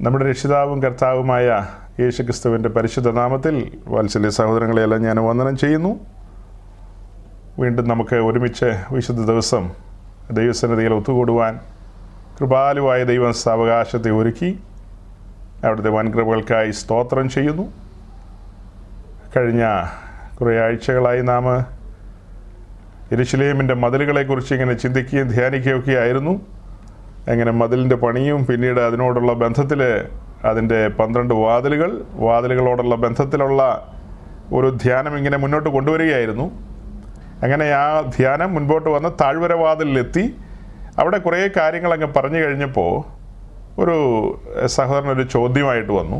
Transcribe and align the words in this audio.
നമ്മുടെ 0.00 0.30
രക്ഷിതാവും 0.30 0.82
കർത്താവുമായ 0.82 1.66
യേശുക്രിസ്തുവിന്റെ 2.00 2.68
പരിശുദ്ധ 2.68 3.10
നാമത്തിൽ 3.10 3.78
വാത്സല്യ 3.86 4.30
സഹോദരങ്ങളെയെല്ലാം 4.30 5.02
ഞാൻ 5.02 5.16
വന്ദനം 5.16 5.56
ചെയ്യുന്നു. 5.56 6.00
വീണ്ടും 7.58 7.88
നമുക്ക് 7.88 8.14
ഒരുമിച്ച് 8.14 8.82
വിശുദ്ധ 8.92 9.24
ദിവസം 9.24 9.70
ദൈവസന്നിധിയിൽ 10.30 10.94
ഒത്തുകൂടുവാൻ 10.94 11.60
കൃപാലുവായ 12.40 13.04
ദൈവം 13.04 13.32
സാവകാശത്തെ 13.32 14.10
ഒരുക്കി 14.10 14.58
അവിടുത്തെ 15.64 15.90
വൻകൃപകൾക്കായി 15.90 16.70
സ്തോത്രം 16.70 17.28
ചെയ്യുന്നു. 17.28 17.72
കഴിഞ്ഞ 19.36 19.84
കുറേ 20.40 20.58
ആഴ്ചകളായി 20.58 21.22
നാം 21.22 21.60
ഇരുശിലേമിന്റെ 23.12 23.74
മതിലുകളെക്കുറിച്ച് 23.74 24.54
ഇങ്ങനെ 24.54 24.74
ചിന്തിക്കുകയും 24.74 25.28
ധ്യാനിക്കുകയൊക്കെ 25.28 25.92
ആയിരുന്നു 25.92 26.55
എങ്ങനെ 27.28 27.50
മതിലിന്റെ 27.50 27.96
പണിയും 27.96 28.46
പിന്നീട് 28.46 28.80
അതിനോടുള്ള 28.80 29.32
ബന്ധത്തിൽ 29.32 29.80
അതിന്റെ 30.44 30.88
പന്ത്രണ്ട് 30.88 31.34
വാതിലുകൾ 31.34 32.04
വാതിലുകളോടുള്ള 32.12 32.94
ബന്ധത്തിലുള്ള 32.94 33.90
ഒരു 34.52 34.78
ധ്യാനം 34.82 35.16
ഇങ്ങനെ 35.16 35.36
മുന്നോട്ട് 35.36 35.68
കൊണ്ടുവരികയായിരുന്നു. 35.68 36.46
അങ്ങനെ 37.42 37.70
ആ 37.70 38.00
ധ്യാനം 38.00 38.54
മുൻപോട്ട് 38.54 38.90
വന്ന് 38.90 39.08
താഴ്വര 39.20 39.52
വാതിലിലെത്തി. 39.52 40.36
അവിടെ 40.98 41.18
കുറേ 41.18 41.48
കാര്യങ്ങൾ 41.56 41.92
അങ്ങ് 41.92 42.06
പറഞ്ഞു 42.16 42.38
കഴിഞ്ഞപ്പോൾ 42.38 42.92
ഒരു 43.80 43.96
സഹോദരൻ 44.66 45.10
ഒരു 45.10 45.22
ചോദ്യമായിട്ട് 45.22 45.92
വന്നു. 45.92 46.18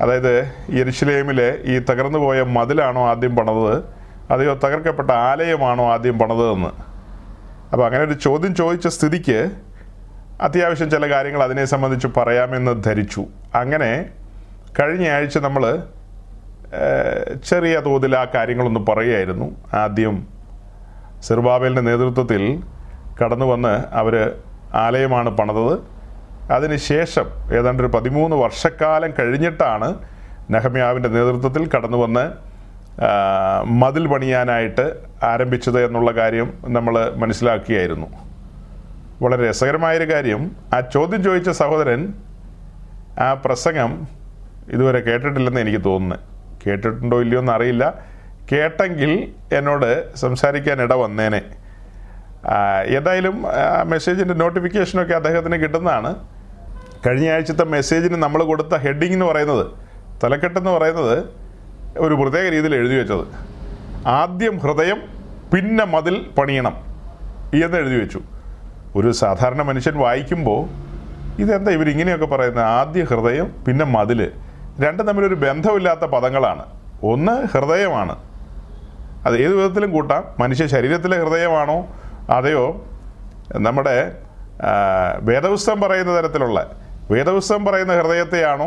അതായത് 0.00 0.52
യെരുശലേമിലെ 0.78 1.58
ഈ 1.64 1.78
തകർന്നു 1.78 2.18
പോയ 2.18 2.42
മതിലാണോ 2.42 3.08
ആദ്യം 3.08 3.36
പണത് 3.36 3.84
അതെയോ 4.30 4.54
തകർക്കപ്പെട്ട 4.54 5.10
ആലയമാണോ 5.10 5.92
ആദ്യം 5.92 6.18
പണതെന്ന് 6.18 6.70
അപ്പോൾ 7.72 7.86
അങ്ങനെ 7.86 8.04
ഒരു 8.04 8.12
ചോദ്യം 8.12 8.54
ചോദിച്ച 8.54 8.86
സ്ഥിതിക്ക് 8.86 9.50
അത്യാവശ്യം 10.40 10.90
ചില 10.90 11.10
കാര്യങ്ങൾ 11.10 11.42
അതിനെ 11.42 11.64
സംബന്ധിച്ച് 11.64 12.08
പറയാമെന്ന് 12.16 12.84
ധരിച്ചു. 12.84 13.26
അങ്ങനെ 13.54 14.10
കഴിഞ്ഞ 14.80 15.08
ആഴ്ച 15.08 15.38
നമ്മൾ 15.38 15.82
ചെറിയ 17.44 17.78
തോതിൽ 17.78 18.16
ആ 18.16 18.26
കാര്യങ്ങളൊന്ന് 18.34 18.80
പറയുകയായിരുന്നു. 18.80 19.56
ആദ്യം 19.74 20.26
സിർബാബേലിന്റെ 21.22 21.82
നേതൃത്വത്തിൽ 21.82 22.62
കടന്നു 23.22 23.46
വന്ന് 23.46 23.84
അവർ 23.92 24.40
ആലയമാണ് 24.74 25.30
പണിതത്. 25.30 25.78
അതിനുശേഷം 26.52 27.24
ഏതാണ്ട് 27.54 27.82
ഒരു 27.82 27.90
പതിമൂന്ന് 27.96 28.36
വർഷക്കാലം 28.36 29.12
കഴിഞ്ഞിട്ടാണ് 29.18 29.94
നെഹമ്യാവിന്റെ 30.50 31.08
നേതൃത്വത്തിൽ 31.08 31.70
കടന്നു 31.76 31.98
വന്ന് 31.98 32.32
മതിൽ 33.64 34.06
പണിയാനായിട്ട് 34.06 34.96
ആരംഭിച്ചത് 35.22 35.84
എന്നുള്ള 35.84 36.10
കാര്യം 36.10 36.52
നമ്മൾ 36.64 37.12
മനസ്സിലാക്കിയായിരുന്നു. 37.16 38.25
വളരെ 39.22 39.50
രസകരമായൊരു 39.50 40.12
കാര്യം. 40.12 40.56
ആ 40.74 40.80
ചോദ്യം 40.80 41.22
ചോദിച്ച 41.22 41.50
സഹോദരൻ 41.50 42.14
ആ 43.20 43.34
പ്രസംഗം 43.34 44.08
ഇതുവരെ 44.70 45.00
കേട്ടിട്ടില്ലെന്ന് 45.00 45.60
എനിക്ക് 45.60 45.84
തോന്നുന്നു. 45.84 46.16
കേട്ടിട്ടുണ്ടോ 46.66 47.20
ഇല്ലയോ 47.20 47.40
എന്ന് 47.40 47.52
അറിയില്ല 47.52 47.94
കേട്ടെങ്കിൽ 48.52 49.12
എന്നോട് 49.52 50.16
സംസാരിക്കാൻ 50.16 50.82
ഇട 50.82 50.92
വന്നേനെ. 50.94 51.42
ഏതായാലും 52.86 53.44
മെസ്സേജിന്റെ 53.84 54.34
നോട്ടിഫിക്കേഷനൊക്കെ 54.34 55.14
അദ്ദേഹത്തിന് 55.14 55.56
കിട്ടുന്നതാണ്. 55.56 56.14
കഴിഞ്ഞ 57.06 57.30
ആഴ്ചത്തെ 57.30 57.64
മെസ്സേജിന് 57.64 58.22
നമ്മൾ 58.22 58.42
കൊടുത്ത 58.42 58.74
ഹെഡിങ് 58.74 59.12
എന്ന് 59.12 59.26
പറയുന്നത് 59.26 59.66
തലക്കെട്ടെന്ന് 60.24 60.70
പറയുന്നത് 60.70 61.18
ഒരു 61.98 62.14
പ്രത്യേക 62.14 62.48
രീതിയിൽ 62.48 62.74
എഴുതി 62.74 62.94
വെച്ചത്. 62.94 63.26
ആദ്യം 64.06 64.58
ഹൃദയം 64.58 65.02
പിന്നെ 65.54 65.84
മതിൽ 65.84 66.26
പണിയണം 66.38 66.76
എന്ന് 67.64 67.76
എഴുതി 67.76 67.94
വെച്ചു. 67.94 68.20
ഒരു 68.96 69.12
സാധാരണ 69.12 69.62
മനുഷ്യൻ 69.62 69.98
വായിക്കുമ്പോൾ 69.98 70.66
ഇതെന്താ 71.42 71.72
ഇവരിങ്ങനെയൊക്കെ 71.72 72.26
പറയുന്നത്? 72.26 72.64
ആദ്യ 72.64 73.04
ഹൃദയം 73.04 73.64
പിന്നെ 73.68 73.84
മതിൽ 73.84 74.32
രണ്ടും 74.80 75.06
തമ്മിലൊരു 75.06 75.34
ബന്ധമില്ലാത്ത 75.34 76.00
പദങ്ങളാണ്. 76.00 76.64
ഒന്ന് 77.02 77.46
ഹൃദയമാണ്. 77.46 78.16
അത് 79.26 79.38
ഏത് 79.38 79.54
വിധത്തിലും 79.54 79.92
കൂട്ടാം. 79.92 80.24
മനുഷ്യ 80.38 80.66
ശരീരത്തിലെ 80.66 81.18
ഹൃദയമാണോ? 81.18 81.86
അതെയോ? 82.30 82.84
നമ്മുടെ 83.54 84.12
വേദപുസ്തകം 85.20 85.80
പറയുന്ന 85.80 86.22
തരത്തിലുള്ള 86.22 86.70
വേദപുസ്തകം 87.10 87.64
പറയുന്ന 87.64 87.94
ഹൃദയത്തെയാണോ? 87.94 88.66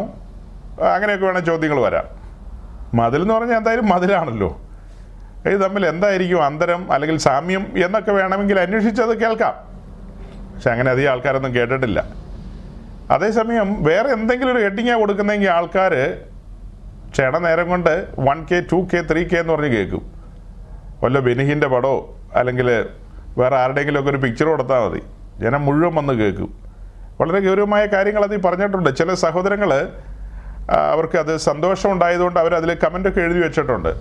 അങ്ങനെയൊക്കെ 0.96 1.25
വേണേൽ 1.25 1.44
ചോദ്യങ്ങൾ 1.44 1.80
വരാം. 1.80 2.04
മതിൽ 2.94 3.22
എന്ന് 3.22 3.34
പറഞ്ഞാൽ 3.34 3.58
എന്തായാലും 3.58 3.90
മതിലാണല്ലോ. 3.90 4.58
ഇത് 5.46 5.62
തമ്മിൽ 5.62 5.86
എന്തായിരിക്കും 5.86 6.46
അന്തരം 6.46 6.92
അല്ലെങ്കിൽ 6.92 7.18
സാമ്യം 7.18 7.72
എന്നൊക്കെ 7.86 8.12
വേണമെങ്കിൽ 8.12 8.59
അന്വേഷിച്ചത് 8.59 9.22
കേൾക്കാം. 9.22 9.69
പക്ഷെ 10.59 10.72
അങ്ങനെ 10.72 10.90
അധികം 10.92 11.09
ആൾക്കാരൊന്നും 11.12 11.52
കേട്ടിട്ടില്ല. 11.56 12.00
അതേസമയം 13.16 13.70
വേറെ 13.84 14.09
എന്തെങ്കിലും 14.16 14.50
ഒരു 14.53 14.62
ഹെഡിങ്ങാണ് 14.64 15.00
കൊടുക്കുന്നതെങ്കിൽ 15.02 15.50
ആൾക്കാർ 15.58 15.94
ക്ഷണ 17.14 17.38
നേരം 17.46 17.68
കൊണ്ട് 17.74 17.94
one 18.28 18.40
K 18.50 18.58
two 18.72 18.80
K 18.92 19.00
three 19.12 19.22
K 19.30 19.38
എന്ന് 19.44 19.53
പറഞ്ഞ് 19.53 19.69
കേൾക്കും. 19.75 20.03
വല്ല 21.03 21.19
ബെനിഹിന്റെ 21.28 21.68
പടമോ 21.74 21.96
അല്ലെങ്കിൽ 22.42 22.68
വേറെ 23.40 23.56
ആരുടെയെങ്കിലും 23.62 24.00
ഒക്കെ 24.02 24.12
ഒരു 24.14 24.19
പിക്ചർ 24.25 24.48
കൊടുത്താൽ 24.52 24.84
മതി. 24.86 25.02
ജനം 25.44 25.62
മുഴുവൻ 25.68 25.96
വന്ന് 26.00 26.14
കേൾക്കും. 26.22 26.52
വളരെ 27.19 27.40
ഗൗരവമായ 27.48 27.84
കാര്യങ്ങൾ 27.96 28.24
അതിൽ 28.30 28.42
പറഞ്ഞിട്ടുണ്ട്. 28.48 28.90
ചില 29.02 29.14
സഹോദരങ്ങൾ 29.25 29.74
അവർക്ക് 30.94 31.18
അത് 31.24 31.34
സന്തോഷം 31.50 31.90
ഉണ്ടായതുകൊണ്ട് 31.96 32.40
അവർ 32.46 32.53
അതിൽ 32.62 32.72
കമന്റൊക്കെ 32.86 33.22
എഴുതി 33.28 33.40
വെച്ചിട്ടുണ്ട്. 33.48 33.92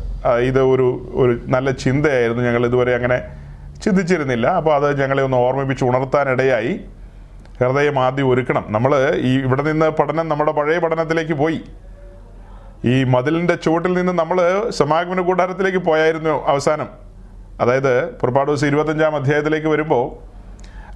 ഇത് 0.51 0.63
ഒരു 0.73 0.89
ഒരു 1.23 1.35
നല്ല 1.57 1.71
ചിന്തയായിരുന്നു 1.85 2.45
ഞങ്ങൾ 2.49 2.65
ഇതുവരെ 2.71 2.95
അങ്ങനെ 3.01 3.19
ചിന്തിച്ചിരുന്നില്ല. 3.83 4.47
അപ്പോൾ 4.47 4.75
അത് 4.75 5.03
ഞങ്ങളെ 5.03 5.23
ഒന്ന് 5.23 5.37
ഓർമ്മിപ്പിച്ച് 5.37 5.85
ഉണർത്താനിടയായി. 5.85 6.81
ഹൃദയം 7.61 7.99
ആദ്യം 7.99 8.29
ഒരുക്കണം. 8.29 8.65
നമ്മൾ 8.69 9.15
ഈ 9.17 9.39
ഇവിടെ 9.39 9.63
നിന്ന് 9.63 9.87
പഠനം 9.87 10.29
നമ്മുടെ 10.29 10.53
പഴയ 10.53 10.79
പഠനത്തിലേക്ക് 10.79 11.33
പോയി. 11.33 11.61
ഈ 12.85 13.05
മതിലിന്റെ 13.05 13.55
ചുവട്ടിൽ 13.55 13.93
നിന്ന് 13.93 14.13
നമ്മൾ 14.13 14.71
സമാഗമന 14.71 15.21
കൂടാരത്തിലേക്ക് 15.21 15.79
പോയായിരുന്നു 15.79 16.47
അവസാനം. 16.47 16.89
അതായത് 17.61 18.11
പുറപ്പാട് 18.11 18.51
ദിവസം 18.51 18.67
ഇരുപത്തഞ്ചാം 18.67 19.17
അധ്യായത്തിലേക്ക് 19.17 19.67
വരുമ്പോൾ 19.67 20.29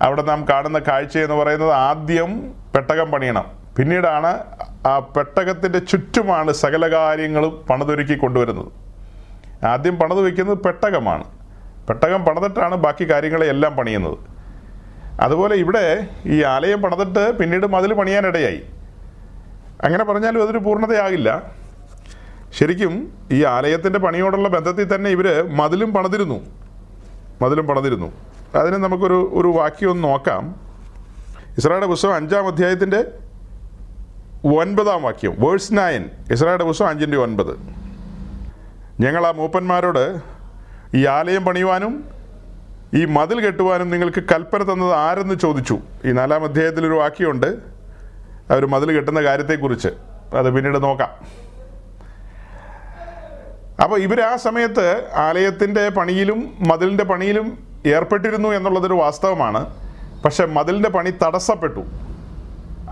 അവിടെ 0.04 0.22
നാം 0.22 0.48
കാണുന്ന 0.50 0.78
കാഴ്ച 0.78 1.18
എന്ന് 1.18 1.34
പറയുന്നത് 1.34 1.72
ആദ്യം 1.72 2.54
പെട്ടകം 2.74 3.10
പണിയണം. 3.10 3.44
പിന്നീടാണ് 3.78 4.38
ആ 4.86 4.98
പെട്ടകത്തിന്റെ 4.98 5.78
ചുറ്റുമാണ് 5.78 6.52
സകല 6.52 6.96
കാര്യങ്ങളും 6.96 7.66
പണിതൊരുക്കി 7.70 8.14
കൊണ്ടുവരുന്നത്. 8.14 8.66
ആദ്യം 9.66 9.98
പണിത് 9.98 10.20
വയ്ക്കുന്നത് 10.20 10.58
പെട്ടകമാണ്. 10.58 11.24
പെട്ടകം 11.88 12.24
പണിതിട്ടാണ് 12.24 12.74
ബാക്കി 12.74 13.10
കാര്യങ്ങളെ 13.10 13.46
എല്ലാം 13.46 13.76
പണിയുന്നത്. 13.76 14.18
അതുപോലെ 15.20 15.56
ഇവിടെ 15.56 16.08
ഈ 16.26 16.42
ആലയം 16.42 16.82
പണിതിട്ട് 16.82 17.38
പിന്നീട് 17.38 17.66
മതിൽ 17.66 17.94
പണിയാനിടയായി 17.94 18.62
അങ്ങനെ 19.82 20.04
പറഞ്ഞാലും 20.04 20.42
അതൊരു 20.42 20.58
പൂർണതയാകില്ല. 20.58 21.42
ശരിക്കും 22.58 23.12
ഈ 23.32 23.44
ആലയത്തിന്റെ 23.44 23.98
പണിയോടുള്ള 23.98 24.48
ബന്ധത്തിൽ 24.48 24.94
തന്നെ 24.94 25.10
ഇവർ 25.10 25.48
മതിലും 25.56 25.92
പണിതിരുന്നു. 25.92 26.40
മതിലും 27.42 27.66
പണിതിരുന്നു. 27.66 28.12
അതിന് 28.54 28.76
നമുക്കൊരു 28.76 29.30
ഒരു 29.32 29.48
വാക്യം 29.48 29.90
ഒന്ന് 29.90 30.04
നോക്കാം. 30.04 30.56
ഇസ്രായുടെ 31.58 31.86
പുസ്തകം 31.86 32.14
അഞ്ചാം 32.14 32.46
അധ്യായത്തിന്റെ 32.46 33.04
ഒൻപതാം 34.44 35.02
വാക്യം. 35.02 35.36
Verse 35.38 35.72
nine. 35.72 36.10
ഇസ്രായുടെ 36.32 36.64
പുസ്തകം 36.64 36.88
അഞ്ചിന്റെ 36.88 37.16
ഒൻപത്. 37.16 37.58
ഞങ്ങൾ 39.00 39.26
ആ 39.26 39.30
മൂപ്പന്മാരോട് 39.30 40.31
ഈ 40.94 41.06
ആലയം 41.06 41.44
പണിയുവാനും 41.44 42.04
ഈ 42.94 43.04
മതിൽ 43.04 43.40
കെട്ടുവാനും 43.40 43.90
നിങ്ങൾക്ക് 43.90 44.22
കൽപ്പന 44.32 44.72
തന്നത് 44.72 44.94
ആരെന്ന് 44.94 45.34
ചോദിച്ചു. 45.34 45.78
ഈ 46.04 46.12
നാലാം 46.12 46.44
അധ്യായത്തിലൊരു 46.44 46.94
വാക്യമുണ്ട്. 46.94 47.46
അവർ 48.50 48.66
മതിൽ 48.66 48.92
കെട്ടുന്ന 48.92 49.22
കാര്യത്തെക്കുറിച്ച്. 49.22 49.88
അത് 50.36 50.50
പിന്നീട് 50.50 50.82
നോക്കാം. 50.82 51.10
അപ്പോൾ 53.82 54.00
ഇവർ 54.00 54.20
ആ 54.20 54.36
സമയത്ത് 54.36 55.10
ആലയത്തിന്റെ 55.14 55.88
പണിയിലും 55.88 56.54
മതിലിന്റെ 56.68 57.04
പണിയിലും 57.04 57.58
ഏർപ്പെട്ടിരുന്നു 57.86 58.48
എന്നുള്ളതൊരു 58.48 58.94
വാസ്തവമാണ്. 58.94 59.66
പക്ഷെ 60.22 60.46
മതിലിന്റെ 60.46 60.88
പണി 60.88 61.10
തടസ്സപ്പെട്ടു. 61.10 61.80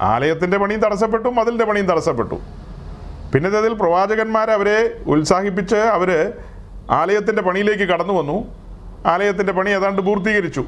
ആലയത്തിന്റെ 0.00 0.58
പണിയും 0.58 0.80
തടസ്സപ്പെട്ടു 0.80 1.28
മതിലിന്റെ 1.28 1.64
പണിയും 1.64 1.86
തടസ്സപ്പെട്ടു. 1.86 2.40
പിന്നെ 3.34 3.58
അതിൽ 3.58 3.72
പ്രവാചകന്മാർ 3.72 4.50
അവരെ 4.50 5.00
ഉത്സാഹിപ്പിച്ച് 5.06 5.76
അവർ 5.76 6.32
ആലയത്തിന്റെ 6.90 7.42
പണിയിലേക്ക് 7.42 7.82
കടന്നു 7.82 8.12
വന്നു. 8.12 8.54
ആലയത്തിന്റെ 9.06 9.52
പണി 9.52 9.70
ഏതാണ്ട് 9.70 10.02
പൂർത്തീകരിച്ചു. 10.02 10.64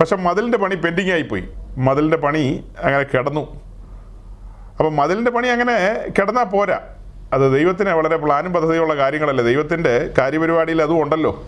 പക്ഷെ 0.00 0.16
മതിലിന്റെ 0.16 0.58
പണി 0.58 0.74
പെൻഡിങ് 0.74 1.12
ആയിപ്പോയി. 1.12 1.48
മതിലിന്റെ 1.78 2.16
പണി 2.16 2.64
അങ്ങനെ 2.82 3.02
കിടന്നു. 3.02 3.60
അപ്പം 4.78 4.96
മതിലിന്റെ 4.96 5.30
പണി 5.30 5.48
അങ്ങനെ 5.48 6.06
കിടന്നാൽ 6.18 6.44
പോരാ. 6.44 6.80
അത് 7.32 7.54
ദൈവത്തിന് 7.54 7.90
വളരെ 7.90 8.16
പ്ലാനും 8.16 8.52
പദ്ധതിയുള്ള 8.52 8.96
കാര്യങ്ങളല്ലേ. 8.96 9.44
ദൈവത്തിന്റെ 9.44 10.10
കാര്യപരിപാടിയിൽ 10.18 10.82
അതും 10.82 11.02
ഉണ്ടല്ലോ. 11.02 11.44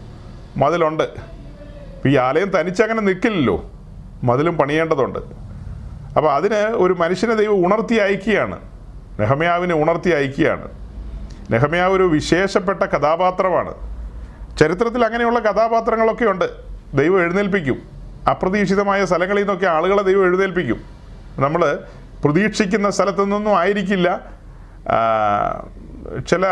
മതിലുണ്ട്. 0.56 1.10
ഈ 2.06 2.16
ആലയം 2.16 2.50
തനിച്ചങ്ങനെ 2.50 3.00
നിൽക്കില്ലല്ലോ. 3.00 3.70
മതിലും 4.24 4.58
പണിയേണ്ടതുണ്ട്. 4.58 5.18
അപ്പോൾ 6.16 6.32
അതിന് 6.32 6.54
ഒരു 6.54 6.92
മനുഷ്യനെ 6.92 7.34
ദൈവം 7.34 7.66
ഉണർത്തി 7.66 7.94
അയക്കുകയാണ്. 7.94 8.58
നെഹമ്യാവിനെ 9.20 9.74
ഉണർത്തി 9.74 10.10
അയക്കുകയാണ്. 10.10 10.81
നെഹമ്യാവ് 11.50 11.96
ഒരു 11.96 12.02
വിശേഷപ്പെട്ട 12.02 12.82
കഥാപാത്രമാണ്. 12.82 13.74
ചരിത്രത്തിൽ 14.58 15.04
അങ്ങനെയുള്ള 15.04 15.38
കഥാപാത്രങ്ങളൊക്കെ 15.38 16.24
ഉണ്ട്. 16.24 16.50
ദൈവം 16.94 17.20
എഴുന്നേൽപ്പിക്കും. 17.20 17.82
അപ്രതീക്ഷിതമായ 18.30 19.04
സ്ഥലങ്ങളിൽ 19.04 19.40
നിന്നൊക്കെ 19.40 19.66
ആളുകളെ 19.66 20.02
ദൈവം 20.02 20.24
എഴുന്നേൽപ്പിക്കും. 20.24 20.80
നമ്മൾ 21.38 21.78
പ്രതീക്ഷിക്കുന്ന 22.24 22.90
സ്ഥലത്തു 22.90 23.22
നിന്നും 23.22 23.58
ആയിരിക്കില്ല 23.58 24.20
ചില 26.28 26.46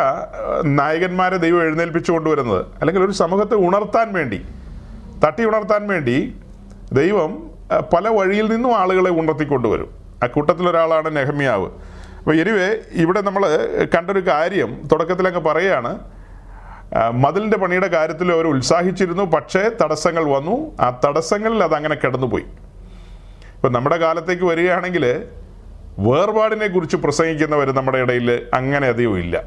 നായകന്മാരെ 0.64 1.36
ദൈവം 1.36 1.62
എഴുന്നേൽപ്പിച്ചു 1.62 2.12
കൊണ്ടുവരുന്നത്. 2.12 2.66
അല്ലെങ്കിൽ 2.80 3.04
ഒരു 3.04 3.12
സമൂഹത്തെ 3.12 3.54
ഉണർത്താൻ 3.54 4.12
വേണ്ടി 4.12 4.46
തട്ടി 5.24 5.44
ഉണർത്താൻ 5.44 5.88
വേണ്ടി 5.88 6.36
ദൈവം 6.92 7.50
പല 7.94 8.08
വഴിയിൽ 8.08 8.50
നിന്നും 8.50 8.76
ആളുകളെ 8.76 9.10
ഉണർത്തിക്കൊണ്ടുവരും. 9.10 9.90
ആ 10.24 10.26
കൂട്ടത്തിലൊരാളാണ് 10.26 11.16
നെഹമ്യാവ്. 11.16 11.70
അപ്പോൾ 12.20 12.34
എനിവേ 12.40 12.68
ഇവിടെ 12.92 13.20
നമ്മൾ 13.20 13.42
കണ്ടൊരു 13.94 14.26
കാര്യം 14.26 14.88
തുടക്കത്തിലങ്ങ് 14.92 15.40
പറയുകയാണ് 15.40 15.92
മതിലിന്റെ 17.12 17.58
പണിയുടെ 17.58 17.86
കാര്യത്തിൽ 17.86 18.32
അവർ 18.32 18.46
ഉത്സാഹിച്ചിരുന്നു 18.46 19.22
പക്ഷേ 19.22 19.70
തടസ്സങ്ങൾ 19.82 20.24
വന്നു. 20.24 20.56
ആ 20.80 21.00
തടസ്സങ്ങളിൽ 21.04 21.64
അതങ്ങനെ 21.64 21.94
കിടന്നുപോയി. 21.94 22.44
ഇപ്പം 23.56 23.72
നമ്മുടെ 23.72 23.96
കാലത്തേക്ക് 23.96 24.44
വരികയാണെങ്കിൽ 24.44 25.04
വേർപാടിനെ 25.98 26.66
കുറിച്ച് 26.66 26.96
പ്രസംഗിക്കുന്നവർ 26.96 27.72
നമ്മുടെ 27.76 27.98
ഇടയിൽ 27.98 28.28
അങ്ങനെ 28.54 28.88
അധികം 28.88 29.18
ഇല്ല. 29.18 29.42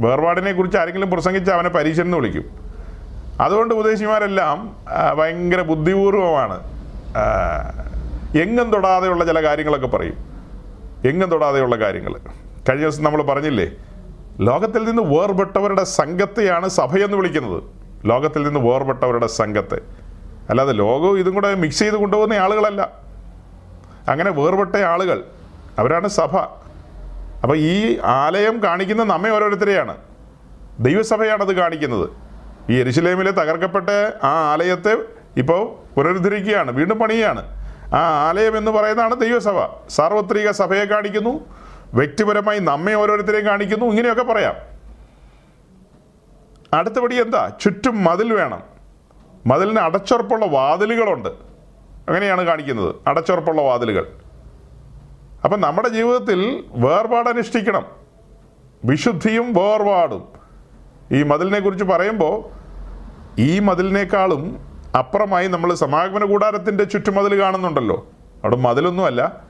വേർപാടിനെ 0.00 0.52
കുറിച്ച് 0.52 0.78
ആരെങ്കിലും 0.78 1.10
പ്രസംഗിച്ച് 1.10 1.50
അവനെ 1.50 1.68
പരീക്ഷ 1.68 2.00
എന്ന് 2.00 2.16
വിളിക്കും. 2.16 2.44
അതുകൊണ്ട് 3.40 3.74
ഉപദേശിമാരെല്ലാം 3.74 4.76
ഭയങ്കര 5.18 5.60
ബുദ്ധിപൂർവമാണ്. 5.60 6.58
എങ്ങും 8.38 8.70
തൊടാതെയുള്ള 8.72 9.24
ചില 9.24 9.42
കാര്യങ്ങളൊക്കെ 9.42 9.86
പറയും. 9.86 10.37
എങ്ങും 11.04 11.30
തൊടാതെയുള്ള 11.30 11.76
കാര്യങ്ങൾ. 11.76 12.14
കഴിഞ്ഞ 12.68 12.82
ദിവസം 12.82 13.04
നമ്മൾ 13.04 13.22
പറഞ്ഞില്ലേ 13.22 13.70
ലോകത്തിൽ 14.40 14.84
നിന്ന് 14.84 15.02
വേർപെട്ടവരുടെ 15.02 15.84
സംഘത്തെയാണ് 15.84 16.68
സഭയെന്ന് 16.68 17.16
വിളിക്കുന്നത്. 17.16 17.62
ലോകത്തിൽ 18.04 18.42
നിന്ന് 18.42 18.60
വേർപെട്ടവരുടെ 18.60 19.26
സംഘത്തെ. 19.26 19.80
അല്ലാതെ 20.50 20.72
ലോകവും 20.72 21.18
ഇതും 21.18 21.34
കൂടെ 21.34 21.54
മിക്സ് 21.54 21.78
ചെയ്ത് 21.78 21.94
കൊണ്ടുപോകുന്ന 21.94 22.34
ആളുകളല്ല. 22.34 22.90
അങ്ങനെ 24.08 24.30
വേർപെട്ട 24.30 24.76
ആളുകൾ 24.76 25.24
അവരാണ് 25.78 26.08
സഭ. 26.08 26.36
അപ്പോൾ 27.42 27.56
ഈ 27.56 27.98
ആലയം 28.04 28.62
കാണിക്കുന്ന 28.62 29.04
നമ്മെ 29.04 29.30
ഓരോരുത്തരെയാണ്. 29.30 29.96
ദൈവസഭയാണത് 30.80 31.52
കാണിക്കുന്നത്. 31.52 32.10
ഈ 32.70 32.80
എരിശിലേമിലെ 32.80 33.30
തകർക്കപ്പെട്ട 33.30 33.90
ആ 34.24 34.52
ആലയത്തെ 34.52 34.96
ഇപ്പോൾ 35.36 35.94
പുനരുദ്ധരിക്കുകയാണ് 35.94 36.70
വീണ്ടും 36.70 36.98
പണിയാണ് 36.98 37.57
ആ 37.94 38.28
ആലയം 38.28 38.58
എന്ന് 38.58 38.70
പറയുന്നതാണ് 38.70 39.20
ദൈവസഭ. 39.20 39.88
സാർവത്രിക 39.88 40.50
സഭയെ 40.50 40.84
കാണിക്കുന്നു. 40.84 41.40
വ്യക്തിപരമായി 41.94 42.58
നമ്മെ 42.58 42.94
ഓരോരുത്തരെയും 42.94 43.46
കാണിക്കുന്നു. 43.46 43.86
ഇങ്ങനെയൊക്കെ 43.86 44.22
പറയാം. 44.22 44.54
അടുത്തപടി 46.72 47.20
എന്താ? 47.20 47.52
ചുറ്റും 47.60 48.04
മതിൽ 48.04 48.32
വേണം. 48.32 48.62
മതിലിന് 49.46 49.78
അടച്ചുറപ്പുള്ള 49.78 50.46
വാതിലുകളുണ്ട്. 50.46 51.28
അങ്ങനെയാണ് 52.08 52.44
കാണിക്കുന്നത്. 52.44 52.94
അടച്ചുറപ്പുള്ള 53.06 53.62
വാതിലുകൾ. 53.62 54.06
അപ്പം 55.44 55.60
നമ്മുടെ 55.60 55.88
ജീവിതത്തിൽ 55.88 56.64
വേർപാട് 56.68 57.28
അനുഷ്ഠിക്കണം. 57.28 57.86
വിശുദ്ധിയും 58.84 59.54
വേർപാടും. 59.54 60.28
ഈ 61.12 61.22
മതിലിനെ 61.22 61.60
കുറിച്ച് 61.60 61.84
പറയുമ്പോൾ 61.84 62.44
ഈ 63.40 63.58
മതിലിനേക്കാളും 63.58 64.67
അപ്പുറമായി 64.96 65.48
നമ്മൾ 65.48 65.74
സമാഗമന 65.74 66.24
കൂടാരത്തിന്റെ 66.24 66.84
ചുറ്റുമതിൽ 66.84 67.40
കാണുന്നുണ്ടല്ലോ. 67.40 68.06
അവിടെ 68.44 68.56
മതിലൊന്നുമല്ല. 68.56 69.40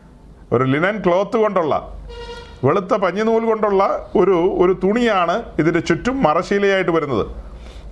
ഒരു 0.52 0.64
ലിനൻ 0.64 1.02
ക്ലോത്ത് 1.06 1.37
കൊണ്ടുള്ള 1.37 1.93
വെളുത്ത 2.64 2.94
പഞ്ഞിനൂൽ 2.96 3.44
കൊണ്ടുള്ള 3.44 4.11
ഒരു 4.17 4.32
ഒരു 4.32 4.73
തുണിയാണ് 4.85 5.43
ഇതിന്റെ 5.58 5.81
ചുറ്റും 5.81 6.23
മറശീലയായിട്ട് 6.23 6.90
വരുന്നത്. 6.90 7.26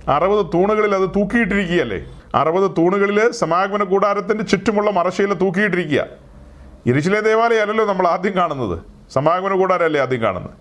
അറുപത് 0.09 0.45
തൂണുകളിൽ 0.45 0.95
അത് 0.95 1.09
തൂക്കിയിട്ടിരിക്കുകയല്ലേ? 1.09 2.05
അറുപത് 2.35 2.71
തൂണുകളിൽ 2.71 3.31
സമാഗമന 3.31 3.83
കൂടാരത്തിന്റെ 3.83 4.43
ചുറ്റുമുള്ള 4.43 4.91
മറശീല 4.91 5.33
തൂക്കിയിട്ടിരിക്കുക. 5.33 6.05
ഇരിശിലെ 6.85 7.19
ദേവാലയമല്ലോ 7.19 7.85
നമ്മൾ 7.85 8.07
ആദ്യം 8.07 8.35
കാണുന്നത്. 8.35 8.79
സമാഗമന 9.13 9.55
കൂടാരമല്ലേ 9.55 10.01
ആദ്യം 10.01 10.21
കാണുന്നത്. 10.21 10.51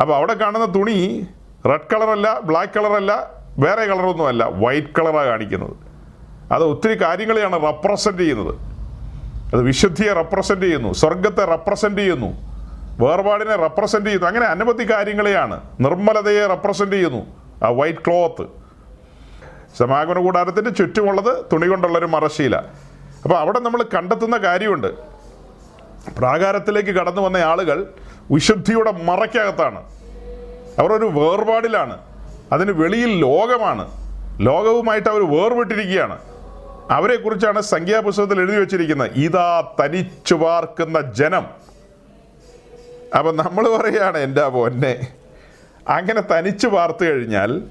അപ്പോൾ 0.00 0.16
അവിടെ 0.16 0.34
കാണുന്ന 0.34 0.74
തുണി 0.74 1.26
റെഡ് 1.66 1.94
കളറല്ല 1.94 2.40
ബ്ലാക്ക് 2.40 2.78
കളറല്ല 2.78 3.30
വേറെ 3.58 3.84
കളറൊന്നുമല്ല 3.84 4.44
വൈറ്റ് 4.44 4.88
കളറാണ് 4.98 5.26
കാണിക്കുന്നത്. 5.26 5.85
അത് 6.52 6.64
ഒത്തിരി 6.64 7.02
കാര്യങ്ങളെയാണ് 7.02 7.62
റെപ്രസെന്റ് 7.62 8.18
ചെയ്യുന്നത്. 8.18 8.54
അത് 9.54 9.62
വിശുദ്ധിയെ 9.62 10.12
റെപ്രസെന്റ് 10.12 10.64
ചെയ്യുന്നു 10.64 10.92
സ്വർഗത്തെ 10.92 11.44
റെപ്രസെന്റ് 11.44 12.00
ചെയ്യുന്നു 12.00 12.56
വേർപാടിനെ 13.04 13.56
റെപ്രസെന്റ് 13.56 14.06
ചെയ്യുന്നു 14.06 14.28
അങ്ങനെ 14.28 14.46
അനവധി 14.46 14.90
കാര്യങ്ങളെയാണ് 14.90 15.60
നിർമ്മലതയെ 15.80 16.46
റെപ്രസെന്റ് 16.46 16.92
ചെയ്യുന്നു 16.92 17.26
ആ 17.64 17.68
വൈറ്റ് 17.68 17.98
ക്ലോത്ത് 17.98 18.46
സമാഗമന 19.78 20.18
കൂടാരത്തിന്റെ 20.18 20.70
ചുറ്റുമുള്ളത് 20.70 21.44
തുണി 21.52 21.66
കൊണ്ടുള്ളൊരു 21.66 22.06
മറശീല 22.06 22.56
അപ്പോൾ 23.22 23.38
അവിടെ 23.38 23.58
നമ്മൾ 23.58 23.82
കണ്ടെത്തുന്ന 23.82 24.36
കാര്യമുണ്ട്. 24.36 24.86
പ്രാകാരത്തിലേക്ക് 26.18 26.90
കടന്നു 26.90 27.20
വന്ന 27.20 27.36
ആളുകൾ 27.36 27.86
വിശുദ്ധിയുടെ 28.30 28.92
മറയ്ക്കകത്താണ്. 28.92 29.78
അവർ 30.78 30.92
ഒരു 30.92 31.04
വേർപാടിലാണ്. 31.06 31.98
അതിന് 32.52 32.72
വെളിയിൽ 32.72 33.18
ലോകമാണ്. 33.18 33.90
ലോകവുമായിട്ട് 34.40 35.08
അവർ 35.08 35.30
വേർപെട്ടിരിക്കുകയാണ്. 35.30 36.18
അവരെക്കുറിച്ചാണ് 36.90 37.60
സംഖ്യാപുസ്തകത്തിൽ 37.60 38.40
എഴുതി 38.40 38.56
വെച്ചിരിക്കുന്നത്. 38.56 39.10
ഇതാ 39.14 39.74
തനിച്ചു 39.84 40.34
പാർക്കുന്ന 40.34 41.12
ജനം. 41.12 41.46
അപ്പം 43.18 43.36
നമ്മൾ 43.36 43.76
പറയുകയാണ് 43.76 44.18
എന്റെ 44.18 44.48
പൊന്നെ. 44.48 45.08
അങ്ങനെ 45.88 46.20
തനിച്ചു 46.20 46.66
പാർത്ത് 46.66 47.04
കഴിഞ്ഞാൽ 47.04 47.62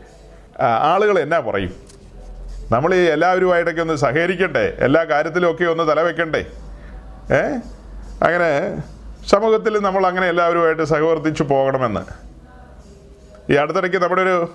ആളുകൾ 0.61 1.19
എന്നാ 1.19 1.39
പറയും? 1.39 1.73
നമ്മൾ 2.71 2.95
ഈ 2.95 2.97
എല്ലാവരുമായിട്ടൊക്കെ 2.97 3.81
ഒന്ന് 3.81 3.93
സഹകരിക്കണ്ടേ? 3.93 4.73
എല്ലാ 4.79 5.03
കാര്യത്തിലുമൊക്കെ 5.03 5.65
ഒന്ന് 5.65 5.87
തലവെക്കണ്ടേ? 5.87 6.45
ഏ? 7.31 7.41
അങ്ങനെ 8.23 8.81
സമൂഹത്തിൽ 9.29 9.79
നമ്മൾ 9.79 10.07
അങ്ങനെ 10.07 10.27
എല്ലാവരുമായിട്ട് 10.27 10.83
സഹവർത്തിച്ചു 10.83 11.43
പോകണമെന്ന്. 11.43 12.25
ഈ 13.51 13.55
അടുത്തിടയ്ക്ക് 13.55 13.97
നമ്മുടെ 13.97 14.21
ഒരു 14.21 14.49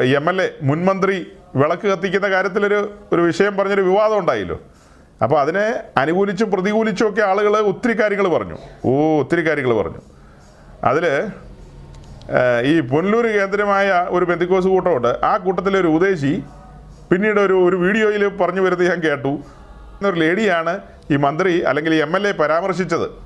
എം 0.00 0.28
എൽ 0.28 0.42
എ 0.42 0.50
മുൻമന്ത്രി 0.62 1.32
വിളക്ക് 1.54 1.86
കത്തിക്കുന്ന 1.86 2.28
കാര്യത്തിലൊരു 2.28 2.94
ഒരു 3.12 3.20
വിഷയം 3.20 3.56
പറഞ്ഞൊരു 3.56 3.80
വിവാദം 3.80 4.18
ഉണ്ടായില്ലോ. 4.18 4.60
അപ്പോൾ 5.22 5.40
അതിനെ 5.40 5.74
അനുകൂലിച്ചും 5.96 6.50
പ്രതികൂലിച്ചും 6.50 7.08
ഒക്കെ 7.08 7.20
ആളുകൾ 7.20 7.56
ഒത്തിരി 7.56 8.00
കാര്യങ്ങൾ 8.00 8.28
പറഞ്ഞു. 8.28 8.56
ഓ 8.84 9.20
ഒത്തിരി 9.20 9.48
കാര്യങ്ങൾ 9.48 9.74
പറഞ്ഞു. 9.74 10.00
അതിൽ 10.84 11.30
ഈ 12.64 12.80
പുനലൂർ 12.80 13.26
കേന്ദ്രമായ 13.26 14.06
ഒരു 14.08 14.24
ബെന്തിക്കോസ് 14.24 14.66
കൂട്ടമുണ്ട്. 14.66 15.18
ആ 15.24 15.36
കൂട്ടത്തിലെ 15.36 15.80
ഒരു 15.80 15.86
ഉദ്ദേശി 15.86 16.44
പിന്നീട് 17.10 17.40
ഒരു 17.40 17.68
ഒരു 17.68 17.76
വീഡിയോയിൽ 17.76 18.28
പറഞ്ഞു 18.28 18.60
വരുന്നത് 18.60 18.90
ഞാൻ 18.90 19.00
കേട്ടു. 19.00 19.32
എന്നൊരു 19.98 20.18
ലേഡിയാണ് 20.20 20.80
ഈ 21.10 21.16
മന്ത്രി 21.16 21.60
അല്ലെങ്കിൽ 21.60 21.94
എം 21.94 22.16
എൽ 22.16 22.28
എ 22.28 22.32
പരാമർശിച്ചത്. 22.32 23.25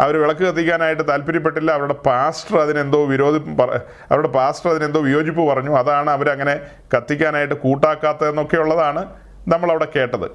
അവർ 0.00 0.14
വിളക്ക് 0.22 0.40
കത്തിക്കാനായിട്ട് 0.40 1.04
താല്പര്യപ്പെട്ടില്ല. 1.08 1.70
അവരുടെ 1.70 1.96
പാസ്റ്റർ 2.06 2.56
അതിനെന്തോ 2.58 3.04
വിരോധി 3.04 3.38
അവരുടെ 4.10 4.28
പാസ്റ്റർ 4.28 4.70
അതിനെന്തോ 4.70 5.00
വിയോജിപ്പ് 5.00 5.42
പറഞ്ഞു. 5.50 5.76
അതാണ് 5.76 6.10
അവരങ്ങനെ 6.10 6.60
കത്തിക്കാനായിട്ട് 6.94 7.54
കൂട്ടാക്കാത്തതെന്നൊക്കെ 7.54 8.56
ഉള്ളതാണ് 8.56 9.04
നമ്മളവിടെ 9.52 9.86
കേട്ടത്. 9.96 10.28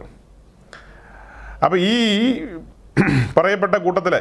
അപ്പോൾ 1.64 1.78
ഈ 1.78 1.96
പറയപ്പെട്ട 3.38 3.76
കൂട്ടത്തിൽ 3.76 4.16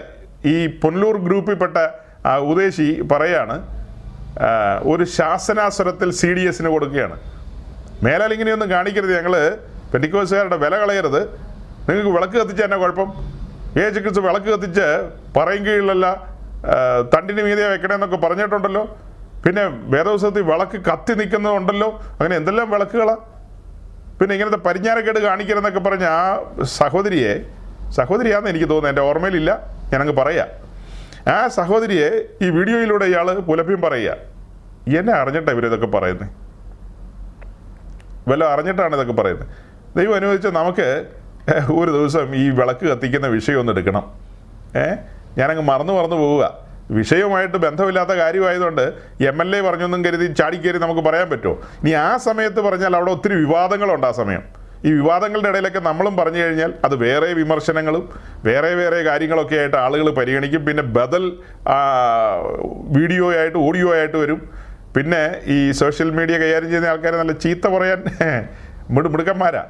ഈ 0.46 0.66
പൊന്നൂർ 0.82 1.16
ഗ്രൂപ്പിൽപ്പെട്ട 1.26 1.76
ഉദേശി 2.52 2.88
പറയാണ് 3.12 3.56
ഒരു 4.82 5.04
ശാസനാസ്വരത്തിൽ 5.04 6.10
സി 6.10 6.34
ഡി 6.34 6.40
എസിന് 6.40 6.68
കൊടുക്കുകയാണ്. 6.68 7.16
മേലാൽ 8.02 8.32
ഇങ്ങനെയൊന്നും 8.32 8.70
കാണിക്കരുത്. 8.70 9.12
ഞങ്ങൾ 9.16 9.34
പെറ്റിക്കോസുകാരുടെ 9.92 10.56
വില 10.56 10.74
കളയരുത്. 10.76 11.22
നിങ്ങൾക്ക് 11.88 12.12
വിളക്ക് 12.16 12.32
കത്തിച്ച 12.32 12.62
എന്നാ 12.62 12.76
കുഴപ്പം? 12.76 13.35
യേശു 13.78 13.98
ക്രിസ്തു 14.04 14.20
വിളക്ക് 14.26 14.48
കത്തിച്ച് 14.52 14.86
പറയും 15.36 15.62
കീഴിലല്ല 15.66 16.06
തണ്ടിന് 17.12 17.42
മീതെ 17.46 17.64
വെക്കണമെന്നൊക്കെ 17.72 18.18
പറഞ്ഞിട്ടുണ്ടല്ലോ. 18.26 18.82
പിന്നെ 19.44 19.64
വേറെ 19.92 20.08
ദിവസത്തിൽ 20.10 20.44
വിളക്ക് 20.50 20.78
കത്തി 20.90 21.12
നിൽക്കുന്നതുണ്ടല്ലോ. 21.18 21.88
അങ്ങനെ 22.18 22.34
എന്തെല്ലാം 22.40 22.66
വിളക്കുകളാണ് 22.74 23.24
പിന്നെ 24.20 24.32
ഇങ്ങനത്തെ 24.36 24.60
പരിഞ്ഞാരക്കേട് 24.66 25.20
കാണിക്കരുതെന്നൊക്കെ 25.26 25.82
പറഞ്ഞ 25.86 26.06
ആ 26.20 26.22
സഹോദരിയെ 26.80 27.32
സഹോദരിയാണെന്ന് 27.98 28.50
എനിക്ക് 28.52 28.68
തോന്നുന്നു 28.70 28.92
എന്റെ 28.92 29.02
ഓർമ്മയിലില്ല 29.08 29.50
ഞാനങ്ങ് 29.92 30.14
പറയാം. 30.20 30.48
ആ 31.34 31.36
സഹോദരിയെ 31.58 32.08
ഈ 32.44 32.48
വീഡിയോയിലൂടെ 32.56 33.06
ഇയാൾ 33.12 33.28
പുലപ്പിയും 33.50 33.80
പറയുക 33.86 34.16
എന്നെ 34.98 35.12
അറിഞ്ഞിട്ടാണ് 35.20 35.54
ഇവരിതൊക്കെ 35.56 35.88
പറയുന്നത് 35.96 36.26
വല്ല 38.30 38.44
അറിഞ്ഞിട്ടാണ് 38.54 38.94
ഇതൊക്കെ 38.98 39.14
പറയുന്നത് 39.20 39.48
ദൈവം 39.98 40.14
അനുവദിച്ച 40.18 40.48
നമുക്ക് 40.58 40.88
ഒരു 41.74 41.90
ദിവസം 41.90 42.34
ഈ 42.34 42.50
വിളക്ക് 42.50 42.86
കത്തിക്കുന്ന 42.86 43.26
വിഷയം 43.26 43.60
ഒന്ന് 43.60 43.72
എടുക്കണം. 43.72 44.12
ഏ? 44.76 44.94
ഞാനങ്ങ് 45.38 45.62
മറന്നു 45.62 45.92
മറന്നു 45.92 46.16
പോവുക. 46.16 46.66
വിഷയവുമായിട്ട് 46.90 47.56
ബന്ധമില്ലാത്ത 47.56 48.10
കാര്യമായതുകൊണ്ട് 48.10 48.92
എം 49.20 49.42
എൽ 49.42 49.56
എ 49.56 49.60
പറഞ്ഞൊന്നും 49.60 50.04
കരുതി 50.04 50.32
ചാടിക്കേറി 50.32 50.78
നമുക്ക് 50.78 51.00
പറയാൻ 51.00 51.30
പറ്റുമോ? 51.30 51.52
ഇനി 51.52 51.90
ആ 51.90 52.16
സമയത്ത് 52.16 52.60
പറഞ്ഞാൽ 52.60 52.96
അവിടെ 52.96 53.10
ഒത്തിരി 53.10 53.34
വിവാദങ്ങളുണ്ട് 53.34 54.06
ആ 54.06 54.10
സമയം. 54.10 54.42
ഈ 54.84 54.92
വിവാദങ്ങളുടെ 54.92 55.48
ഇടയിലൊക്കെ 55.48 55.78
നമ്മളും 55.78 56.16
പറഞ്ഞു 56.16 56.38
കഴിഞ്ഞാൽ 56.38 56.74
അത് 56.84 56.96
വേറെ 56.96 57.32
വിമർശനങ്ങളും 57.32 58.08
വേറെ 58.44 58.74
വേറെ 58.74 59.02
കാര്യങ്ങളൊക്കെ 59.02 59.56
ആയിട്ട് 59.56 59.76
ആളുകൾ 59.76 60.10
പരിഗണിക്കും. 60.10 60.64
പിന്നെ 60.64 60.82
ബദൽ 60.82 61.32
വീഡിയോ 62.88 63.34
ആയിട്ട് 63.34 63.58
ഓഡിയോ 63.58 63.94
ആയിട്ട് 63.94 64.16
വരും. 64.16 64.50
പിന്നെ 64.96 65.36
ഈ 65.46 65.70
സോഷ്യൽ 65.70 66.10
മീഡിയ 66.10 66.38
കൈകാര്യം 66.38 66.68
ചെയ്യുന്ന 66.68 66.88
ആൾക്കാരെ 66.88 67.16
നല്ല 67.16 67.32
ചീത്ത 67.32 67.68
പറയാൻ 67.68 68.04
മിടു 68.90 69.08
മിടുക്കന്മാരാ. 69.08 69.64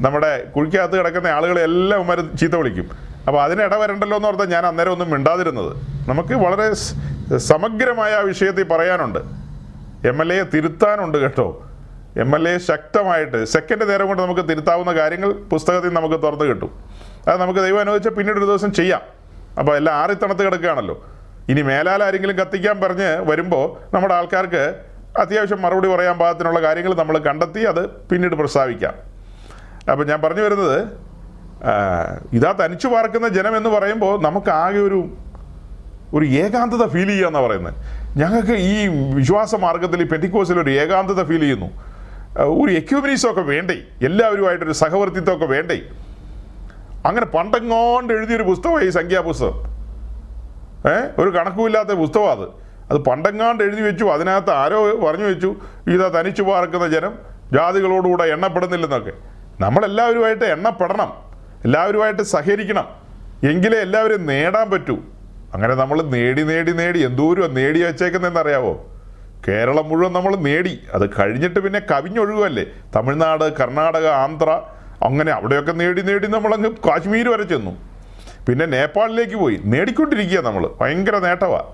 നമ്മുടെ 0.00 0.44
കുഴിക്കകത്ത് 0.44 0.96
കിടക്കുന്ന 0.98 1.28
ആളുകളെ 1.28 1.62
എല്ലാം 1.62 2.00
ഉമാർ 2.00 2.20
ചീത്ത 2.36 2.52
വിളിക്കും. 2.52 2.90
അപ്പോൾ 3.28 3.42
അതിന് 3.42 3.62
ഇടവരണ്ടല്ലോ 3.62 4.16
എന്ന് 4.16 4.28
പറഞ്ഞാൽ 4.28 4.46
ഞാൻ 4.46 4.66
അന്നേരം 4.66 4.92
ഒന്നും 4.92 5.10
മിണ്ടാതിരുന്നത്. 5.10 5.72
നമുക്ക് 6.08 6.34
വളരെ 6.34 6.74
സമഗ്രമായ 7.38 8.14
ആ 8.14 8.20
വിഷയത്തിൽ 8.20 8.62
പറയാനുണ്ട്. 8.62 9.18
എം 10.08 10.20
എൽ 10.20 10.32
എയെ 10.32 10.42
തിരുത്താനുണ്ട് 10.42 11.18
കേട്ടോ. 11.18 11.66
എം 12.16 12.34
എൽ 12.34 12.48
എ 12.48 12.58
ശക്തമായിട്ട് 12.58 13.44
സെക്കൻഡ് 13.44 13.90
നേരം 13.90 14.06
കൊണ്ട് 14.08 14.22
നമുക്ക് 14.22 14.48
തിരുത്താവുന്ന 14.48 14.92
കാര്യങ്ങൾ 14.92 15.32
പുസ്തകത്തിൽ 15.32 15.92
നമുക്ക് 15.92 16.22
തുറന്നു 16.22 16.44
കിട്ടും. 16.44 16.70
അത് 17.28 17.40
നമുക്ക് 17.40 17.60
ദൈവം 17.60 17.80
അനുവദിച്ചാൽ 17.80 18.10
പിന്നീട് 18.10 18.38
ഒരു 18.38 18.44
ദിവസം 18.44 18.72
ചെയ്യാം. 18.72 19.02
അപ്പോൾ 19.58 19.76
എല്ലാം 19.76 19.96
ആറിത്തണത്ത് 19.96 20.46
കിടക്കുകയാണല്ലോ. 20.46 21.04
ഇനി 21.48 21.62
മേലാൽ 21.62 22.02
ആരെങ്കിലും 22.02 22.36
കത്തിക്കാൻ 22.36 22.80
പറഞ്ഞ് 22.80 23.16
വരുമ്പോൾ 23.30 23.94
നമ്മുടെ 23.94 24.14
ആൾക്കാർക്ക് 24.14 24.80
അത്യാവശ്യം 25.18 25.62
മറുപടി 25.62 25.88
പറയാൻ 25.88 26.18
പാകത്തിനുള്ള 26.18 26.62
കാര്യങ്ങൾ 26.62 26.94
നമ്മൾ 26.94 27.18
കണ്ടെത്തി 27.18 27.60
അത് 27.60 27.88
പിന്നീട് 27.90 28.34
പ്രസ്താവിക്കാം. 28.34 29.09
അപ്പോൾ 29.88 30.06
ഞാൻ 30.06 30.20
പറഞ്ഞു 30.22 30.42
വരുന്നത് 30.42 30.78
ഇതാ 32.32 32.52
തനിച്ചു 32.64 32.88
പാർക്കുന്ന 32.88 33.28
ജനം 33.28 33.56
എന്ന് 33.56 33.70
പറയുമ്പോൾ 33.70 34.22
നമുക്ക് 34.22 34.50
ആകെ 34.50 34.78
ഒരു 34.78 35.08
ഒരു 36.14 36.24
ഏകാന്തത 36.24 36.86
ഫീൽ 36.88 37.08
ചെയ്യുക 37.08 37.26
എന്നാണ് 37.26 37.46
പറയുന്നത്. 37.46 37.74
ഞങ്ങൾക്ക് 38.16 38.52
ഈ 38.52 38.86
വിശ്വാസ 39.14 39.54
മാർഗത്തിൽ 39.54 40.02
ഈ 40.02 40.06
പെറ്റിക്കോസിൽ 40.06 40.60
ഒരു 40.60 40.70
ഏകാന്തത 40.70 41.24
ഫീൽ 41.26 41.40
ചെയ്യുന്നു. 41.40 41.68
ഒരു 42.40 42.72
എക്യൂബിനീസൊക്കെ 42.72 43.40
വേണ്ടേ 43.40 43.76
എല്ലാവരുമായിട്ടൊരു 44.02 44.72
സഹവർത്തിത്വമൊക്കെ 44.72 45.46
വേണ്ടേ. 45.46 45.78
അങ്ങനെ 47.06 47.26
പണ്ടെങ്ങോണ്ട് 47.26 48.12
എഴുതിയൊരു 48.12 48.42
പുസ്തകമാണ് 48.42 48.84
ഈ 48.84 48.88
സംഖ്യാപുസ്തകം. 48.88 49.58
ഏ 50.90 50.96
ഒരു 51.18 51.30
കണക്കുമില്ലാത്ത 51.36 51.88
പുസ്തകമാണ് 51.88 52.40
അത്. 52.40 52.48
അത് 52.90 52.98
പണ്ടെങ്ങാണ്ട് 52.98 53.64
എഴുതി 53.64 53.80
വെച്ചു 53.80 54.04
അതിനകത്ത് 54.04 54.50
ആരോ 54.50 54.96
പറഞ്ഞു 55.06 55.24
വെച്ചു 55.24 55.54
ഇതാ 55.88 56.20
തനിച്ചു 56.20 56.42
പാർക്കുന്ന 56.42 56.88
ജനം 56.88 57.12
ജാതികളോടുകൂടെ 57.52 58.24
എണ്ണപ്പെടുന്നില്ലെന്നൊക്കെ. 58.24 59.29
നമ്മളെല്ലാവരുമായിട്ട് 59.60 60.44
എണ്ണപ്പെടണം. 60.44 61.12
എല്ലാവരുമായിട്ട് 61.64 62.22
സഹകരിക്കണം. 62.22 62.88
എങ്കിലേ 63.50 63.78
എല്ലാവരും 63.78 64.26
നേടാൻ 64.26 64.70
പറ്റൂ. 64.70 64.98
അങ്ങനെ 65.54 65.74
നമ്മൾ 65.74 66.02
നേടി 66.02 66.42
നേടി 66.42 66.72
നേടി 66.72 66.98
എന്തോരം 66.98 67.54
നേടി 67.54 67.82
വെച്ചേക്കുന്നതെന്നറിയാവോ? 67.82 68.86
കേരളം 69.48 69.88
മുഴുവൻ 69.88 70.12
നമ്മൾ 70.12 70.36
നേടി. 70.36 70.80
അത് 70.94 71.10
കഴിഞ്ഞിട്ട് 71.20 71.60
പിന്നെ 71.60 71.80
കവിഞ്ഞൊഴുകുമല്ലേ 71.90 72.66
തമിഴ്നാട് 72.96 73.56
കർണാടക 73.56 74.06
ആന്ധ്ര 74.06 74.50
അങ്ങനെ 75.04 75.32
അവിടെയൊക്കെ 75.32 75.72
നേടി 75.72 76.02
നേടി 76.02 76.26
നമ്മളങ്ങ് 76.26 76.70
കാശ്മീർ 76.70 77.28
വരെ 77.28 77.42
ചെന്നു. 77.42 77.70
പിന്നെ 78.48 78.66
നേപ്പാളിലേക്ക് 78.66 79.36
പോയി. 79.36 79.60
നേടിക്കൊണ്ടിരിക്കുക 79.64 80.40
നമ്മൾ. 80.40 80.70
ഭയങ്കര 80.80 81.16
നേട്ടമാണ് 81.18 81.70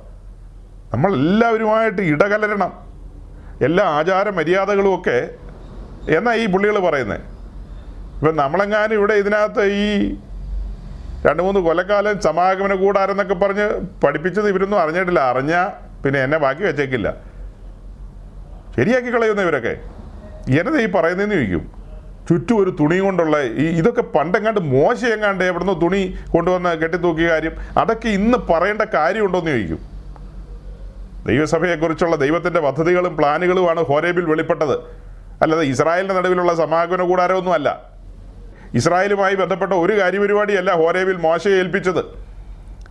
നമ്മളെല്ലാവരുമായിട്ട് 0.94 2.02
ഇടകലരണം. 2.02 2.72
എല്ലാ 3.64 3.84
ആചാര 3.84 4.30
മര്യാദകളുമൊക്കെ 4.30 5.30
എന്നാ 6.16 6.34
ഈ 6.34 6.46
പുള്ളികൾ 6.46 6.78
പറയുന്നത് 6.78 7.35
ഇപ്പം 8.16 8.36
നമ്മളെങ്ങാനും 8.36 8.94
ഇവിടെ 8.94 9.14
ഇതിനകത്ത് 9.14 9.64
ഈ 9.64 10.16
രണ്ട് 11.26 11.42
മൂന്ന് 11.42 11.60
കൊല്ലക്കാലം 11.60 12.20
സമാഗമന 12.20 12.74
കൂടാരെന്നൊക്കെ 12.74 13.34
പറഞ്ഞ് 13.34 13.66
പഠിപ്പിച്ചത് 14.04 14.48
ഇവരൊന്നും 14.48 14.80
അറിഞ്ഞിട്ടില്ല. 14.80 15.20
അറിഞ്ഞാൽ 15.20 15.66
പിന്നെ 16.02 16.22
എന്നെ 16.24 16.38
ബാക്കി 16.38 16.62
വെച്ചേക്കില്ല. 16.62 17.14
ശരിയാക്കി 18.76 19.14
കളയുന്ന 19.14 19.42
ഇവരൊക്കെ. 19.42 19.74
എന്നതാ 20.60 20.78
ഈ 20.78 20.86
പറയുന്നതെന്ന് 20.86 21.34
ചോദിക്കും. 21.34 21.72
ചുറ്റും 22.28 22.62
ഒരു 22.62 22.76
തുണി 22.80 22.98
കൊണ്ടുള്ള 22.98 23.42
ഈ 23.42 23.66
ഇതൊക്കെ 23.78 24.02
പണ്ടെങ്ങാണ്ട് 24.02 24.60
മോശയെങ്ങാണ്ട് 24.60 25.44
എവിടുന്ന് 25.44 25.80
തുണി 25.80 26.16
കൊണ്ടുവന്ന് 26.30 26.68
കെട്ടിത്തൂക്കിയ 26.68 27.28
കാര്യം 27.28 27.52
അതൊക്കെ 27.78 28.08
ഇന്ന് 28.08 28.38
പറയേണ്ട 28.38 28.82
കാര്യമുണ്ടോയെന്ന് 28.82 29.50
ചോദിക്കും. 29.50 29.78
ദൈവസഭയെക്കുറിച്ചുള്ള 31.26 32.16
ദൈവത്തിന്റെ 32.16 32.60
പദ്ധതികളും 32.60 33.16
പ്ലാനുകളുമാണ് 33.16 33.80
ഹോരേബിൽ 33.80 34.24
വെളിപ്പെട്ടത്. 34.24 34.76
അല്ലാതെ 35.42 35.64
ഇസ്രായേലിന്റെ 35.64 36.14
നടുവിലുള്ള 36.14 36.54
സമാഗമന 36.54 37.02
കൂടാരമൊന്നും 37.02 37.52
അല്ല 37.52 37.95
ഇസ്രായേലുമായി 38.76 39.34
ബന്ധപ്പെട്ട 39.34 39.72
ഒരു 39.72 40.00
കാര്യപരിപാടിയല്ല 40.00 40.72
ഹോരേവിൽ 40.74 41.16
മോശയെ 41.16 41.52
ഏൽപ്പിച്ചത്. 41.52 42.26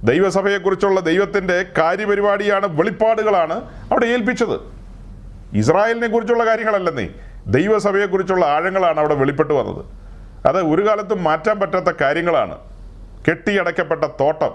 ദൈവസഭയെക്കുറിച്ചുള്ള 0.04 1.00
ദൈവത്തിന്റെ 1.00 1.66
കാര്യപരിപാടിയാണ് 1.78 2.80
വെളിപ്പാടുകളാണ് 2.80 3.54
അവിടെ 3.92 4.06
ഏൽപ്പിച്ചത്. 4.06 4.60
ഇസ്രായേലിനെ 5.54 6.08
കുറിച്ചുള്ള 6.08 6.46
കാര്യങ്ങളല്ലെന്നേ 6.46 7.10
ദൈവസഭയെക്കുറിച്ചുള്ള 7.48 8.46
ആഴങ്ങളാണ് 8.46 9.00
അവിടെ 9.00 9.16
വെളിപ്പെട്ട് 9.16 9.54
വന്നത്. 9.54 9.86
അത് 10.48 10.62
ഒരു 10.62 10.88
കാലത്തും 10.88 11.24
മാറ്റാൻ 11.24 11.60
പറ്റാത്ത 11.60 11.98
കാര്യങ്ങളാണ്. 12.02 12.58
കെട്ടിയടയ്ക്കപ്പെട്ട 13.30 14.04
തോട്ടം 14.04 14.52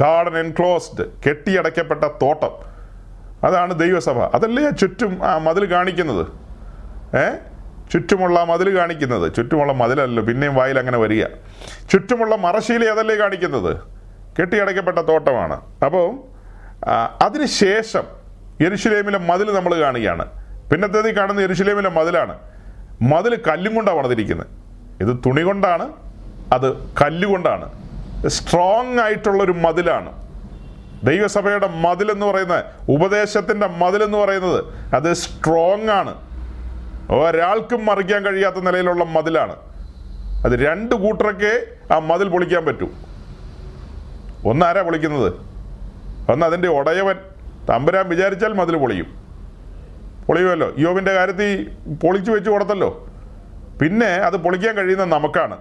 ഗാർഡൻ 0.00 0.38
എൻക്ലോസ്ഡ് 0.38 1.06
കെട്ടിയടയ്ക്കപ്പെട്ട 1.28 2.04
തോട്ടം. 2.04 2.70
അതാണ് 3.44 3.78
ദൈവസഭ. 3.78 4.18
അതല്ലേ 4.18 4.70
ചുറ്റും 4.70 5.24
ആ 5.24 5.38
മതിൽ 5.38 5.64
കാണിക്കുന്നത്? 5.64 6.26
ഏ? 7.16 7.49
ചുറ്റുമുള്ള 7.92 8.44
മതിൽ 8.44 8.78
കാണിക്കുന്നത്. 8.78 9.34
ചുറ്റുമുള്ള 9.34 9.72
മതിലല്ലോ 9.72 10.22
പിന്നെയും 10.22 10.54
വായിൽ 10.54 10.78
അങ്ങനെ 10.78 10.98
വരിക. 10.98 11.24
ചുറ്റുമുള്ള 11.90 12.36
മറശീല 12.36 12.84
അതല്ലേ 12.84 13.14
കാണിക്കുന്നത്? 13.14 13.76
കെട്ടിയടയ്ക്കപ്പെട്ട 14.40 14.98
തോട്ടമാണ്. 14.98 15.60
അപ്പോൾ 15.84 16.14
അതിനുശേഷം 17.20 18.02
യരുഷലേമിലെ 18.60 19.18
മതിൽ 19.18 19.54
നമ്മൾ 19.54 19.74
കാണുകയാണ്. 19.74 20.26
പിന്നത്തേത് 20.70 21.14
കാണുന്ന 21.14 21.40
യരുഷലേമിലെ 21.40 21.90
മതിലാണ്. 21.90 22.38
മതിൽ 23.02 23.40
കല്ലും 23.48 23.74
കൊണ്ടാണ് 23.74 23.96
വളർന്നിരിക്കുന്നത് 23.96 24.46
ഇത് 25.00 25.16
തുണി 25.26 25.42
കൊണ്ടാണ് 25.42 25.92
അത് 26.52 26.94
കല്ലുകൊണ്ടാണ് 27.02 27.72
സ്ട്രോങ് 28.28 28.98
ആയിട്ടുള്ളൊരു 28.98 29.52
മതിലാണ്. 29.52 30.20
ദൈവസഭയുടെ 31.04 31.68
മതിലെന്ന് 31.68 32.26
പറയുന്നത് 32.26 32.64
ഉപദേശത്തിന്റെ 32.88 33.66
മതിലെന്ന് 33.66 34.18
പറയുന്നത് 34.18 34.64
അത് 34.94 35.12
സ്ട്രോങ് 35.12 35.88
ആണ്. 35.88 36.29
ഒരാൾക്കും 37.10 37.84
മറിക്കാൻ 37.84 38.26
കഴിയാത്ത 38.26 38.56
നിലയിലുള്ള 38.56 39.04
മതിലാണ്. 39.04 39.56
അത് 40.44 40.52
രണ്ട് 40.52 40.94
കൂട്ടരൊക്കെ 40.94 41.62
ആ 41.94 41.98
മതിൽ 41.98 42.28
പൊളിക്കാൻ 42.28 42.64
പറ്റൂ. 42.64 42.88
ഒന്നാരാ 44.44 44.82
പൊളിക്കുന്നത്? 44.82 45.32
ഒന്ന് 46.30 46.46
അതിന്റെ 46.46 46.68
ഉടയവൻ 46.68 47.14
തമ്പുരാൻ 47.68 48.08
വിചാരിച്ചാൽ 48.08 48.52
മതിൽ 48.52 48.76
പൊളിയും. 48.76 49.06
പൊളിയുമല്ലോ. 50.26 50.72
യോവിന്റെ 50.78 51.12
കാര്യത്തിൽ 51.12 51.70
പൊളിച്ചു 52.02 52.32
വെച്ച് 52.32 52.50
കൊടുത്തല്ലോ. 52.50 53.06
പിന്നെ 53.82 54.06
അത് 54.06 54.36
പൊളിക്കാൻ 54.36 54.74
കഴിയുന്നത് 54.74 55.08
നമുക്കാണ്. 55.08 55.58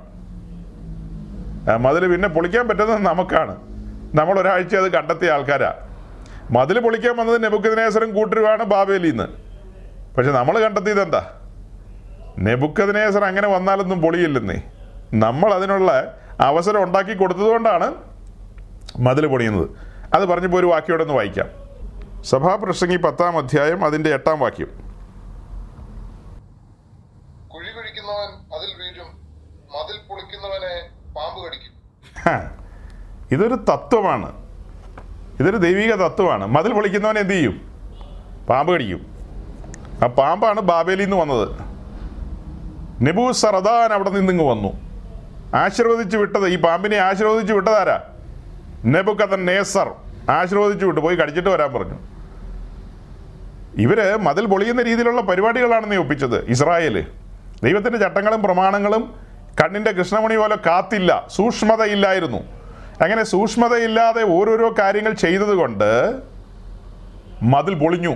മതിൽ 1.79 2.07
പിന്നെ 2.07 2.29
പൊളിക്കാൻ 2.29 2.67
പറ്റുന്നത് 2.67 3.01
നമുക്കാണ്. 3.01 3.55
നമ്മൾ 4.15 4.39
ഒരാഴ്ച 4.39 4.75
അത് 4.75 4.91
കണ്ടെത്തിയ 4.91 5.31
ആൾക്കാരാ. 5.31 5.73
മതിൽ 6.51 6.79
പൊളിക്കാൻ 6.79 7.17
വന്നത് 7.17 7.43
നെബുക്കുദിനേശ്വരം 7.43 8.15
കൂട്ടരുവാണ് 8.15 8.63
ബാബേലിന്ന്. 8.63 9.27
പക്ഷെ 10.17 10.31
നമ്മൾ 10.31 10.59
കണ്ടെത്തിയത് 10.59 11.01
എന്താ 11.01 11.38
നെബുക്കദിനേസർ 12.39 13.23
അങ്ങനെ 13.23 13.47
വന്നാലൊന്നും 13.47 14.01
പൊളിയില്ലെന്നേ. 14.01 14.61
നമ്മൾ 15.13 15.53
അതിനുള്ള 15.53 16.19
അവസരം 16.39 16.83
ഉണ്ടാക്കി 16.83 17.13
കൊടുത്തതുകൊണ്ടാണ് 17.13 17.93
മതിൽ 18.99 19.25
പൊളിയുന്നത്. 19.27 19.69
അത് 20.13 20.25
പറഞ്ഞപ്പോൾ 20.25 20.59
ഒരു 20.59 20.65
വാക്യോടെ 20.65 21.03
ഒന്ന് 21.03 21.13
വായിക്കാം. 21.13 21.49
സഭാപ്രസംഗി 22.23 22.97
പത്താം 22.97 23.37
അധ്യായം 23.37 23.85
അതിന്റെ 23.85 24.09
എട്ടാം 24.13 24.39
വാക്യം. 24.39 24.67
കുഴി 27.53 27.69
കുഴിക്കുന്നവൻ 27.77 28.31
അതിൽ 28.57 28.71
വീഴും 28.81 29.07
മതിൽ 29.75 29.97
പൊളിക്കുന്നവനെ 30.09 30.73
പാമ്പ് 31.15 31.47
കടിക്കും. 31.47 31.73
ഇതൊരു 33.31 33.55
തത്വമാണ്. 33.55 34.49
ഇതൊരു 35.39 35.57
ദൈവിക 35.57 35.95
തത്വമാണ്. 35.95 36.45
മതിൽ 36.47 36.73
പൊളിക്കുന്നവൻ 36.73 37.19
എന്ത് 37.19 37.33
ചെയ്യും? 37.33 37.55
പാമ്പ് 38.49 38.73
കടിക്കും. 38.73 39.01
ആ 40.03 40.07
പാമ്പാണ് 40.07 40.61
ബാബേലിന്ന് 40.61 41.15
നിന്ന് 41.15 41.33
വന്നത്. 41.33 41.68
നെബൂ 43.01 43.31
സറദാൻ 43.31 43.93
അവിടെ 43.93 44.09
നിന്നിങ്ങ് 44.09 44.45
വന്നു. 44.45 44.71
ആശീർവദിച്ചു 45.55 46.17
വിട്ടത് 46.17 46.47
ഈ 46.47 46.55
പാമ്പിനെ 46.55 46.97
ആശീർവദിച്ചു 46.97 47.53
വിട്ടതാരാ? 47.53 48.01
നെബുക്കഥൻ 48.85 49.45
നേസർ 49.45 49.91
ആശീർവദിച്ചു 50.29 50.85
വിട്ടു 50.85 51.01
പോയി 51.01 51.15
കടിച്ചിട്ട് 51.15 51.49
വരാൻ 51.49 51.73
പറഞ്ഞു. 51.73 51.97
ഇവർ 53.77 54.17
മതിൽ 54.17 54.45
പൊളിയുന്ന 54.45 54.81
രീതിയിലുള്ള 54.81 55.21
പരിപാടികളാണ് 55.21 55.91
നീ 55.91 55.97
ഒപ്പിച്ചത് 55.97 56.45
ഇസ്രായേൽ. 56.45 57.05
ദൈവത്തിന്റെ 57.63 57.99
ചട്ടങ്ങളും 57.99 58.43
പ്രമാണങ്ങളും 58.43 59.15
കണ്ണിന്റെ 59.63 59.91
കൃഷ്ണമണി 59.91 60.35
പോലെ 60.35 60.55
കാത്തില്ല 60.55 61.27
സൂക്ഷ്മതയില്ലായിരുന്നു. 61.35 62.37
അങ്ങനെ 63.01 63.23
സൂക്ഷ്മതയില്ലാതെ 63.23 64.23
ഓരോരോ 64.23 64.75
കാര്യങ്ങൾ 64.79 65.13
ചെയ്തതുകൊണ്ട് 65.13 66.19
മതിൽ 67.43 67.73
പൊളിഞ്ഞു. 67.73 68.15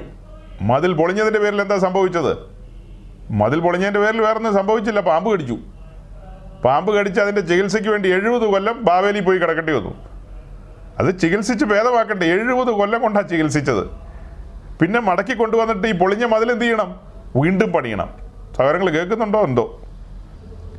മതിൽ 0.61 0.93
പൊളിഞ്ഞതിന്റെ 0.93 1.39
പേരിൽ 1.39 1.61
എന്താ 1.61 1.77
സംഭവിച്ചത്? 1.77 2.52
മതിൽ 3.31 3.59
പൊളിഞ്ഞതിന്റെ 3.59 3.99
പേരിൽ 3.99 4.21
വേറൊന്നും 4.21 4.53
സംഭവിച്ചില്ല. 4.53 4.99
പാമ്പ് 4.99 5.31
കടിച്ചു. 5.31 5.57
പാമ്പ് 6.65 6.95
കടിച്ച് 6.95 7.21
അതിന്റെ 7.21 7.41
ചികിത്സയ്ക്ക് 7.41 7.89
വേണ്ടി 7.89 8.13
എഴുപത് 8.13 8.41
കൊല്ലം 8.41 8.85
ബാവേലി 8.85 9.19
പോയി 9.19 9.37
കിടക്കേണ്ടി 9.37 9.73
വന്നു. 9.73 9.93
അത് 10.99 11.19
ചികിത്സിച്ച് 11.19 11.65
ഭേദമാക്കണ്ടേ? 11.65 12.27
എഴുപത് 12.27 12.67
കൊല്ലം 12.67 13.01
കൊണ്ടാണ് 13.01 13.29
ചികിത്സിച്ചത്. 13.29 13.87
പിന്നെ 14.79 14.99
മടക്കി 14.99 15.33
കൊണ്ടുവന്നിട്ട് 15.33 15.87
ഈ 15.87 15.91
പൊളിഞ്ഞ 15.91 16.25
മതിൽ 16.25 16.51
എന്ത് 16.51 16.63
ചെയ്യണം? 16.65 16.99
വീണ്ടും 17.35 17.71
പണിയണം. 17.71 18.09
സഹോദരങ്ങൾ 18.57 18.89
കേൾക്കുന്നുണ്ടോ? 18.89 19.41
എന്തോ? 19.41 19.81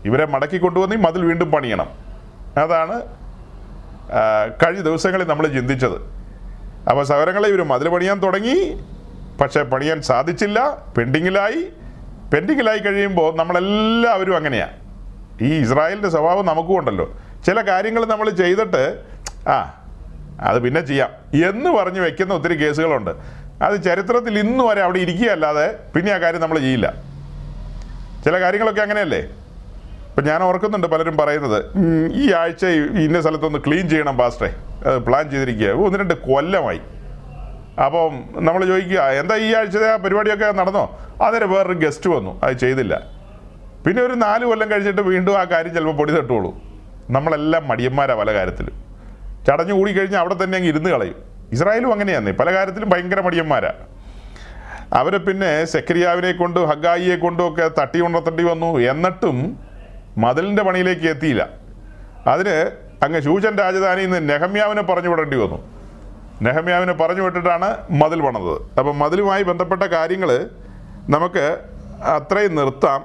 ഇവരെ 0.05 0.27
മടക്കി 0.27 0.59
കൊണ്ടുവന്ന് 0.59 0.97
ഈ 0.97 0.99
മതിൽ 0.99 1.25
വീണ്ടും 1.25 1.51
പണിയണം. 1.51 1.87
അതാണ് 2.63 3.03
കഴിഞ്ഞ 4.63 4.81
ദിവസങ്ങളിൽ 4.81 5.29
നമ്മൾ 5.29 5.47
ചിന്തിച്ചത്. 5.47 5.97
അപ്പോൾ 6.89 7.05
സഹോദരങ്ങളെ 7.05 7.49
ഇവർ 7.49 7.63
മതിൽ 7.63 7.89
പണിയാൻ 7.89 8.19
തുടങ്ങി. 8.19 8.85
പക്ഷേ 9.41 9.63
പണിയാൻ 9.63 10.03
സാധിച്ചില്ല. 10.03 10.77
പെൻഡിങ്ങിലായി. 10.99 11.67
പെൻഡിങ്ങിലായി 12.35 12.79
കഴിയുമ്പോൾ 12.79 13.37
നമ്മളെല്ലാവരും 13.37 14.37
അങ്ങനെയാണ് 14.37 14.76
ഈ 15.45 15.55
ഇസ്രായേലിന്റെ 15.55 16.09
സ്വഭാവം 16.09 16.47
നമുക്കും 16.47 16.79
ഉണ്ടല്ലോ. 16.79 17.07
ചില 17.47 17.61
കാര്യങ്ങൾ 17.61 18.05
നമ്മൾ 18.05 18.31
ചെയ്തിട്ട് 18.31 18.83
ആ 19.49 19.57
അത് 20.41 20.59
പിന്നെ 20.62 20.81
ചെയ്യാം. 20.87 21.11
എന്ന് 21.49 21.71
പറഞ്ഞ് 21.71 22.00
വെക്കുന്ന 22.00 22.35
ഒത്തിരി 22.35 22.55
കേസുകളുണ്ട്. 22.55 23.11
അത് 23.62 23.83
ചരിത്രത്തിൽ 23.85 24.38
ഇന്ന് 24.38 24.64
വരെ 24.64 24.81
അവിടെ 24.83 24.99
ഇരിക്കുകയല്ലാതെ 24.99 25.67
പിന്നെ 25.95 26.12
ആ 26.12 26.19
കാര്യം 26.19 26.41
നമ്മൾ 26.41 26.59
ചെയ്യില്ല. 26.59 26.95
ചില 28.25 28.41
കാര്യങ്ങളൊക്കെ 28.41 28.83
അങ്ങനെയല്ലേ? 28.83 29.21
ഇപ്പം 30.09 30.25
ഞാൻ 30.25 30.43
ഓർക്കുന്നുണ്ട് 30.43 30.87
പലരും 30.87 31.17
പറയുന്നത് 31.17 31.61
ഈ 32.14 32.33
ആഴ്ച 32.33 32.64
ഇന്ന 33.05 33.21
സ്ഥലത്തൊന്ന് 33.21 33.59
ക്ലീൻ 33.67 33.88
ചെയ്യണം 33.88 34.19
പാസ്റ്ററെ. 34.19 34.50
അത് 34.87 34.99
പ്ലാൻ 34.99 35.31
ചെയ്തിരിക്കുക 35.31 35.71
ഒന്ന് 35.87 35.99
രണ്ട് 35.99 36.14
കൊല്ലമായി. 36.14 36.81
അപ്പം 37.78 38.25
നമ്മൾ 38.37 38.64
ചോദിക്കുക 38.64 39.00
എന്താ 39.00 39.37
ഈ 39.37 39.54
ആഴ്ചത്തെ 39.54 39.93
ആ 39.93 39.97
പരിപാടിയൊക്കെ 39.97 40.52
നടന്നോ? 40.52 41.00
അന്നേരം 41.23 41.52
വേറൊരു 41.52 41.87
ഗസ്റ്റ് 41.87 42.11
വന്നു. 42.11 42.40
അത് 42.43 42.57
ചെയ്തില്ല. 42.57 43.02
പിന്നെ 43.87 44.02
ഒരു 44.02 44.12
നാല് 44.12 44.45
കൊല്ലം 44.45 44.71
കഴിഞ്ഞിട്ട് 44.71 45.00
വീണ്ടും 45.00 45.38
ആ 45.38 45.45
കാര്യം 45.45 45.75
ചിലപ്പോൾ 45.75 45.97
പൊടി 45.97 46.12
തട്ടുള്ളൂ. 46.12 46.59
നമ്മളെല്ലാം 47.11 47.69
മടിയന്മാരാ 47.69 48.14
പല 48.14 48.33
കാര്യത്തിലും. 48.33 48.85
ചടഞ്ഞു 49.47 49.73
കൂടിക്കഴിഞ്ഞാൽ 49.73 50.21
അവിടെ 50.21 50.35
തന്നെ 50.35 50.57
അങ്ങ് 50.57 50.69
ഇരുന്ന് 50.69 50.90
കളയും. 50.90 51.14
ഇസ്രായേലും 51.52 51.93
അങ്ങനെയാന്ന്. 51.93 52.31
പല 52.31 52.54
കാര്യത്തിലും 52.54 52.90
ഭയങ്കര 52.90 53.21
മടിയന്മാരാ. 53.21 53.73
അവരെ 54.93 55.19
പിന്നെ 55.19 55.64
സെക്രിയാവിനെ 55.64 56.33
കൊണ്ടും 56.33 56.69
ഹഗായിയെ 56.69 57.16
കൊണ്ടും 57.16 57.49
ഒക്കെ 57.49 57.71
തട്ടി 57.81 58.00
ഉണർത്തേണ്ടി 58.00 58.45
വന്നു. 58.45 58.78
എന്നിട്ടും 58.78 59.59
മതിലിന്റെ 60.19 60.62
പണിയിലേക്ക് 60.62 61.07
എത്തിയില്ല. 61.07 61.49
അതിന് 62.26 62.71
അങ്ങ് 63.04 63.21
ശൂചൻ 63.21 63.57
രാജധാനിയിൽ 63.57 64.11
നിന്ന് 64.11 64.28
നെഹമ്യാവിനെ 64.28 64.83
പറഞ്ഞു 64.83 65.09
വിടേണ്ടി 65.09 65.37
വന്നു. 65.37 65.74
നെഹമ്യാവിനെ 66.43 66.93
പറഞ്ഞു 66.93 67.23
വിട്ടിട്ടാണ് 67.23 67.76
മതിൽ 67.91 68.21
പണത് 68.21 68.62
അപ്പം 68.79 68.99
മതിലുമായി 68.99 69.43
ബന്ധപ്പെട്ട 69.43 69.83
കാര്യങ്ങൾ 69.83 70.50
നമുക്ക് 71.09 71.59
അത്രയും 72.03 72.55
നിർത്താം. 72.55 73.05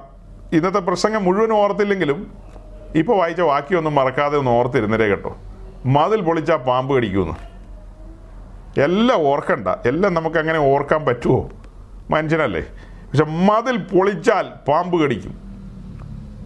ഇന്നത്തെ 0.52 0.78
പ്രസംഗം 0.78 1.24
മുഴുവൻ 1.24 1.52
ഓർത്തില്ലെങ്കിലും 1.52 2.32
ഇപ്പോൾ 2.94 3.18
വായിച്ച 3.18 3.40
വാക്കിയൊന്നും 3.40 3.94
മറക്കാതെ 3.94 4.38
ഒന്ന് 4.38 4.50
ഓർത്തിരുന്നരേ 4.50 5.06
കേട്ടോ. 5.06 5.36
മതിൽ 5.86 6.20
പൊളിച്ചാൽ 6.20 6.56
പാമ്പ് 6.56 6.96
കടിക്കുമെന്ന് 6.96 7.50
എല്ലാം 8.80 9.26
ഓർക്കണ്ട. 9.26 9.68
എല്ലാം 9.68 10.14
നമുക്ക് 10.14 10.36
അങ്ങനെ 10.36 10.58
ഓർക്കാൻ 10.58 11.04
പറ്റുമോ 11.04 11.50
മനുഷ്യനല്ലേ. 12.10 12.60
പക്ഷെ 12.80 13.24
മതിൽ 13.24 13.76
പൊളിച്ചാൽ 13.76 14.48
പാമ്പ് 14.68 15.02
കടിക്കും. 15.02 15.32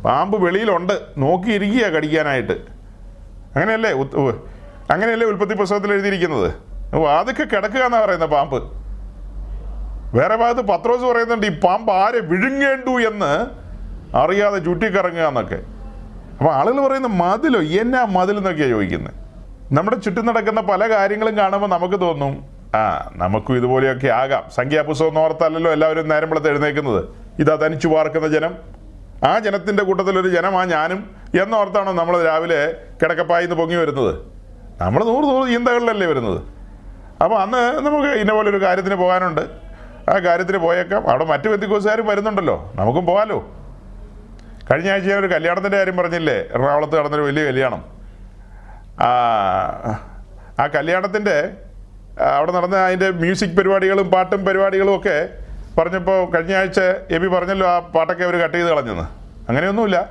പാമ്പ് 0.05 0.43
വെളിയിലുണ്ട്. 0.43 1.03
നോക്കിയിരിക്കുക 1.19 1.87
കടിക്കാനായിട്ട്. 1.87 2.53
അങ്ങനെയല്ലേ 3.55 3.91
അങ്ങനെയല്ലേ 4.91 5.27
ഉൽപ്പത്തി 5.27 5.55
പുസ്തകത്തിൽ 5.55 5.93
എഴുതിയിരിക്കുന്നത്? 5.93 6.74
ഓ 6.95 7.07
അതൊക്കെ 7.07 7.43
കിടക്കുക 7.43 7.81
എന്നാ 7.81 8.01
പറയുന്നത് 8.05 8.31
പാമ്പ്. 8.31 8.85
വേറെ 10.17 10.37
ഭാഗത്ത് 10.37 10.61
പത്രോസ് 10.61 11.03
പറയുന്നുണ്ട് 11.03 11.47
ഈ 11.47 11.61
പാമ്പ് 11.61 11.93
ആരെ 11.93 12.21
വിഴുങ്ങേണ്ടു 12.21 12.91
എന്ന് 12.91 13.65
അറിയാതെ 14.17 14.59
ചുറ്റിക്കറങ്ങുക 14.59 15.23
എന്നൊക്കെ 15.23 15.55
അപ്പോൾ 16.39 16.55
ആളുകൾ 16.55 16.89
പറയുന്ന 16.89 17.07
മതിലോ 17.07 17.61
എന്നാ 17.61 18.05
മതിൽ 18.05 18.37
എന്നൊക്കെയാണ് 18.37 18.71
ചോദിക്കുന്നത് 18.71 19.15
നമ്മുടെ 19.73 19.97
ചുറ്റും 19.97 20.27
നടക്കുന്ന 20.27 20.61
പല 20.61 20.91
കാര്യങ്ങളും 20.91 21.37
കാണുമ്പോൾ 21.37 21.67
നമുക്ക് 21.67 22.01
തോന്നും 22.01 22.55
ആ 22.77 23.11
നമുക്കും 23.17 23.57
ഇതുപോലെയൊക്കെ 23.57 24.09
ആകാം. 24.09 24.51
സംഖ്യാപുസ്തകം 24.51 25.19
ഓർത്തല്ലല്ലോ 25.19 25.73
എല്ലാവരും 25.73 26.09
നേരം 26.09 26.31
വെളുത്ത് 26.31 26.49
എഴുന്നേക്കുന്നത്. 26.49 27.09
ഇതാ 27.39 27.57
തനിച്ചു 27.57 27.89
പാർക്കുന്ന 27.89 28.29
ജനം. 28.29 28.55
ആ 29.27 29.39
ജനത്തിന്റെ 29.39 29.51
ജനത്തിന്റെ 29.51 29.83
കൂട്ടത്തിലൊരു 29.83 30.29
ജനമാ 30.29 30.65
ഞാനും 30.65 31.17
എന്നോർത്താണോ 31.43 31.93
നമ്മൾ 31.93 32.23
രാവിലെ 32.23 32.77
കിടക്കപ്പായിന്ന് 33.03 33.57
പൊങ്ങി 33.57 33.77
വരുന്നത്? 33.77 34.15
നമ്മൾ 34.81 35.05
നൂറ് 35.05 35.25
നൂറ് 35.25 35.49
ചിന്തകളിലല്ലേ 35.53 36.07
വരുന്നത്? 36.07 36.54
അപ്പോൾ 37.25 37.43
അന്ന് 37.43 37.87
നമുക്ക് 37.87 38.09
ഇന്ന 38.09 38.33
പോലെ 38.33 38.51
ഒരു 38.51 38.63
കാര്യത്തിന് 38.63 38.95
പോകാനുണ്ട്. 38.95 39.41
ആ 40.11 40.19
കാര്യത്തിന് 40.19 40.59
പോയേക്കാം. 40.59 41.11
അവിടെ 41.11 41.25
മറ്റു 41.25 41.49
വ്യക്തിക്കോസുകാരും 41.49 42.07
വരുന്നുണ്ടല്ലോ. 42.07 42.73
നമുക്കും 42.75 43.07
പോകാലോ. 43.07 43.39
കഴിഞ്ഞ 44.71 44.91
ആഴ്ച 44.91 45.09
ഞാൻ 45.09 45.19
ഒരു 45.19 45.27
കല്യാണത്തിന്റെ 45.27 45.79
കാര്യം 45.79 45.97
പറഞ്ഞില്ലേ? 45.97 46.35
എറണാകുളത്ത് 46.35 46.99
നടന്നൊരു 46.99 47.23
വലിയ 47.23 47.45
കല്യാണം. 47.45 47.85
ആ 49.01 49.09
ആ 50.61 50.67
കല്യാണത്തിന്റെ 50.67 51.51
അവിടെ 52.37 52.53
നടന്ന 52.53 52.77
അതിന്റെ 52.77 53.11
മ്യൂസിക് 53.11 53.57
പരിപാടികളും 53.57 54.11
പാട്ടും 54.11 54.45
പരിപാടികളും 54.45 54.97
ഒക്കെ 54.97 55.29
പറഞ്ഞപ്പോൾ 55.79 56.31
കഴിഞ്ഞ 56.31 56.55
ആഴ്ച 56.55 56.81
എബി 57.11 57.27
പറഞ്ഞല്ലോ 57.27 57.67
ആ 57.69 57.79
പാട്ടൊക്കെ 57.79 58.25
അവർ 58.25 58.37
കട്ട് 58.37 58.57
ചെയ്ത് 58.57 58.69
കളഞ്ഞെന്ന്. 58.69 59.03
അങ്ങനെയൊന്നുമില്ല. 59.49 60.11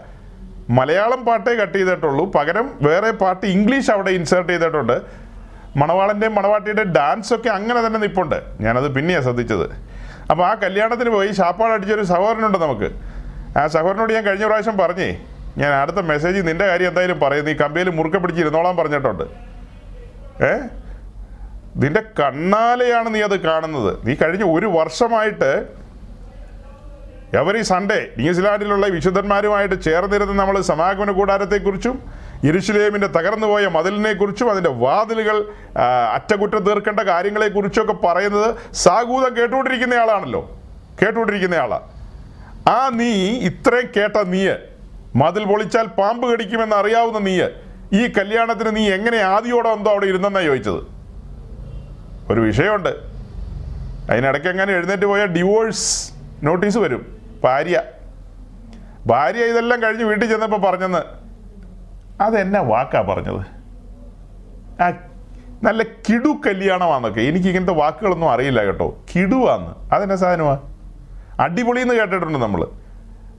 മലയാളം 0.70 1.26
പാട്ടേ 1.26 1.54
കട്ട് 1.56 1.78
ചെയ്തിട്ടുള്ളൂ. 1.78 2.32
പകരം 2.32 2.72
വേറെ 2.82 3.12
പാട്ട് 3.12 3.46
ഇംഗ്ലീഷ് 3.46 3.92
അവിടെ 3.92 4.10
ഇൻസേർട്ട് 4.10 4.52
ചെയ്തിട്ടുണ്ട്. 4.52 5.23
മണവാളന്റെയും 5.78 6.36
മണവാട്ടിയുടെ 6.36 6.84
ഡാൻസ് 6.84 7.34
ഒക്കെ 7.34 7.50
അങ്ങനെ 7.50 7.88
തന്നെ 7.88 8.00
നിപ്പുണ്ട്. 8.00 8.44
ഞാനത് 8.62 8.96
പിന്നെയാണ് 8.96 9.24
ശ്രദ്ധിച്ചത്. 9.24 9.70
അപ്പോൾ 10.32 10.46
ആ 10.46 10.54
കല്യാണത്തിന് 10.54 11.10
പോയി 11.10 11.32
ഒരു 11.32 11.74
അടിച്ചൊരു 11.74 12.04
സഹോദരനുണ്ട് 12.04 12.58
നമുക്ക്. 12.58 12.92
ആ 13.60 13.68
സഹോദരനോട് 13.68 14.14
ഞാൻ 14.14 14.24
കഴിഞ്ഞ 14.24 14.46
പ്രാവശ്യം 14.46 14.78
പറഞ്ഞേ 14.78 15.20
ഞാൻ 15.58 15.74
അടുത്ത 15.74 15.98
മെസ്സേജ് 15.98 16.48
നിന്റെ 16.48 16.68
കാര്യം 16.68 16.88
എന്തായാലും 16.88 17.20
പറയും. 17.20 17.46
നീ 17.46 17.54
കമ്പിയിൽ 17.54 17.90
മുറുക്കെ 17.90 18.18
പിടിച്ചിരുന്നോളാൻ 18.18 18.76
പറഞ്ഞിട്ടുണ്ട്. 18.76 19.24
ഏ? 20.44 20.58
നിന്റെ 21.76 22.02
കണ്ണാലെയാണ് 22.20 23.16
നീ 23.16 23.22
അത് 23.22 23.40
കാണുന്നത്. 23.40 24.08
നീ 24.08 24.16
കഴിഞ്ഞ 24.16 24.44
ഒരു 24.44 24.66
വർഷമായിട്ട് 24.66 25.84
എവറി 27.38 27.62
സൺഡേ 27.62 28.10
ന്യൂസിലാൻഡിലുള്ള 28.18 28.88
വിശുദ്ധന്മാരുമായിട്ട് 28.88 29.84
ചേർന്നിരുന്ന് 29.84 30.34
നമ്മൾ 30.34 30.62
സമാഗമന 30.62 31.12
കൂടാരത്തെക്കുറിച്ചും 31.12 32.04
യെരുശലേമിന്റെ 32.44 33.08
തകർന്നുപോയ 33.08 33.68
മതിലിനെക്കുറിച്ചും 33.68 34.52
അതിന്റെ 34.52 34.70
വാതിലുകൾ 34.70 35.54
അറ്റകുറ്റം 36.14 36.64
തീർക്കേണ്ട 36.64 37.00
കാര്യങ്ങളെക്കുറിച്ചൊക്കെ 37.00 37.94
പറയുന്നത് 37.94 38.74
സാഗൂതം 38.74 39.38
കേട്ടുകൊണ്ടിരിക്കുന്ന 39.38 39.94
ആളാണല്ലോ 39.94 40.60
കേട്ടുകൊണ്ടിരിക്കുന്ന 41.02 41.56
ആളാ 41.56 41.82
ആ 42.68 42.90
നീ 42.90 43.12
ഇത്രയും 43.40 43.90
കേട്ട 43.98 44.18
നീയ് 44.18 44.56
മതിൽ 45.16 45.44
പൊളിച്ചാൽ 45.44 45.86
പാമ്പ് 45.86 46.34
കടിക്കുമെന്ന് 46.34 46.76
അറിയാവുന്ന 46.76 47.20
നീയ് 47.20 47.48
ഈ 47.94 48.08
കല്യാണത്തിന് 48.08 48.76
നീ 48.76 48.90
എങ്ങനെ 48.90 49.18
ആദ്യോടെ 49.18 49.70
എന്തോ 49.70 49.92
അവിടെ 49.92 50.06
ഇരുന്നെന്നാണ് 50.06 50.46
ചോദിച്ചത്? 50.46 50.82
ഒരു 52.30 52.42
വിഷയമുണ്ട്. 52.42 52.90
അതിനിടയ്ക്ക് 54.10 54.48
എങ്ങനെ 54.48 54.74
എഴുന്നേറ്റ് 54.74 55.06
പോയാൽ 55.06 55.26
ഡിവോഴ്സ് 55.26 56.14
നോട്ടീസ് 56.44 56.78
വരും. 56.78 57.20
ഭാര്യ. 57.44 57.82
ഭാര്യ 59.08 59.46
ഇതെല്ലാം 59.46 59.82
കഴിഞ്ഞ് 59.82 60.04
വീട്ടിൽ 60.04 60.30
ചെന്നപ്പോൾ 60.30 60.58
പറഞ്ഞെന്ന് 60.58 61.23
അതെന്നാ 62.22 62.62
വാക്കാ 62.62 63.02
പറഞ്ഞത്? 63.02 63.46
ആ 64.82 64.92
നല്ല 65.64 65.84
കിടു 65.84 66.30
കല്യാണമാന്നൊക്കെ. 66.48 67.22
എനിക്ക് 67.22 67.48
ഇങ്ങനത്തെ 67.48 67.74
വാക്കുകളൊന്നും 67.74 68.32
അറിയില്ല 68.32 68.66
കേട്ടോ. 68.66 69.04
കിടുവാന്ന്. 69.16 69.96
അതെന്നെ 69.96 70.16
സാധനമാ? 70.16 70.60
അടിപൊളി 71.40 71.82
എന്ന് 71.82 71.94
കേട്ടിട്ടുണ്ട് 71.94 72.40
നമ്മൾ 72.40 72.68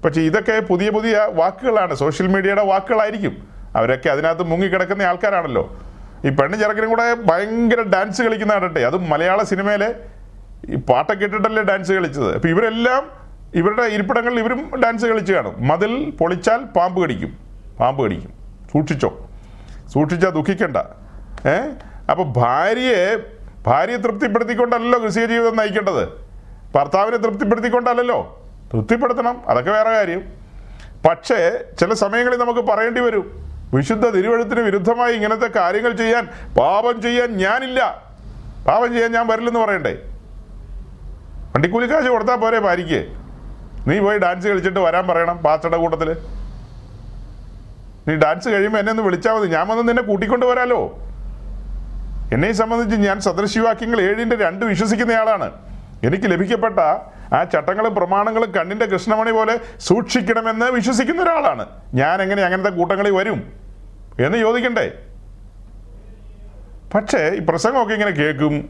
പക്ഷേ 0.04 0.20
ഇതൊക്കെ 0.20 0.60
പുതിയ 0.60 0.90
പുതിയ 0.90 1.28
വാക്കുകളാണ്. 1.34 1.94
സോഷ്യൽ 1.94 2.26
മീഡിയയുടെ 2.26 2.64
വാക്കുകളായിരിക്കും. 2.64 3.48
അവരൊക്കെ 3.76 4.08
അതിനകത്ത് 4.08 4.42
മുങ്ങിക്കിടക്കുന്ന 4.42 5.02
ആൾക്കാരാണല്ലോ. 5.02 5.76
ഈ 6.24 6.28
പെണ്ണ് 6.28 6.58
ചെറുക്കനും 6.58 6.88
കൂടെ 6.88 7.14
ഭയങ്കര 7.14 7.80
ഡാൻസ് 7.80 8.22
കളിക്കുന്ന 8.22 8.54
കണ്ടട്ടെ 8.54 8.80
അതും 8.80 9.10
മലയാള 9.10 9.42
സിനിമയിലെ 9.42 9.94
ഈ 10.68 10.74
പാട്ടൊക്കെ 10.74 11.24
ഇട്ടിട്ടല്ലേ 11.24 11.62
ഡാൻസ് 11.62 11.92
കളിച്ചത്. 11.92 12.34
അപ്പം 12.34 12.48
ഇവരെല്ലാം 12.48 13.10
ഇവരുടെ 13.54 13.82
ഇരിപ്പിടങ്ങളിൽ 13.82 14.38
ഇവരും 14.38 14.80
ഡാൻസ് 14.82 15.06
കളിച്ച് 15.06 15.32
കാണും. 15.32 15.68
മതിൽ 15.68 16.10
പൊളിച്ചാൽ 16.10 16.64
പാമ്പ് 16.64 17.02
കടിക്കും. 17.02 17.38
പാമ്പ് 17.80 18.04
കടിക്കും. 18.04 18.43
സൂക്ഷിച്ചോ. 18.74 19.28
സൂക്ഷിച്ചാൽ 19.92 20.30
ദുഃഖിക്കണ്ട. 20.30 20.76
ഏ? 21.48 21.68
അപ്പോൾ 22.10 22.32
ഭാര്യയെ 22.37 23.16
ഭാര്യയെ 23.66 23.96
തൃപ്തിപ്പെടുത്തിക്കൊണ്ടല്ലോ 23.96 25.00
ക്രിസ്തീയ 25.00 25.26
ജീവിതം 25.26 25.56
നയിക്കേണ്ടത്. 25.56 26.08
ഭർത്താവിനെ 26.74 27.16
തൃപ്തിപ്പെടുത്തിക്കൊണ്ടല്ലോ 27.16 28.44
തൃപ്തിപ്പെടുത്തണം. 28.74 29.42
അതൊക്കെ 29.48 29.70
വേറെ 29.70 29.90
കാര്യം. 29.90 30.22
പക്ഷേ 31.08 31.64
ചില 31.80 31.94
സമയങ്ങളിൽ 31.94 32.37
നമുക്ക് 32.37 32.60
പറയേണ്ടി 32.60 33.00
വരും. 33.00 33.44
വിശുദ്ധ 33.74 34.08
തിരുവഴുത്തിന് 34.08 34.60
വിരുദ്ധമായി 34.60 35.14
ഇങ്ങനത്തെ 35.14 35.46
കാര്യങ്ങൾ 35.46 35.92
ചെയ്യാൻ 35.92 36.28
പാപം 36.58 37.02
ചെയ്യാൻ 37.02 37.37
ഞാനില്ല. 37.37 38.02
പാപം 38.66 38.92
ചെയ്യാൻ 38.92 39.12
ഞാൻ 39.12 39.26
വരില്ലെന്ന് 39.26 39.60
പറയണ്ടേ? 39.60 39.98
വണ്ടിക്കൂലിക്കാശ് 41.54 42.06
കൊടുത്താൽ 42.06 42.37
പോരെ 42.37 42.58
ഭാര്യയ്ക്ക്. 42.58 43.08
നീ 43.90 43.98
പോയി 43.98 44.18
ഡാൻസ് 44.18 44.46
കളിച്ചിട്ട് 44.46 44.80
വരാൻ 44.80 45.06
പറയണം 45.06 45.38
പാച്ചയുടെ 45.38 45.76
കൂട്ടത്തിൽ 45.76 46.16
നീ 48.08 48.14
ഡാൻസ് 48.14 48.48
കഴിയുമ്പോൾ 48.48 48.78
എന്നെ 48.78 48.90
ഒന്ന് 48.90 49.02
വിളിച്ചാൽ 49.02 49.32
മതി. 49.32 49.46
ഞാൻ 49.46 49.68
വന്ന് 49.68 49.88
നിന്നെ 49.88 50.02
കൂട്ടിക്കൊണ്ട് 50.02 50.46
വരാലോ. 50.46 50.98
എന്നെ 52.32 52.52
സംബന്ധിച്ച് 52.52 52.96
ഞാൻ 52.96 53.20
സദൃശിവാക്യങ്ങൾ 53.20 54.00
ഏഴിന്റെ 54.00 54.36
രണ്ട് 54.36 54.64
വിശ്വസിക്കുന്നയാളാണ്. 54.64 55.50
എനിക്ക് 56.04 56.24
ലഭിക്കപ്പെട്ട 56.24 56.78
ആ 57.34 57.44
ചട്ടങ്ങളും 57.44 57.94
പ്രമാണങ്ങളും 57.94 58.50
കണ്ണിന്റെ 58.50 58.86
കൃഷ്ണമണി 58.86 59.30
പോലെ 59.30 59.60
സൂക്ഷിക്കണമെന്ന് 59.78 60.66
വിശ്വസിക്കുന്ന 60.66 61.22
ഒരാളാണ്. 61.22 61.66
ഞാൻ 61.94 62.22
എങ്ങനെ 62.22 62.42
അങ്ങനത്തെ 62.42 62.70
കൂട്ടങ്ങളിൽ 62.70 63.10
വരും? 63.10 63.52
എന്ന് 64.20 64.38
ചോദിക്കണ്ടേ? 64.38 64.92
പക്ഷേ 66.94 67.28
ഈ 67.28 67.38
പ്രസംഗമൊക്കെ 67.38 67.92
ഇങ്ങനെ 67.92 68.10
കേൾക്കും. 68.10 68.68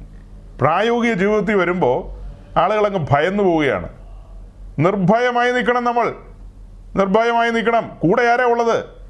പ്രായോഗിക 0.61 1.13
ജീവിതത്തിൽ 1.13 1.55
വരുമ്പോൾ 1.55 2.25
ആളുകളങ്ങ് 2.59 3.07
ഭയന്നു 3.11 3.43
പോവുകയാണ്. 3.43 3.89
നിർഭയമായി 4.79 5.53
നിൽക്കണം 5.53 5.85
നമ്മൾ. 5.85 6.15
നിർഭയമായി 6.97 7.51
നിൽക്കണം. 7.51 7.91
കൂടെ 7.99 8.23
ആരാ 8.23 8.45
ഉള്ളത്? 8.45 9.04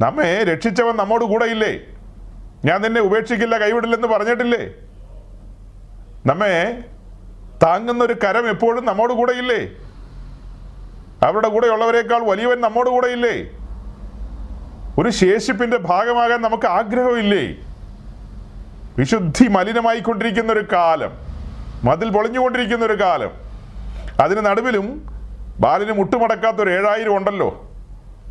നമ്മെ 0.00 0.44
രക്ഷിച്ചവൻ 0.44 0.96
നമ്മോട് 0.96 1.24
കൂടെ 1.24 1.44
ഇല്ലേ 1.44 1.72
ഞാൻ 2.64 2.82
നിന്നെ 2.82 3.00
ഉപേക്ഷിക്കില്ല 3.00 3.58
കൈവിടില്ലെന്ന് 3.58 4.08
പറഞ്ഞിട്ടില്ലേ? 4.08 4.62
നമ്മെ 6.26 6.84
താങ്ങുന്ന 7.62 8.04
ഒരു 8.04 8.14
കരം 8.24 8.48
എപ്പോഴും 8.48 8.84
നമ്മോട് 8.84 9.12
കൂടെ 9.12 9.32
ഇല്ലേ 9.32 9.60
അവരുടെ 11.26 11.48
കൂടെ 11.48 11.66
ഉള്ളവരെക്കാൾ 11.66 12.24
വലിയവൻ 12.24 12.60
നമ്മോട് 12.60 12.90
കൂടെ 12.90 13.06
ഇല്ലേ 13.06 13.36
ഒരു 14.98 15.08
ശേഷിപ്പിന്റെ 15.08 15.76
ഭാഗമാകാൻ 15.76 16.42
നമുക്ക് 16.42 16.66
ആഗ്രഹമില്ലേ? 16.66 17.44
വിശുദ്ധി 18.98 19.48
മലിനമായി 19.48 20.00
കൊണ്ടിരിക്കുന്ന 20.00 20.52
ഒരു 20.52 20.66
കാലം 20.72 21.12
മതിൽ 21.84 22.10
പൊളിഞ്ഞുകൊണ്ടിരിക്കുന്ന 22.10 22.84
ഒരു 22.84 23.00
കാലം. 23.00 23.32
അതിന് 24.22 24.46
നടുവിലും 24.46 24.86
ബാലിന് 25.60 25.92
മുട്ടുമടക്കാത്ത 25.92 26.56
ഒരു 26.56 26.70
ഏഴായിരം 26.70 27.16
ഉണ്ടല്ലോ? 27.16 27.72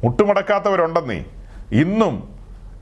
മുട്ടുമടക്കാത്തവരുണ്ടെന്നേ. 0.03 1.25
ഇന്നും 1.71 2.33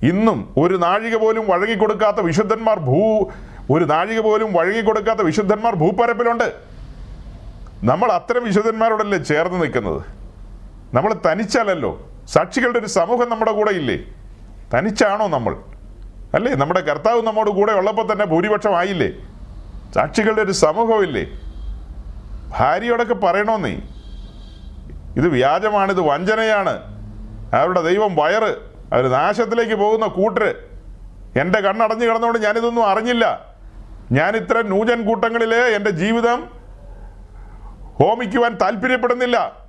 ഇന്നും 0.03 0.53
ഒരു 0.57 0.75
നാഴിക 0.75 1.15
പോലും 1.15 1.47
വഴങ്ങിക്കൊടുക്കാത്ത 1.47 2.19
വിശുദ്ധന്മാർ 2.19 2.79
ഭൂ 2.79 3.29
ഒരു 3.71 3.85
നാഴിക 3.85 4.19
പോലും 4.19 4.53
വഴങ്ങിക്കൊടുക്കാത്ത 4.53 5.21
വിശുദ്ധന്മാർ 5.21 5.75
ഭൂപ്പരപ്പിലുണ്ട്. 5.75 6.53
നമ്മൾ 7.83 8.11
അത്തരം 8.11 8.43
വിശുദ്ധന്മാരോടല്ലേ 8.43 9.17
ചേർന്ന് 9.17 9.61
നിൽക്കുന്നത്? 9.61 10.01
നമ്മൾ 10.93 11.13
തനിച്ചല്ലല്ലോ 11.13 12.07
സാക്ഷികളുടെ 12.27 12.79
ഒരു 12.79 12.87
സമൂഹം 12.87 13.29
നമ്മുടെ 13.29 13.51
കൂടെ 13.51 13.71
ഇല്ലേ? 13.71 13.97
തനിച്ചാണോ 14.73 15.27
നമ്മൾ? 15.27 15.53
അല്ലേ? 16.35 16.51
നമ്മുടെ 16.51 16.79
കർത്താവ് 16.79 17.21
നമ്മോട് 17.21 17.49
കൂടെ 17.49 17.71
ഉള്ളപ്പോൾ 17.71 18.11
തന്നെ 18.11 18.25
ഭൂരിപക്ഷം 18.25 18.75
ആയില്ലേ 18.75 19.09
സാക്ഷികളുടെ 19.93 20.41
ഒരു 20.41 20.51
സമൂഹമില്ലേ 20.51 21.23
ഭാര്യയോടൊക്കെ 22.59 23.13
പറയണോന്നേ 23.13 23.81
ഇത് 25.17 25.27
വ്യാജമാണ് 25.27 25.91
ഇത് 25.91 26.01
വഞ്ചനയാണ്. 26.01 26.75
അവരുടെ 27.53 27.81
ദൈവം 27.81 28.15
വയറ് 28.15 28.70
അവർ 28.93 29.07
നാശത്തിലേക്ക് 29.07 29.73
പോകുന്ന 29.73 30.05
കൂട്ടര്. 30.05 30.53
എന്റെ 31.39 31.59
കണ്ണടഞ്ഞു 31.59 32.05
കിടന്നുകൊണ്ട് 32.05 32.39
ഞാനിതൊന്നും 32.39 32.85
അറിഞ്ഞില്ല. 32.85 33.25
ഞാൻ 34.11 34.35
ഇത്ര 34.35 34.61
നൂജൻ 34.61 35.05
കൂട്ടങ്ങളിൽ 35.05 35.55
എന്റെ 35.55 35.91
ജീവിതം 35.91 36.49
ഹോമിക്കുവാൻ 37.99 38.57
താല്പര്യപ്പെടുന്നില്ല. 38.61 39.61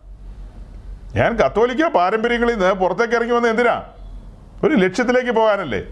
ഞാൻ 1.14 1.36
കത്തോലിക്ക 1.36 1.88
പാരമ്പര്യങ്ങളിൽ 1.88 2.52
നിന്ന് 2.52 2.72
പുറത്തേക്ക് 2.72 3.14
ഇറങ്ങി 3.14 3.32
വന്ന 3.32 3.48
എന്തിനാ? 3.48 3.82
ഒരു 4.64 4.74
ലക്ഷ്യത്തിലേക്ക് 4.74 5.30
പോകാനല്ലേ. 5.30 5.82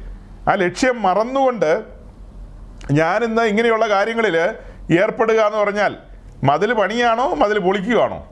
ആ 0.50 0.54
ലക്ഷ്യം 0.54 1.02
മറന്നുകൊണ്ട് 1.02 1.84
ഞാനിന്ന് 2.92 3.42
ഇങ്ങനെയുള്ള 3.42 3.88
കാര്യങ്ങളിൽ 3.88 4.36
ഏർപ്പെടുക 5.00 5.40
എന്ന് 5.40 5.58
പറഞ്ഞാൽ 5.58 5.96
മതിൽ 6.44 6.72
പണിയാണോ 6.72 7.34
മതിൽ 7.34 7.58
പൊളിക്കുകയാണോ 7.58 8.26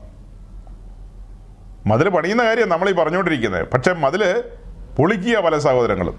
മതിൽ 1.87 2.09
പണിയുന്ന 2.09 2.43
കാര്യം 2.43 2.69
നമ്മൾ 2.69 2.89
ഈ 2.89 2.93
പറഞ്ഞുകൊണ്ടിരിക്കുന്നത് 2.93 3.67
പക്ഷെ 3.69 3.93
മതിൽ 3.93 4.43
പൊളിക്കുക 4.97 5.39
പല 5.39 5.57
സഹോദരങ്ങളും. 5.57 6.15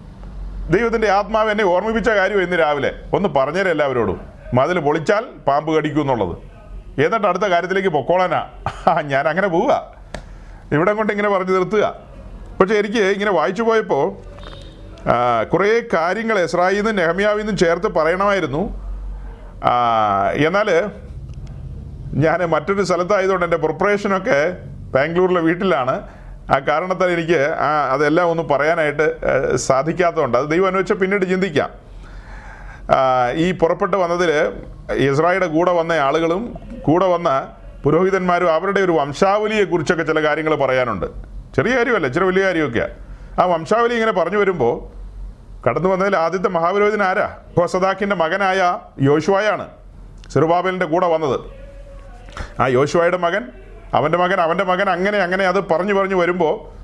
ദൈവത്തിന്റെ 0.71 1.09
ആത്മാവ് 1.11 1.51
എന്നെ 1.51 1.65
ഓർമ്മിപ്പിച്ച 1.65 2.11
കാര്യം 2.11 2.43
ഇന്ന് 2.43 2.59
രാവിലെ. 2.59 2.93
ഒന്ന് 3.15 3.29
പറഞ്ഞേരെ 3.29 3.71
എല്ലാവരോടും. 3.71 4.21
മതിൽ 4.55 4.81
പൊളിച്ചാൽ 4.81 5.25
പാമ്പ് 5.47 5.77
കടിക്കും 5.77 6.01
എന്നുള്ളത്. 6.01 6.37
എന്നിട്ട് 7.01 7.27
അടുത്ത 7.27 7.45
കാര്യത്തിലേക്ക് 7.45 7.89
പൊക്കോളാനാ. 7.89 8.47
ഞാൻ 9.03 9.29
അങ്ങനെ 9.29 9.49
പോവുക. 9.49 9.95
ഇവിടെ 10.73 10.93
കൊണ്ട് 10.93 11.13
ഇങ്ങനെ 11.13 11.29
പറഞ്ഞു 11.29 11.53
നിർത്തുക. 11.53 11.95
പക്ഷെ 12.61 12.75
എനിക്ക് 12.75 12.99
ഇങ്ങനെ 12.99 13.31
വായിച്ചു 13.31 13.63
പോയപ്പോൾ 13.63 14.17
കുറേ 15.45 15.83
കാര്യങ്ങൾ 15.95 16.39
എസ്രായിൽ 16.39 16.77
നിന്നും 16.77 16.97
നെഹമ്യാവിൽ 16.97 17.39
നിന്നും 17.39 17.57
ചേർത്ത് 17.57 17.95
പറയണമായിരുന്നു. 17.95 18.63
എന്നാൽ 20.47 20.91
ഞാൻ 22.15 22.45
മറ്റൊരു 22.45 22.83
സ്ഥലത്തായതുകൊണ്ട് 22.83 23.47
എന്റെ 23.47 23.57
പ്രിപ്പറേഷനൊക്കെ 23.57 24.57
ബാംഗ്ലൂരിലെ 24.95 25.41
വീട്ടിലാണ്. 25.41 26.09
ആ 26.51 26.59
കാരണത്താൽ 26.59 27.11
എനിക്ക് 27.11 27.41
ആ 27.61 27.93
അതെല്ലാം 27.93 28.27
ഒന്ന് 28.31 28.43
പറയാനായിട്ട് 28.43 29.07
സാധിക്കാത്തതുകൊണ്ട് 29.57 30.39
അത് 30.39 30.47
ദൈവം 30.51 30.67
അനുവദിച്ച 30.67 30.93
പിന്നീട് 30.93 31.25
ചിന്തിക്കാം. 31.31 31.71
ഈ 33.35 33.53
പുറപ്പെട്ട് 33.53 33.97
വന്നതിൽ 33.97 34.31
ഇസ്രായേലിന്റെ 34.95 35.57
കൂടെ 35.57 35.73
വന്ന 35.73 35.93
ആളുകളും 35.93 36.55
കൂടെ 36.83 37.07
വന്ന 37.07 37.49
പുരോഹിതന്മാരും 37.85 38.55
അവരുടെ 38.55 38.81
ഒരു 38.81 38.93
വംശാവലിയെ 38.93 39.65
കുറിച്ചൊക്കെ 39.65 40.03
ചില 40.03 40.21
കാര്യങ്ങൾ 40.23 40.55
പറയാനുണ്ട്. 40.55 41.07
ചെറിയ 41.57 41.77
കാര്യമല്ല 41.77 42.09
ചെറിയ 42.09 42.27
വലിയ 42.27 42.45
കാര്യമൊക്കെയാണ് 42.45 42.95
ആ 43.41 43.45
വംശാവലി 43.45 43.95
ഇങ്ങനെ 43.95 44.13
പറഞ്ഞു 44.13 44.39
വരുമ്പോൾ 44.39 44.75
കടന്നു 45.69 45.89
വന്നതിൽ 45.89 46.17
ആദ്യത്തെ 46.17 46.49
മഹാപുരോഹിതൻ 46.49 47.03
ആരാ? 47.03 47.37
ഹോസദാക്കിന്റെ 47.59 48.17
മകനായ 48.17 48.79
യോശുവായാണ് 49.03 49.67
സിറുബാബലിന്റെ 50.31 50.87
കൂടെ 50.87 51.07
വന്നത്. 51.07 51.41
ആ 52.61 52.67
യോശുവായുടെ 52.67 53.17
മകൻ 53.17 53.45
അവന്റെ 53.95 54.19
മകൻ 54.19 54.41
അവന്റെ 54.41 54.65
മകൻ 54.65 54.91
അങ്ങനെ 54.91 55.19
അങ്ങനെ 55.19 55.45
അത് 55.45 55.69
പറഞ്ഞു 55.69 55.95
പറഞ്ഞു 55.95 56.15
വരുമ്പോൾ 56.15 56.81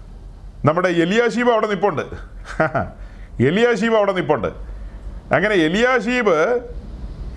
നമ്മുടെ 0.66 0.88
എലിയാശീബ് 0.88 1.50
അവിടെ 1.50 1.66
നിപ്പുണ്ട്. 1.66 2.02
എലിയാശീബ് 3.42 3.94
അവിടെ 3.94 4.12
നിപ്പുണ്ട്. 4.12 4.48
അങ്ങനെ 5.34 5.54
എലിയാശീബ് 5.54 6.60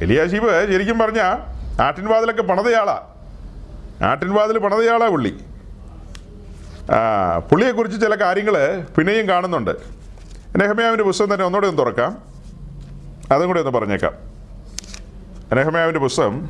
എലിയാശീബ് 0.01 0.71
ശരിക്കും 0.71 0.99
പറഞ്ഞാൽ 0.99 1.60
ആട്ടിൻവാതിലൊക്കെ 1.82 2.41
പണതയാളാ. 2.41 3.01
ആട്ടിൻവാതിൽ 4.03 4.58
പണതയാളാ 4.58 5.08
പുള്ളി. 5.08 5.38
പുള്ളിയെക്കുറിച്ച് 7.51 8.01
ചില 8.01 8.15
കാര്യങ്ങൾ 8.15 8.84
പിന്നെയും 8.97 9.29
കാണുന്നുണ്ട്. 9.29 9.71
നെഹമ്യാവിന്റെ 10.58 11.03
പുസ്തകം 11.03 11.34
തന്നെ 11.34 11.45
ഒന്നുകൂടെ 11.45 11.67
ഒന്ന് 11.67 11.77
തുറക്കാം. 11.77 12.17
അതും 13.32 13.47
കൂടി 13.47 13.60
ഒന്ന് 13.60 13.71
പറഞ്ഞേക്കാം. 13.71 14.13
നെഹമ്യാവിന്റെ 15.53 15.99
പുസ്തകം 15.99 16.49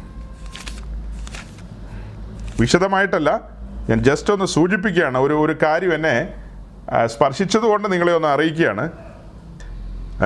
വിശദമായിട്ടല്ല. 2.59 3.29
ഞാൻ 3.89 4.03
ജസ്റ്റ് 4.03 4.33
ഒന്ന് 4.33 4.45
സൂചിപ്പിക്കുകയാണ്. 4.45 5.17
ഒരു 5.17 5.33
ഒരു 5.33 5.55
കാര്യം 5.63 5.93
എന്നെ 5.93 6.15
സ്പർശിച്ചതുകൊണ്ട് 7.05 7.91
നിങ്ങളെ 7.91 8.13
ഒന്ന് 8.13 8.27
അറിയിക്കുകയാണ്. 8.27 8.91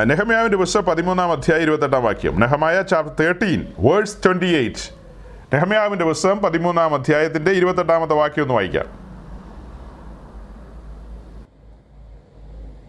നെഹമ്യാവിന്റെ 0.06 0.58
പുസ്തകം 0.58 0.86
പതിമൂന്നാം 0.86 1.32
അധ്യായം 1.32 1.62
ഇരുപത്തെട്ടാം 1.62 2.04
വാക്യം. 2.04 2.40
Nehemiah 2.40 2.82
chapter 2.82 3.16
thirteen 3.20 3.74
verse 3.80 4.26
twenty 4.26 4.58
eight 4.58 4.94
നെഹമ്യാവിന്റെ 5.54 6.06
പുസ്തകം 6.06 6.40
പതിമൂന്നാം 6.40 6.94
അധ്യായത്തിന്റെ 6.94 7.52
ഇരുപത്തെട്ടാമത്തെ 7.52 8.16
വാക്യം 8.16 8.42
ഒന്ന് 8.42 8.54
വായിക്കാം. 8.54 8.86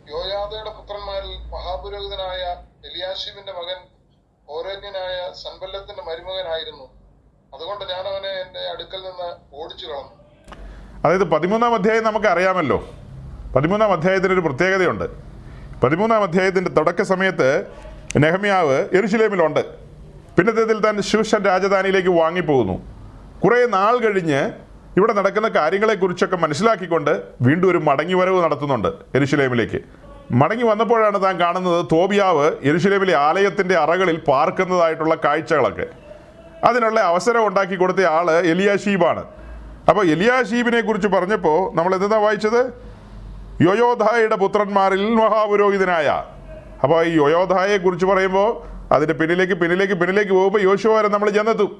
യോയാദയുടെ 0.08 0.70
മഹാപുരോഹിതനായ 1.52 2.42
എലിയാശിബിന്റെ 2.90 3.52
മകൻ 3.52 3.80
ഓരോന്യനായ 4.48 5.32
സൻബല്ലത്തിന്റെ 5.32 6.02
മരുമകനായിരുന്നു. 6.02 7.03
അതുകൊണ്ട് 7.54 7.84
ഞാൻ 7.84 8.04
അവനെ 8.12 8.30
എന്റെ 8.42 8.62
അടുക്കൽ 8.72 8.96
നിന്ന് 8.96 9.28
ഓടിച്ചു 9.54 9.86
കളഞ്ഞു. 9.86 10.12
അതായത് 11.04 11.24
പതിമൂന്നാം 11.24 11.74
അധ്യായം 11.74 12.04
നമുക്ക് 12.04 12.26
അറിയാമല്ലോ 12.26 12.88
പതിമൂന്നാം 13.56 13.92
അധ്യായത്തിന് 13.92 14.32
ഒരു 14.32 14.40
പ്രത്യേകതയുണ്ട്. 14.40 15.04
പതിമൂന്നാം 15.84 16.22
അധ്യായത്തിന്റെ 16.22 16.70
തുടക്ക 16.70 17.02
സമയത്ത് 17.02 17.66
നെഹമ്യാവ് 18.16 18.88
എരുശിലേമിലുണ്ട് 18.96 19.60
പിന്നത്തേതിൽ 20.36 20.78
താൻ 20.80 21.02
ശിവശൻ 21.02 21.44
രാജധാനിയിലേക്ക് 21.44 22.08
വാങ്ങിപ്പോകുന്നു. 22.08 22.76
കുറേ 23.44 23.66
നാൾ 23.66 23.96
കഴിഞ്ഞ് 23.96 24.50
ഇവിടെ 24.96 25.12
നടക്കുന്ന 25.12 25.48
കാര്യങ്ങളെക്കുറിച്ചൊക്കെ 25.48 26.36
മനസ്സിലാക്കിക്കൊണ്ട് 26.36 27.22
വീണ്ടും 27.40 27.70
ഒരു 27.70 27.78
മടങ്ങി 27.78 28.14
വരവ് 28.14 28.44
നടത്തുന്നുണ്ട് 28.44 28.88
എരുശിലേമിലേക്ക് 29.14 29.80
മടങ്ങി 30.32 30.64
വന്നപ്പോഴാണ് 30.64 31.22
താൻ 31.22 31.40
കാണുന്നത് 31.40 31.86
തോബിയാവ് 31.92 32.46
എരുശിലേമിലെ 32.62 33.14
ആലയത്തിന്റെ 33.16 33.76
അറകളിൽ 33.76 34.16
പാർക്കുന്നതായിട്ടുള്ള 34.28 35.14
കാഴ്ചകളൊക്കെ. 35.24 36.03
അതിനുള്ള 36.64 37.00
അവസരം 37.00 37.46
ഉണ്ടാക്കി 37.46 37.76
കൊടുത്ത 37.76 38.00
ആൾ 38.16 38.30
എലിയാഷീബാണ് 38.30 39.24
അപ്പോൾ 39.88 40.06
എലിയാഷീബിനെ 40.06 40.80
കുറിച്ച് 40.80 41.08
പറഞ്ഞപ്പോൾ 41.08 41.76
നമ്മൾ 41.76 41.94
എന്താ 41.94 42.18
വായിച്ചത്? 42.18 42.60
യോയോധായുടെ 43.62 44.36
പുത്രന്മാരിൽ 44.36 45.14
മഹാപുരോഹിതനായ. 45.14 46.08
അപ്പോൾ 46.82 47.06
ഈ 47.06 47.12
യോയോധായെ 47.16 47.76
കുറിച്ച് 47.76 48.06
പറയുമ്പോൾ 48.06 48.48
അതിന്റെ 48.94 49.14
പിന്നിലേക്ക് 49.14 49.54
പിന്നിലേക്ക് 49.54 49.94
പിന്നിലേക്ക് 49.94 50.32
പോകുമ്പോൾ 50.32 50.60
യോശുവരെ 50.60 51.08
നമ്മൾ 51.08 51.30
ചെന്നെത്തും. 51.30 51.70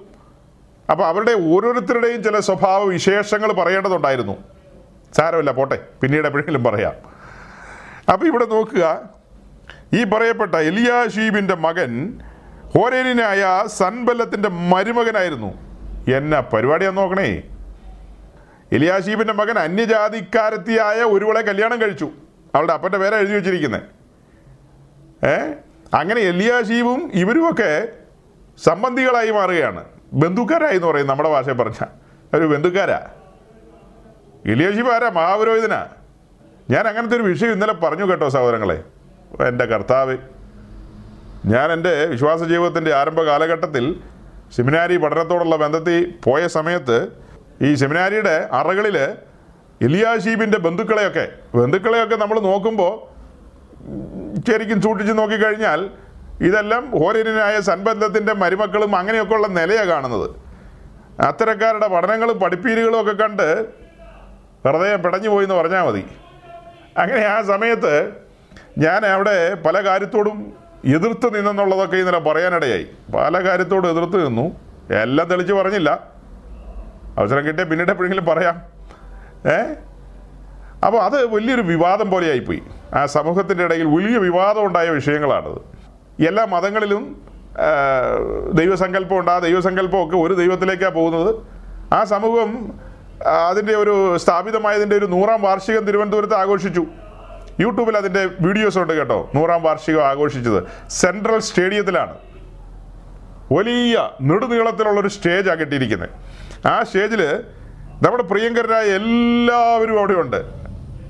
അപ്പോൾ 0.90 1.06
അവരുടെ 1.06 1.32
ഓരോരുത്തരുടെയും 1.32 2.22
ചില 2.22 2.40
സ്വഭാവ 2.40 2.84
വിശേഷങ്ങൾ 2.84 3.52
പറയേണ്ടതുണ്ടായിരുന്നു. 3.52 4.36
സാരമില്ല 5.16 5.50
പോട്ടെ. 5.50 5.78
പിന്നീട് 6.02 6.26
എപ്പോഴെങ്കിലും 6.26 6.64
പറയാം. 6.64 6.94
അപ്പോൾ 8.12 8.26
ഇവിടെ 8.26 8.44
നോക്കുക. 8.44 8.84
ഈ 9.94 10.04
പറയപ്പെട്ട 10.04 10.54
എലിയാഷീബിന്റെ 10.54 11.54
മകൻ 11.54 12.20
ഹോരേനായ 12.78 13.64
സൻബല്ലത്തിന്റെ 13.66 14.48
മരുമകനായിരുന്നു. 14.48 15.54
എന്നാ 16.16 16.40
പരിപാടിയാന്ന് 16.40 17.00
നോക്കണേ. 17.00 17.42
എലിയാഷീബിന്റെ 18.72 19.32
മകൻ 19.32 19.58
അന്യജാതിക്കാരത്തിയായ 19.58 20.96
ഒരുവളെ 20.96 21.40
കല്യാണം 21.40 21.82
കഴിച്ചു. 21.82 22.10
അവളുടെ 22.54 22.72
അപ്പന്റെ 22.72 22.98
പേരെ 22.98 23.16
എഴുതി 23.16 23.32
വെച്ചിരിക്കുന്നത് 23.32 23.82
ഏ? 25.26 25.52
അങ്ങനെ 25.94 26.20
എലിയാഷീബും 26.20 27.10
ഇവരുമൊക്കെ 27.14 27.88
സംബന്ധികളായി 28.64 29.30
മാറുകയാണ്. 29.30 29.84
ബന്ധുക്കാരായി 30.12 30.76
എന്ന് 30.76 30.88
പറയും 30.88 31.06
നമ്മുടെ 31.06 31.28
ഭാഷയിൽ 31.28 31.54
പറഞ്ഞ 31.54 31.84
ഒരു 32.34 32.46
ബന്ധുക്കാരാ. 32.46 33.10
എലിയാഷീബ് 34.46 34.88
ആരാ? 34.88 35.08
മഹാപുരോഹിതനാ. 35.08 35.86
ഞാൻ 36.70 36.88
അങ്ങനത്തെ 36.88 37.16
ഒരു 37.16 37.22
വിഷയം 37.22 37.52
ഇന്നലെ 37.52 37.72
പറഞ്ഞു 37.72 38.04
കേട്ടോ 38.04 38.28
സഹോദരങ്ങളെ. 38.28 38.84
എന്റെ 39.48 39.64
കർത്താവ് 39.64 40.18
ഞാൻ 41.44 41.72
എന്റെ 41.72 42.06
വിശ്വാസ 42.06 42.40
ജീവിതത്തിന്റെ 42.44 42.92
ആരംഭ 42.94 43.20
കാലഘട്ടത്തിൽ 43.22 43.84
സെമിനാരി 44.56 44.96
പഠനത്തോടുള്ള 44.96 45.56
ബന്ധത്തിൽ 45.56 45.96
പോയ 46.26 46.46
സമയത്ത് 46.46 46.96
ഈ 47.62 47.74
സെമിനാരിയുടെ 47.74 48.34
അറകളിൽ 48.52 48.96
ഇലിയാഷീബിന്റെ 49.80 50.58
ബന്ധുക്കളെയൊക്കെ 50.66 51.24
ബന്ധുക്കളെയൊക്കെ 51.54 52.16
നമ്മൾ 52.16 52.40
നോക്കുമ്പോൾ 52.40 52.92
ശരിക്കും 54.48 54.82
സൂക്ഷിച്ച് 54.82 55.12
നോക്കിക്കഴിഞ്ഞാൽ 55.12 55.80
ഇതെല്ലാം 56.40 56.84
ഹോരനായ 57.00 57.60
സൻബന്ധത്തിന്റെ 57.60 58.32
മരുമക്കളും 58.42 58.92
അങ്ങനെയൊക്കെയുള്ള 58.96 59.46
നിലയാണ് 59.58 59.88
കാണുന്നത്. 59.88 60.28
അത്തരക്കാരുടെ 61.20 61.88
പഠനങ്ങളും 61.88 62.36
പഠിപ്പീരുകളും 62.38 62.98
ഒക്കെ 63.00 63.14
കണ്ട് 63.14 63.46
ഹൃദയം 64.64 65.02
പിടഞ്ഞു 65.04 65.28
പോയി 65.28 65.44
എന്ന് 65.46 65.54
പറഞ്ഞാൽ 65.54 65.84
മതി. 65.88 66.02
അങ്ങനെ 66.98 67.24
ആ 67.26 67.38
സമയത്ത് 67.42 67.94
ഞാൻ 68.78 69.00
അവിടെ 69.06 69.36
പല 69.66 69.76
കാര്യത്തോടും 69.86 70.38
എതിർത്ത് 70.84 71.36
നിന്നെന്നുള്ളതൊക്കെ 71.36 71.96
ഇന്നലെ 71.96 72.18
പറയാനിടയായി. 72.18 72.86
പല 73.16 73.48
കാര്യത്തോടും 73.48 73.90
എതിർത്ത് 73.90 74.26
നിന്നു. 74.26 74.60
എല്ലാം 74.94 75.28
തെളിച്ച് 75.28 75.52
പറഞ്ഞില്ല. 75.52 76.08
അവസരം 77.18 77.46
കിട്ടിയ 77.46 77.64
പിന്നീട് 77.64 77.90
എപ്പോഴെങ്കിലും 77.90 78.24
പറയാം. 78.24 78.62
ഏ? 79.50 79.74
അപ്പോൾ 80.86 80.98
അത് 80.98 81.34
വലിയൊരു 81.34 81.60
വിവാദം 81.60 81.98
പോലെ 81.98 82.10
പോലെയായിപ്പോയി. 82.10 82.62
ആ 82.94 83.06
സമൂഹത്തിന്റെ 83.06 83.64
ഇടയിൽ 83.64 83.84
വലിയ 83.84 84.18
വിവാദം 84.18 84.64
ഉണ്ടായ 84.64 84.88
വിഷയങ്ങളാണത്. 84.88 85.58
എല്ലാ 86.28 86.44
മതങ്ങളിലും 86.44 87.22
ദൈവസങ്കല്പമുണ്ട് 88.52 89.30
ആ 89.30 89.38
ദൈവസങ്കല്പമൊക്കെ 89.38 90.16
ഒരു 90.16 90.34
ദൈവത്തിലേക്കാണ് 90.34 90.94
പോകുന്നത്. 90.94 91.34
ആ 91.94 92.04
സമൂഹം 92.04 92.72
അതിന്റെ 93.48 93.74
ഒരു 93.74 94.18
സ്ഥാപിതമായതിന്റെ 94.18 94.96
ഒരു 94.96 95.06
നൂറാം 95.06 95.42
വാർഷികം 95.42 95.84
തിരുവനന്തപുരത്ത് 95.84 96.34
ആഘോഷിച്ചു. 96.34 96.86
യൂട്യൂബിൽ 97.60 97.96
അതിന്റെ 97.96 98.28
വീഡിയോസ് 98.40 98.78
ഉണ്ട് 98.78 98.92
കേട്ടോ. 98.92 99.30
നൂറാം 99.34 99.62
വാർഷികം 99.62 100.06
ആഘോഷിച്ചത്. 100.06 100.90
സെൻട്രൽ 100.90 101.38
സ്റ്റേഡിയത്തിലാണ്. 101.38 102.18
വലിയ 103.52 104.10
നെടുനീളത്തിലുള്ളൊരു 104.22 105.08
സ്റ്റേജാണ് 105.08 105.60
കെട്ടിയിരിക്കുന്നത് 105.60 106.08
ആ 106.66 106.82
സ്റ്റേജിൽ 106.82 107.42
നമ്മുടെ 108.02 108.22
പ്രിയങ്കരരായ 108.22 108.84
എല്ലാവരും 108.84 109.98
അവിടെയുണ്ട്. 109.98 110.44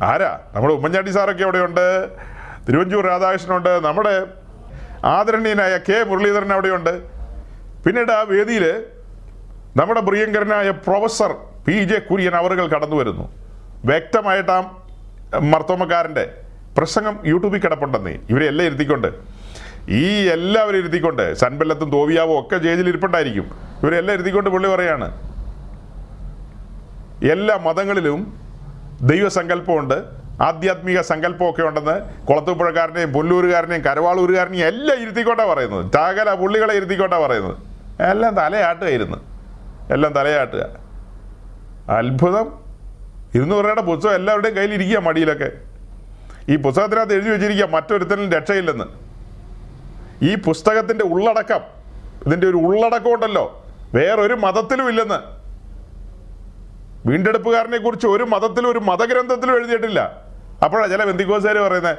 ആരാ? 0.02 0.40
നമ്മുടെ 0.54 0.74
ഉമ്മൻചാണ്ടി 0.74 1.10
സാറൊക്കെ 1.10 1.42
അവിടെയുണ്ട്. 1.42 2.08
തിരുവഞ്ചൂർ 2.68 3.06
രാധാകൃഷ്ണനുണ്ട് 3.06 3.84
നമ്മുടെ 3.84 4.26
ആദരണീയനായ 5.04 5.78
കെ 5.78 6.04
മുരളീധരൻ 6.04 6.52
അവിടെയുണ്ട്. 6.52 7.04
പിന്നീട് 7.84 8.12
ആ 8.12 8.20
വേദിയിൽ 8.20 8.84
നമ്മുടെ 9.76 10.00
പ്രിയങ്കരനായ 10.00 10.70
പ്രൊഫസർ 10.70 11.34
പി 11.68 11.72
ജെ 11.72 11.98
കുര്യൻ 11.98 12.34
അവറുകൾ 12.34 12.66
കടന്നു 12.66 12.96
വരുന്നു 12.96 13.32
വ്യക്തമായിട്ട് 13.84 14.52
ആ 14.52 14.83
മർത്തോമക്കാരന്റെ 15.38 16.30
പ്രസംഗം 16.78 17.18
യൂട്യൂബിൽ 17.26 17.58
കിടപ്പുണ്ടെന്നേ. 17.58 18.18
ഇവരെ 18.30 18.46
എല്ലാം 18.46 18.66
ഇരുത്തിക്കൊണ്ട്. 18.66 19.06
ഈ 19.88 20.28
എല്ലാവരും 20.28 20.78
ഇരുത്തിക്കൊണ്ട് 20.78 21.34
സൻബല്ലത്തും 21.34 21.90
തോവിയാവും 21.90 22.40
ഒക്കെ 22.40 22.56
ജയിലിൽ 22.56 22.88
ഇരിപ്പുണ്ടായിരിക്കും. 22.88 23.50
ഇവരെല്ലാം 23.82 24.14
ഇരുത്തിക്കൊണ്ട് 24.14 24.50
പുള്ളി 24.50 24.68
പറയാണ്. 24.68 25.34
എല്ലാ 27.30 27.56
മതങ്ങളിലും 27.56 28.40
ദൈവസങ്കല്പമുണ്ട് 29.02 29.94
ആധ്യാത്മിക 30.42 31.00
സങ്കല്പമൊക്കെ 31.00 31.62
ഉണ്ടെന്ന് 31.62 32.26
കുളത്തുപ്പുഴക്കാരനെയും 32.26 33.12
പുല്ലൂരുകാരനെയും 33.12 33.82
കരവാളൂരുകാരനെയും 33.82 34.66
എല്ലാം 34.66 35.02
ഇരുത്തിക്കൊണ്ടാണ് 35.02 35.48
പറയുന്നത്. 35.48 35.92
ചാകല 35.92 36.34
പുള്ളികളെ 36.34 36.74
ഇരുത്തിക്കൊണ്ടാണ് 36.74 37.22
പറയുന്നത്. 37.22 37.56
എല്ലാം 38.02 38.34
തലയാട്ടുകയായിരുന്നു. 38.34 39.16
എല്ലാം 39.90 40.12
തലയാട്ടുക. 40.12 40.66
അത്ഭുതം. 41.90 42.63
ഇരുന്നൂറ് 43.34 43.64
രൂപയുടെ 43.64 43.82
പുസ്തകം 43.82 44.14
എല്ലാവരുടെയും 44.14 44.56
കയ്യിൽ 44.56 44.74
ഇരിക്കുക 44.74 44.98
മടിയിലൊക്കെ. 44.98 45.50
ഈ 46.48 46.56
പുസ്തകത്തിനകത്ത് 46.56 47.14
എഴുതി 47.14 47.28
വെച്ചിരിക്കുക 47.28 47.66
മറ്റൊരുത്തനും 47.66 48.32
രക്ഷയില്ലെന്ന്. 48.32 48.84
ഈ 50.24 50.34
പുസ്തകത്തിന്റെ 50.34 51.04
ഉള്ളടക്കം 51.04 51.60
ഇതിന്റെ 52.26 52.46
ഒരു 52.46 52.56
ഉള്ളടക്കം 52.56 53.14
ഉണ്ടല്ലോ 53.14 53.64
വേറൊരു 53.94 54.34
മതത്തിലും 54.34 54.88
ഇല്ലെന്ന്. 54.88 55.18
വീണ്ടെടുപ്പുകാരനെ 57.08 57.78
കുറിച്ച് 57.78 58.06
ഒരു 58.06 58.22
മതത്തിലും 58.22 58.70
ഒരു 58.70 58.78
മതഗ്രന്ഥത്തിലും 58.78 59.56
എഴുതിയിട്ടില്ല. 59.56 60.24
അപ്പോഴാണ് 60.64 60.90
ചില 60.90 61.04
ബന്ധിക്കോസാര് 61.04 61.56
പറയുന്നത് 61.56 61.98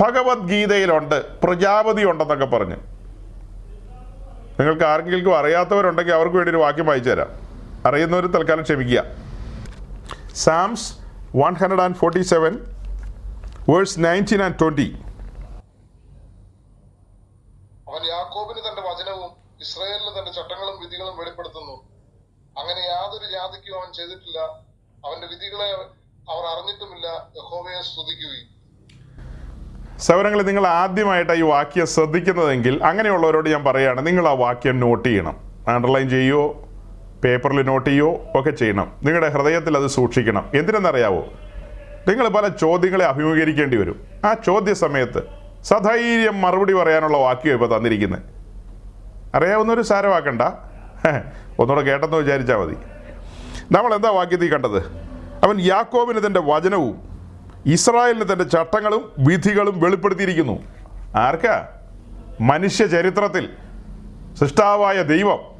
ഭഗവത്ഗീതയിലുണ്ട് 0.00 1.40
പ്രജാപതി 1.40 2.04
ഉണ്ടെന്നൊക്കെ 2.04 2.44
പറഞ്ഞ്. 2.44 2.76
നിങ്ങൾക്ക് 4.60 4.84
ആർക്കെങ്കിലും 4.84 5.38
അറിയാത്തവരുണ്ടെങ്കിൽ 5.38 6.14
അവർക്ക് 6.14 6.36
വേണ്ടി 6.36 6.50
ഒരു 6.50 6.58
വാക്യം 6.58 6.86
വായിച്ചു 6.86 7.10
തരാം 7.10 7.30
അറിയുന്നവർ 7.86 8.26
തൽക്കാലം 8.26 8.62
ക്ഷമിക്കുക. 8.62 9.23
Psalms 10.34 10.98
one 11.36 11.54
hundred 11.54 11.80
and 11.80 11.96
forty 11.96 12.22
seven 12.22 12.58
verse 13.68 14.00
nineteen 14.00 14.42
and 14.42 14.58
twenty 14.60 14.96
അവൻ 17.88 18.06
യാക്കോബിന് 18.06 18.58
തന്റെ 18.58 18.80
വചനവും 18.80 19.30
ഇസ്രായേലിന് 19.60 20.18
തന്റെ 20.18 20.32
ചട്ടങ്ങളും 20.32 20.80
വിധികളും 20.80 21.16
വെളിപ്പെടുത്തുന്നു. 21.16 21.72
അങ്ങനെ 22.58 22.80
യാതൊരു 22.80 23.30
ജാതിക്കും 23.32 23.78
അവൻ 23.80 23.92
ചെയ്തിട്ടില്ല. 23.92 24.38
അവന്റെ 25.06 25.26
വിധികളെ 25.26 25.70
അവർ 26.30 26.44
അറിഞ്ഞിട്ടുമില്ല. 26.44 27.06
യഹോവയെ 27.36 27.82
സ്തുതിക്കുകയും. 27.82 28.54
സൗരങ്ങൾ 29.98 30.42
നിങ്ങൾ 30.42 30.66
ആദ്യമായിട്ട് 30.66 31.32
ഈ 31.32 31.40
വാക്യം 31.40 31.86
ശ്രദ്ധിക്കുന്നതെങ്കിൽ 31.86 32.84
അങ്ങനെയുള്ളവരോട് 32.84 33.48
ഞാൻ 33.48 33.64
പറയുകയാണ് 33.64 34.06
നിങ്ങൾ 34.06 34.28
ആ 34.28 34.32
വാക്യം 34.32 34.80
നോട്ട് 34.80 35.08
ചെയ്യണം. 35.08 35.64
അണ്ടർലൈൻ 35.68 36.08
ചെയ്യുകയോ 36.10 36.63
പേപ്പറിൽ 37.24 37.62
നോട്ട് 37.62 37.90
ചെയ്യോ? 37.90 38.20
ഒക്കെ 38.34 38.50
ചെയ്യണം. 38.50 38.92
നിങ്ങളുടെ 39.04 39.28
ഹൃദയത്തിൽ 39.28 39.76
അത് 39.76 39.86
സൂക്ഷിക്കണം. 39.86 40.50
എന്തിനെന്നറിയാവോ? 40.54 41.26
നിങ്ങൾ 42.08 42.28
പല 42.28 42.48
ചോദ്യങ്ങളെ 42.48 43.04
അഭിമുഖീകരിക്കേണ്ടി 43.04 43.76
വരും. 43.76 44.00
ആ 44.24 44.32
ചോദ്യ 44.32 44.74
സമയത്ത് 44.74 45.22
സധൈര്യം 45.64 46.40
മറുപടി 46.40 46.72
പറയാനുള്ള 46.72 47.18
വാക്യം 47.18 47.52
ഇപ്പോൾ 47.52 47.76
തന്നിരിക്കുന്നത് 47.76 48.22
അറിയാവുന്നൊരു 49.34 49.82
സാരമാക്കണ്ട. 49.82 50.42
ഒന്നുകൂടെ 51.58 51.80
കേട്ടെന്ന് 51.80 52.16
വിചാരിച്ചാൽ 52.16 52.56
മതി. 52.56 52.76
നമ്മൾ 53.72 53.94
എന്താ 53.94 54.10
വാക്യത്തിൽ 54.10 54.52
കണ്ടത്? 54.52 54.78
അവൻ 55.44 55.60
യാക്കോബിന് 55.60 56.26
തന്റെ 56.26 56.40
വചനവും 56.40 56.98
ഇസ്രായേലിന് 57.66 58.32
തന്റെ 58.32 58.44
ചട്ടങ്ങളും 58.44 59.12
വിധികളും 59.18 59.80
വെളിപ്പെടുത്തിയിരിക്കുന്നു. 59.80 60.62
ആർക്കാ? 61.16 61.68
മനുഷ്യ 62.40 62.86
ചരിത്രത്തിൽ 62.86 63.48
സൃഷ്ടാവായ 64.40 65.02
ദൈവം. 65.02 65.53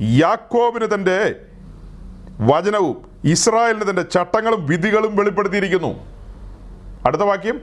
യാക്കോബിന് 0.00 0.88
തന്റെ 0.94 1.36
വചനവും 2.40 3.10
ഇസ്രായേലിന് 3.24 3.90
തന്റെ 3.90 4.02
ചട്ടങ്ങളും 4.02 4.66
വിധികളും 4.66 5.16
വെളിപ്പെടുത്തിയിരിക്കുന്നു. 5.16 6.06
അടുത്ത 7.06 7.22
വാക്യം. 7.22 7.60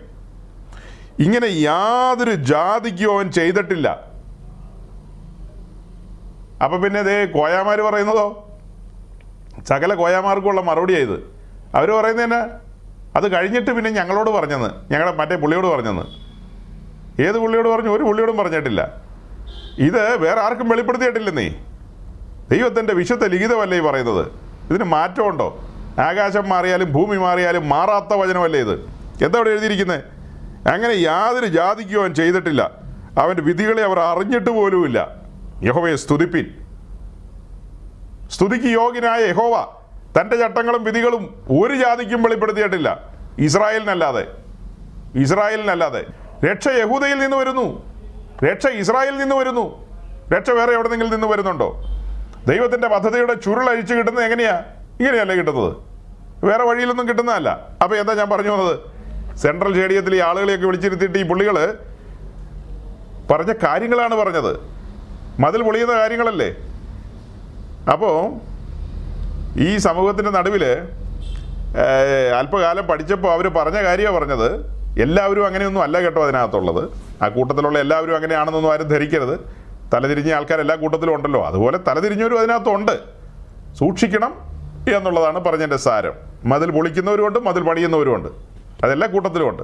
ഇങ്ങനെ 1.20 1.46
യാതൊരു 1.46 2.32
ജാതിക്കും 2.32 3.16
അവൻ 3.16 3.32
ചെയ്തിട്ടില്ല. 3.32 4.08
അപ്പം 6.64 6.82
പിന്നെ 6.82 7.02
ദേ 7.02 7.26
കോയാമാർ 7.26 7.82
പറയുന്നതോ? 7.82 8.50
സകല 9.68 9.94
കോയാമാർക്കുള്ള 9.94 10.62
മറുപടിയായത് 10.62 11.36
അവർ 11.76 11.92
പറയുന്നത് 11.92 12.26
തന്നെ 12.26 12.38
അത് 13.16 13.32
കഴിഞ്ഞിട്ട് 13.32 13.72
പിന്നെ 13.72 13.92
ഞങ്ങളോട് 13.92 14.30
പറഞ്ഞെന്ന്. 14.30 14.94
ഞങ്ങളുടെ 14.94 15.18
മറ്റേ 15.18 15.36
പുള്ളിയോട് 15.36 15.68
പറഞ്ഞെന്ന്. 15.68 16.04
ഏത് 17.22 17.40
പുള്ളിയോട് 17.40 17.70
പറഞ്ഞു? 17.70 17.90
ഒരു 17.90 18.04
പുള്ളിയോടും 18.04 18.38
പറഞ്ഞിട്ടില്ല. 18.38 19.02
ഇത് 19.78 20.18
വേറെ 20.18 20.42
ആർക്കും 20.42 20.70
വെളിപ്പെടുത്തിയിട്ടില്ലെന്നേ. 20.70 21.64
ദൈവത്തിന്റെ 22.52 22.94
വിശുദ്ധ 22.94 23.26
ലിഖിതമല്ലേ 23.26 23.78
ഈ 23.78 23.82
പറയുന്നത്? 23.82 24.28
ഇതിന് 24.70 24.84
മാറ്റമുണ്ടോ? 24.84 25.60
ആകാശം 26.00 26.50
മാറിയാലും 26.50 26.94
ഭൂമി 26.94 27.16
മാറിയാലും 27.16 27.70
മാറാത്ത 27.70 28.14
വചനമല്ലേ 28.14 28.60
ഇത്? 28.60 28.74
എന്താ 29.24 29.38
ഇവിടെ 29.38 29.50
എഴുതിയിരിക്കുന്നത് 29.50 30.04
അങ്ങനെ 30.68 30.94
യാതൊരു 30.94 31.46
ജാതിക്കും 31.46 32.00
അവൻ 32.00 32.14
ചെയ്തിട്ടില്ല. 32.14 32.72
അവന്റെ 33.18 33.42
വിധികളെ 33.42 33.84
അവർ 33.84 34.00
അറിഞ്ഞിട്ട് 34.00 34.50
പോലുമില്ല 34.50 35.16
യഹോവയെ 35.64 35.96
സ്തുതിപ്പിൻ. 35.96 36.46
സ്തുതിക്ക് 38.32 38.66
യോഗ്യനായ 38.66 39.20
യഹോവ 39.20 39.68
തന്റെ 40.22 40.38
ചട്ടങ്ങളും 40.38 40.84
വിധികളും 40.84 41.46
ഒരു 41.62 41.76
ജാതിക്കും 41.76 42.24
വെളിപ്പെടുത്തിയിട്ടില്ല. 42.24 43.04
ഇസ്രായേലിനല്ലാതെ. 43.40 44.28
ഇസ്രായേലിനല്ലാതെ. 45.16 46.06
രക്ഷ 46.52 46.68
യഹൂദയിൽ 46.68 47.20
നിന്ന് 47.20 47.38
വരുന്നു. 47.38 47.84
രക്ഷ 48.46 48.68
ഇസ്രായേലിൽ 48.68 49.18
നിന്ന് 49.18 49.36
വരുന്നു. 49.36 49.86
രക്ഷ 50.30 50.50
വേറെ 50.50 50.72
എവിടെന്നെങ്കിലും 50.72 51.14
നിന്ന് 51.14 51.28
വരുന്നുണ്ടോ? 51.28 51.97
ദൈവത്തിന്റെ 52.50 52.88
പദ്ധതിയുടെ 52.88 53.34
ചുരുൾ 53.34 53.70
അഴിച്ചു 53.70 53.94
കിട്ടുന്നത് 53.94 54.24
എങ്ങനെയാ? 54.24 54.56
ഇങ്ങനെയല്ലേ 55.00 55.36
കിട്ടുന്നത്. 55.36 55.72
വേറെ 56.46 56.64
വഴിയിലൊന്നും 56.64 57.08
കിട്ടുന്നതല്ല. 57.10 57.50
അപ്പോൾ 57.84 57.96
എന്താ 57.96 58.14
ഞാൻ 58.14 58.30
പറഞ്ഞു 58.30 58.52
വന്നത്? 58.52 58.80
സെൻട്രൽ 59.38 59.72
സ്റ്റേഡിയത്തിൽ 59.72 60.16
ഈ 60.16 60.20
ആളുകളെയൊക്കെ 60.20 60.66
വിളിച്ചിരുത്തിയിട്ട് 60.66 61.18
ഈ 61.18 61.24
പുള്ളികൾ 61.24 61.78
പറഞ്ഞ 63.32 63.54
കാര്യങ്ങളാണ് 63.64 64.16
പറഞ്ഞത്. 64.16 64.52
മതിൽ 65.40 65.64
പൊളിയുന്ന 65.64 65.94
കാര്യങ്ങളല്ലേ? 65.94 66.50
അപ്പോൾ 67.94 68.16
ഈ 69.60 69.78
സമൂഹത്തിന്റെ 69.78 70.32
നടുവിൽ 70.32 70.64
അല്പകാലം 72.38 72.88
പഠിച്ചപ്പോൾ 72.88 73.32
അവർ 73.34 73.48
പറഞ്ഞ 73.48 73.84
കാര്യമാണ് 73.84 74.16
പറഞ്ഞത്. 74.16 74.50
എല്ലാവരും 75.02 75.46
അങ്ങനെയൊന്നും 75.46 75.84
അല്ല 75.84 76.00
കേട്ടോ 76.00 76.24
അതിനകത്തുള്ളത്. 76.24 76.84
ആ 77.24 77.28
കൂട്ടത്തിലുള്ള 77.28 77.80
എല്ലാവരും 77.80 78.16
അങ്ങനെയാണെന്നൊന്നും 78.16 78.72
ആരും 78.74 78.88
ധരിക്കരുത്. 78.88 79.57
തലതിരിഞ്ഞ 79.94 80.34
ആൾക്കാർ 80.34 80.60
എല്ലാ 80.60 80.76
കൂട്ടത്തിലും 80.76 81.16
ഉണ്ടല്ലോ. 81.16 81.46
അതുപോലെ 81.46 81.80
തലതിരിഞ്ഞവരും 81.88 82.40
അതിനകത്തുണ്ട്. 82.40 83.00
സൂക്ഷിക്കണം 83.76 84.36
എന്നുള്ളതാണ് 84.96 85.40
പറഞ്ഞതിന്റെ 85.40 85.78
സാരം. 85.78 86.14
മതിൽ 86.46 86.72
പൊളിക്കുന്നവരുമുണ്ട് 86.72 87.40
മതിൽ 87.40 87.64
പണിയുന്നവരുമുണ്ട്. 87.64 88.30
അതെല്ലാ 88.84 89.08
കൂട്ടത്തിലും 89.08 89.50
ഉണ്ട് 89.50 89.64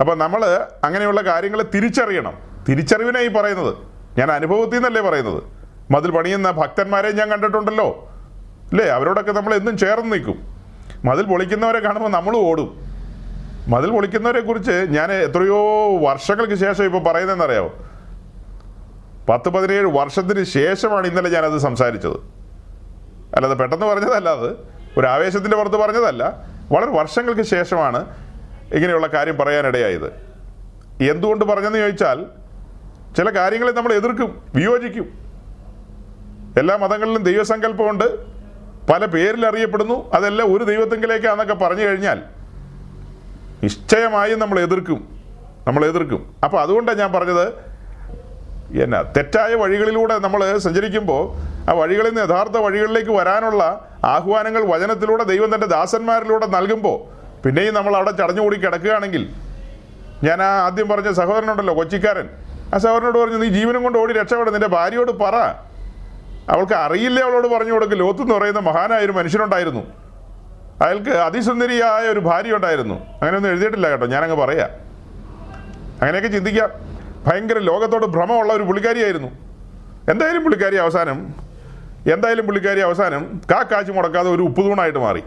അപ്പോൾ 0.00 0.16
നമ്മൾ 0.16 0.66
അങ്ങനെയുള്ള 0.84 1.20
കാര്യങ്ങളെ 1.20 1.64
തിരിച്ചറിയണം. 1.74 2.32
തിരിച്ചറിവിനായി 2.68 3.28
പറയുന്നത്. 3.28 3.74
ഞാൻ 4.18 4.32
അനുഭവത്തിൽ 4.32 4.74
നിന്നല്ലേ 4.74 5.02
പറയുന്നത്. 5.02 5.42
മതിൽ 5.90 6.10
പണിയുന്ന 6.10 6.50
ഭക്തന്മാരെ 6.50 7.12
ഞാൻ 7.12 7.30
കണ്ടിട്ടുണ്ടല്ലോ. 7.30 8.08
അല്ലേ? 8.70 8.86
അവരോടൊക്കെ 8.86 9.32
നമ്മൾ 9.32 9.54
എന്നും 9.54 9.78
ചേർന്ന് 9.78 10.12
നിൽക്കും. 10.12 10.38
മതിൽ 11.04 11.26
പൊളിക്കുന്നവരെ 11.26 11.78
കാണുമ്പോൾ 11.78 12.08
നമ്മൾ 12.08 12.36
ഓടും. 12.36 12.80
മതിൽ 13.68 13.90
പൊളിക്കുന്നവരെ 13.90 14.40
കുറിച്ച് 14.40 14.86
ഞാൻ 14.88 15.12
എത്രയോ 15.12 15.58
വർഷങ്ങൾക്ക് 15.98 16.54
ശേഷം 16.54 16.84
ഇപ്പോൾ 16.84 17.02
പറയുന്നതെന്നറിയാമോ 17.02 17.70
പത്ത് 19.30 19.48
പതിനേഴ് 19.48 19.86
വർഷത്തിന് 19.86 20.44
ശേഷമാണ് 20.44 21.06
ഇന്നലെ 21.06 21.30
ഞാനത് 21.30 21.58
സംസാരിച്ചത്. 21.58 22.16
അല്ലാതെ 23.34 23.54
പെട്ടെന്ന് 23.54 23.86
പറഞ്ഞതല്ല 23.86 24.28
അത്. 24.28 24.56
ഒരു 24.98 25.06
ആവേശത്തിന്റെ 25.06 25.56
പുറത്ത് 25.56 25.76
പറഞ്ഞതല്ല. 25.76 26.44
വളരെ 26.72 26.90
വർഷങ്ങൾക്ക് 26.90 27.42
ശേഷമാണ് 27.42 28.06
ഇങ്ങനെയുള്ള 28.74 29.06
കാര്യം 29.06 29.36
പറയാനിടയായത്. 29.36 30.06
എന്തുകൊണ്ട് 31.02 31.44
പറഞ്ഞെന്ന് 31.44 31.78
ചോദിച്ചാൽ 31.78 32.26
ചില 33.16 33.30
കാര്യങ്ങളെ 33.30 33.72
നമ്മൾ 33.72 33.92
എതിർക്കും 33.92 34.42
വിയോജിക്കും. 34.54 35.18
എല്ലാ 36.58 36.76
മതങ്ങളിലും 36.76 37.22
ദൈവസങ്കല്പമുണ്ട്. 37.22 38.24
പല 38.92 39.06
പേരിൽ 39.06 39.46
അറിയപ്പെടുന്നു. 39.46 40.10
അതെല്ലാം 40.12 40.56
ഒരു 40.56 40.64
ദൈവത്തെങ്കിലേക്കാണെന്നൊക്കെ 40.64 41.54
പറഞ്ഞു 41.54 41.82
കഴിഞ്ഞാൽ 41.82 42.22
നിശ്ചയമായും 43.62 44.38
നമ്മൾ 44.38 44.60
എതിർക്കും. 44.60 45.08
നമ്മൾ 45.66 45.86
എതിർക്കും. 45.86 46.34
അപ്പോൾ 46.44 46.60
അതുകൊണ്ടാണ് 46.60 46.98
ഞാൻ 46.98 47.12
പറഞ്ഞത് 47.12 47.69
എന്നാ 48.78 49.02
തെറ്റായ 49.16 49.54
വഴികളിലൂടെ 49.54 50.18
നമ്മൾ 50.18 50.58
സഞ്ചരിക്കുമ്പോൾ 50.58 51.50
ആ 51.70 51.74
വഴികളിൽ 51.74 52.08
നിന്ന് 52.08 52.22
യഥാർത്ഥ 52.22 52.56
വഴികളിലേക്ക് 52.56 53.10
വരാനുള്ള 53.10 53.90
ആഹ്വാനങ്ങൾ 54.04 54.64
വചനത്തിലൂടെ 54.64 55.24
ദൈവം 55.24 55.54
തന്റെ 55.54 55.66
ദാസന്മാരിലൂടെ 55.66 56.46
നൽകുമ്പോൾ 56.46 57.20
പിന്നെയും 57.42 57.74
നമ്മൾ 57.74 57.96
അവിടെ 57.96 58.10
ചടഞ്ഞുകൂടി 58.10 58.56
കിടക്കുകയാണെങ്കിൽ 58.56 59.34
ഞാൻ 60.24 60.42
ആ 60.42 60.46
ആദ്യം 60.46 60.88
പറഞ്ഞ 60.88 61.12
സഹോദരനുണ്ടല്ലോ 61.12 61.76
കൊച്ചിക്കാരൻ. 61.76 62.28
ആ 62.74 62.78
സഹോദരനോട് 62.78 63.18
പറഞ്ഞു 63.18 63.36
നീ 63.36 63.48
ജീവനും 63.48 63.82
കൊണ്ട് 63.82 63.98
ഓടി 63.98 64.12
രക്ഷപ്പെടും 64.12 64.52
നിന്റെ 64.52 64.68
ഭാര്യയോട് 64.68 65.12
പറ. 65.12 65.36
അവൾക്ക് 66.50 66.72
അറിയില്ല 66.72 67.20
അവളോട് 67.20 67.48
പറഞ്ഞു 67.48 67.72
കൊടുക്ക് 67.72 68.00
ലോത്ത് 68.00 68.22
എന്ന് 68.22 68.34
പറയുന്ന 68.34 68.58
മഹാനായ 68.58 69.00
ഒരു 69.00 69.12
മനുഷ്യനുണ്ടായിരുന്നു. 69.12 69.80
അയാൾക്ക് 70.84 71.10
അതിസുന്ദരിയായ 71.10 72.02
ഒരു 72.02 72.20
ഭാര്യ 72.20 72.54
ഉണ്ടായിരുന്നു. 72.54 72.94
അങ്ങനെയൊന്നും 72.94 73.50
എഴുതിയിട്ടില്ല 73.50 73.88
കേട്ടോ 73.88 74.06
ഞാനങ്ങ് 74.06 74.36
പറയാം. 74.36 74.70
അങ്ങനെയൊക്കെ 76.00 76.28
ചിന്തിക്കാം. 76.28 76.99
ഭയങ്കര 77.26 77.58
ലോകത്തോട് 77.70 78.06
ഭ്രമമുള്ള 78.14 78.50
ഒരു 78.58 78.64
പുള്ളിക്കാരിയായിരുന്നു. 78.68 79.30
എന്തായാലും 80.12 80.42
പുള്ളിക്കാരി 80.44 80.76
അവസാനം 80.84 81.18
എന്തായാലും 82.12 82.44
പുള്ളിക്കാരി 82.48 82.80
അവസാനം 82.86 83.22
കാ 83.50 83.58
കാശ് 83.70 83.92
മുടക്കാതെ 83.96 84.28
ഒരു 84.36 84.42
ഉപ്പുതൂണായിട്ട് 84.50 85.00
മാറി. 85.06 85.22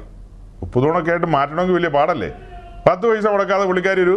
ഉപ്പുതൂണൊക്കെ 0.65 1.11
ആയിട്ട് 1.13 1.29
മാറ്റണമെങ്കിൽ 1.35 1.75
വലിയ 1.77 1.91
പാടല്ലേ? 1.97 2.29
പത്ത് 2.87 3.05
പൈസ 3.09 3.25
മുടക്കാതെ 3.33 3.65
പുള്ളിക്കാരി 3.69 4.01
ഒരു 4.07 4.15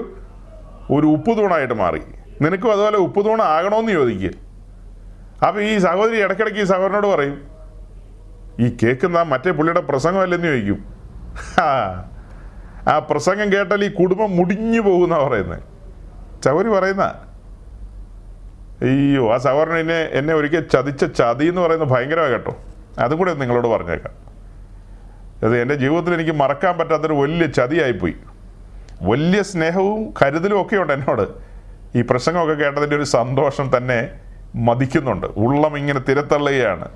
ഒരു 0.96 1.06
ഉപ്പുതൂണായിട്ട് 1.16 1.76
മാറി. 1.82 2.00
നിനക്കും 2.44 2.70
അതുപോലെ 2.72 2.98
ഉപ്പുതൂണ 3.06 3.40
ആകണമെന്ന് 3.56 3.92
ചോദിക്കുക 3.98 4.32
അപ്പോൾ 5.46 5.60
ഈ 5.70 5.72
സഹോദരി 5.86 6.18
ഇടയ്ക്കിടയ്ക്ക് 6.24 6.60
ഈ 6.64 6.66
സഹോദരനോട് 6.72 7.08
പറയും 7.14 7.36
ഈ 8.64 8.66
കേൾക്കുന്ന 8.80 9.18
മറ്റേ 9.32 9.50
പുള്ളിയുടെ 9.58 9.82
പ്രസംഗമല്ലെന്ന് 9.90 10.48
ചോദിക്കും. 10.52 10.78
ആ 12.92 12.94
പ്രസംഗം 13.10 13.48
കേട്ടാൽ 13.54 13.84
ഈ 13.84 13.90
കുടുംബം 14.00 14.30
മുടിഞ്ഞു 14.38 14.80
പോകുന്ന 14.88 15.14
പറയുന്നത് 15.24 15.62
ചൗരി 16.44 16.70
പറയുന്ന 16.76 17.04
അയ്യോ 18.82 19.34
ആ 19.34 19.36
സഹോദരൻ 19.36 19.78
എന്നെ 19.78 20.08
എന്നെ 20.12 20.34
ഒരിക്കൽ 20.34 20.60
ചതിച്ച 20.60 21.04
ചതി 21.04 21.46
എന്ന് 21.46 21.60
പറയുന്നത് 21.60 21.88
ഭയങ്കരമായി 21.88 22.30
കേട്ടോ. 22.30 22.56
അതും 22.98 23.18
കൂടെ 23.18 23.34
നിങ്ങളോട് 23.34 23.68
പറഞ്ഞേക്കാം. 23.68 24.26
അത് 25.42 25.62
എന്റെ 25.62 25.74
ജീവിതത്തിൽ 25.74 26.14
എനിക്ക് 26.14 26.32
മറക്കാൻ 26.32 26.78
പറ്റാത്തൊരു 26.78 27.12
വലിയ 27.12 27.46
ചതിയായിപ്പോയി. 27.46 28.14
വലിയ 29.02 29.42
സ്നേഹവും 29.42 30.14
കരുതലും 30.22 30.60
ഒക്കെ 30.60 30.76
ഉണ്ട് 30.76 30.92
എന്നോട്. 30.92 31.28
ഈ 31.98 32.04
പ്രസംഗമൊക്കെ 32.10 32.54
കേട്ടതിന്റെ 32.54 32.96
ഒരു 32.96 33.02
സന്തോഷം 33.02 33.70
തന്നെ 33.76 34.10
മതിക്കുന്നുണ്ട്. 34.54 35.26
ഉള്ളം 35.26 35.78
ഇങ്ങനെ 35.78 36.00
തിരത്തള്ളുകയാണ്. 36.00 36.88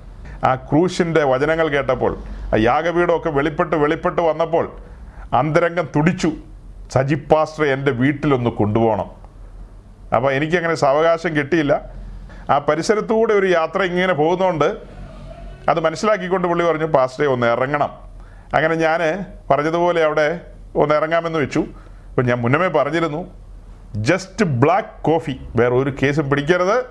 ആ 0.43 0.55
ക്രൂശിന്റെ 0.55 1.23
വചനങ്ങൾ 1.23 1.67
കേട്ടപ്പോൾ 1.67 2.17
ആ 2.55 2.57
യാഗപീഠമൊക്കെ 2.57 3.29
വെളിപ്പെട്ട് 3.29 3.75
വെളിപ്പെട്ട് 3.75 4.21
വന്നപ്പോൾ 4.21 4.71
അന്തരംഗം 5.33 5.87
തുടിച്ചു. 5.95 6.31
സജി 6.91 7.15
പാസ്റ്റർ 7.15 7.65
എന്റെ 7.65 7.91
വീട്ടിലൊന്ന് 7.91 8.49
കൊണ്ടുപോകണം. 8.49 9.20
അപ്പോൾ 10.15 10.31
എനിക്കങ്ങനെ 10.33 10.75
സാവകാശം 10.75 11.35
കിട്ടിയില്ല. 11.35 11.81
ആ 12.49 12.57
പരിസരത്തൂടെ 12.57 13.33
ഒരു 13.33 13.47
യാത്ര 13.47 13.83
ഇങ്ങനെ 13.83 14.13
പോകുന്നതുകൊണ്ട് 14.13 14.77
അത് 15.69 15.79
മനസ്സിലാക്കിക്കൊണ്ട് 15.79 16.47
പുള്ളി 16.47 16.65
പറഞ്ഞു 16.65 16.85
പാസ്റ്റേ 16.85 17.25
ഒന്ന് 17.25 17.47
ഇറങ്ങണം. 17.47 17.89
അങ്ങനെ 18.53 18.75
ഞാൻ 18.75 19.25
പറഞ്ഞതുപോലെ 19.49 20.03
അവിടെ 20.03 20.39
ഒന്ന് 20.75 20.95
ഇറങ്ങാമെന്ന് 20.95 21.39
വെച്ചു. 21.39 21.65
അപ്പം 22.09 22.25
ഞാൻ 22.25 22.37
മുന്നമേ 22.41 22.67
പറഞ്ഞിരുന്നു 22.67 23.33
ജസ്റ്റ് 23.95 24.45
ബ്ലാക്ക് 24.45 25.03
കോഫി 25.03 25.39
വേറെ 25.55 25.75
ഒരു 25.75 25.95
കേസും 26.03 26.29
പിടിക്കരുത്. 26.29 26.85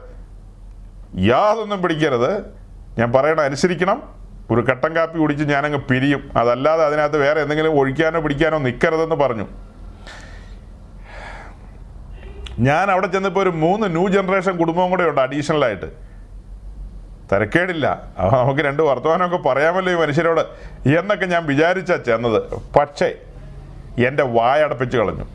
യാതൊന്നും 1.18 1.82
പിടിക്കരുത്. 1.82 2.60
ഞാൻ 2.98 3.12
പറയണ 3.12 3.40
അനുസരിക്കണം. 3.40 4.02
ഒരു 4.50 4.60
കട്ടൻ 4.60 4.96
കാപ്പി 4.96 5.18
കുടിച്ച് 5.18 5.44
ഞാനങ്ങ് 5.44 5.78
പിരിയും. 5.78 6.30
അതല്ലാതെ 6.36 6.84
അതിനകത്ത് 6.84 7.18
വേറെ 7.18 7.40
എന്തെങ്കിലും 7.40 7.78
ഒഴിക്കാനോ 7.78 8.20
പിടിക്കാനോ 8.20 8.58
നിൽക്കരുതെന്ന് 8.58 9.14
പറഞ്ഞു. 9.14 9.46
ഞാൻ 12.60 12.90
അവിടെ 12.90 13.06
ചെന്നപ്പോൾ 13.06 13.42
ഒരു 13.42 13.50
മൂന്ന് 13.50 13.86
ന്യൂ 13.96 14.08
ജനറേഷൻ 14.08 14.56
കുടുംബം 14.56 14.90
കൂടെ 14.90 15.04
ഉണ്ട് 15.04 15.20
അഡീഷണൽ 15.20 15.64
ആയിട്ട്. 15.64 15.88
തിരക്കേടില്ല. 17.32 17.86
അപ്പോൾ 18.18 18.44
നമുക്ക് 18.44 18.60
രണ്ട് 18.60 18.82
വർത്തമാനമൊക്കെ 18.82 19.48
പറയാമല്ലോ 19.48 19.92
ഈ 19.92 19.96
മനുഷ്യരോട്. 19.96 20.40
എന്നൊക്കെ 20.98 21.26
ഞാൻ 21.26 21.46
വിചാരിച്ചാ 21.46 21.96
ചെന്നത്. 21.96 22.54
പക്ഷേ 22.78 23.14
എന്റെ 24.06 24.22
വായടപ്പിച്ച് 24.22 24.96
കളഞ്ഞു. 24.96 25.26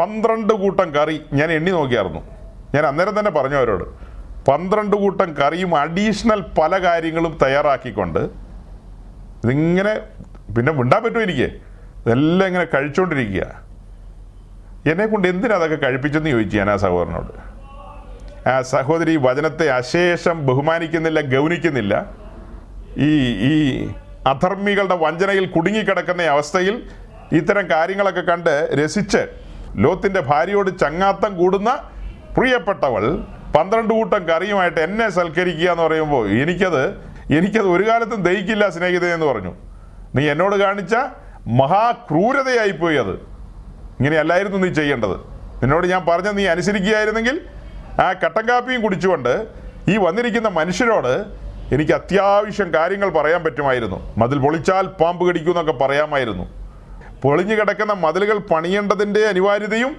പന്ത്രണ്ട് 0.00 0.52
കൂട്ടം 0.52 0.94
കറി 0.94 1.20
ഞാൻ 1.32 1.52
എണ്ണി 1.52 1.70
നോക്കിയായിരുന്നു. 1.70 2.20
ഞാൻ 2.74 2.86
അന്നേരം 2.86 3.18
തന്നെ 3.18 3.30
പറഞ്ഞു 3.30 3.56
അവരോട് 3.56 3.84
പന്ത്രണ്ട് 4.50 4.96
കൂട്ടം 4.96 5.34
കറിയും 5.34 5.78
അഡീഷണൽ 5.78 6.40
പല 6.40 6.82
കാര്യങ്ങളും 6.82 7.38
തയ്യാറാക്കിക്കൊണ്ട് 7.42 8.18
ഇതിങ്ങനെ 9.44 10.00
പിന്നെ 10.52 10.72
മിണ്ടാൻ 10.72 11.02
പറ്റുമോ 11.04 11.22
എനിക്ക്? 11.22 11.48
ഇതെല്ലാം 12.06 12.46
ഇങ്ങനെ 12.46 12.66
കഴിച്ചുകൊണ്ടിരിക്കുക 12.74 13.65
എന്നെ 14.86 15.06
കൊണ്ട് 15.06 15.28
എന്തിനാ 15.28 15.56
അതൊക്കെ 15.56 15.76
കഴിപ്പിച്ചെന്ന് 15.76 16.30
ചോദിച്ചു 16.30 16.56
ഞാൻ 16.56 16.70
ആ 16.70 16.76
സഹോദരനോട്. 16.76 17.56
ആ 18.48 18.62
സഹോദരി 18.62 19.16
വചനത്തെ 19.16 19.70
അശേഷം 19.70 20.46
ബഹുമാനിക്കുന്നില്ല 20.46 21.20
ഗൗനിക്കുന്നില്ല. 21.20 22.06
ഈ 22.96 23.10
ഈ 23.34 23.88
അധർമ്മികളുടെ 24.26 24.96
വഞ്ചനയിൽ 24.96 25.46
കുടുങ്ങിക്കിടക്കുന്ന 25.46 26.22
അവസ്ഥയിൽ 26.22 26.82
ഇത്തരം 27.32 27.70
കാര്യങ്ങളൊക്കെ 27.70 28.20
കണ്ട് 28.20 28.70
രസിച്ച് 28.74 29.28
ലോത്തിന്റെ 29.76 30.20
ഭാര്യയോട് 30.20 30.78
ചങ്ങാത്തം 30.78 31.36
കൂടുന്ന 31.36 31.90
പ്രിയപ്പെട്ടവൾ 32.36 33.24
പന്ത്രണ്ട് 33.56 33.94
കൂട്ടം 33.94 34.28
കറിയുമായിട്ട് 34.28 34.80
എന്നെ 34.80 35.08
സൽക്കരിക്കുക 35.08 35.70
എന്ന് 35.70 35.82
പറയുമ്പോൾ 35.82 36.28
എനിക്കത് 36.28 36.96
എനിക്കത് 37.36 37.68
ഒരു 37.68 37.88
കാലത്തും 37.88 38.22
ദഹിക്കില്ല 38.22 38.68
സ്നേഹിതയെന്ന് 38.68 39.26
പറഞ്ഞു. 39.26 39.54
നീ 40.14 40.30
എന്നോട് 40.30 40.56
കാണിച്ച 40.56 40.94
മഹാക്രൂരതയായിപ്പോയി 41.46 42.96
അത്. 42.96 43.35
ഇങ്ങനെയല്ലായിരുന്നു 44.00 44.58
നീ 44.58 44.72
ചെയ്യേണ്ടത്. 44.72 45.16
നിന്നോട് 45.62 45.86
ഞാൻ 45.86 46.06
പറഞ്ഞ 46.06 46.30
നീ 46.30 46.46
അനുസരിക്കുകയായിരുന്നെങ്കിൽ 46.46 47.40
ആ 48.00 48.12
കട്ടൻ 48.12 48.48
കാപ്പിയും 48.48 48.82
കുടിച്ചുകൊണ്ട് 48.82 49.46
ഈ 49.88 49.96
വന്നിരിക്കുന്ന 49.96 50.48
മനുഷ്യരോട് 50.48 51.46
എനിക്ക് 51.74 51.92
അത്യാവശ്യം 51.92 52.74
കാര്യങ്ങൾ 52.74 53.10
പറയാൻ 53.10 53.44
പറ്റുമായിരുന്നു. 53.44 54.14
മതിൽ 54.18 54.38
പൊളിച്ചാൽ 54.38 54.86
പാമ്പ് 54.86 55.28
കടിക്കൂ 55.28 55.52
എന്നൊക്കെ 55.52 55.72
പറയാമായിരുന്നു. 55.72 56.66
പൊളിഞ്ഞു 57.22 57.54
കിടക്കുന്ന 57.54 57.92
മതിലുകൾ 57.92 58.38
പണിയേണ്ടതിന്റെ 58.38 59.20
അനിവാര്യതയും 59.20 59.96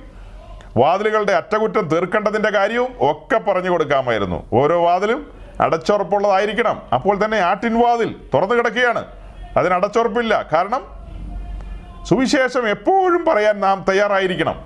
വാതിലുകളുടെ 0.77 1.31
അറ്റകുറ്റം 1.31 1.87
തീർക്കേണ്ടതിന്റെ 1.87 2.49
കാര്യവും 2.49 2.95
ഒക്കെ 2.99 3.37
പറഞ്ഞു 3.37 3.69
കൊടുക്കാമായിരുന്നു. 3.69 4.49
ഓരോ 4.53 4.83
വാതിലും 4.83 5.31
അടച്ചുറപ്പുള്ളതായിരിക്കണം. 5.61 6.81
അപ്പോൾ 6.93 7.25
തന്നെ 7.25 7.37
ആട്ടിൻ 7.37 7.79
വാതിൽ 7.79 8.15
തുറന്നു 8.33 8.55
കിടക്കുകയാണ്. 8.55 9.05
അതിന് 9.57 9.73
അടച്ചുറപ്പില്ല. 9.73 10.49
കാരണം 10.53 10.96
സുവിശേഷം 12.09 12.69
എപ്പോഴും 12.69 13.25
പറയാൻ 13.25 13.59
നാം 13.59 13.85
തയ്യാറായിരിക്കണം. 13.89 14.65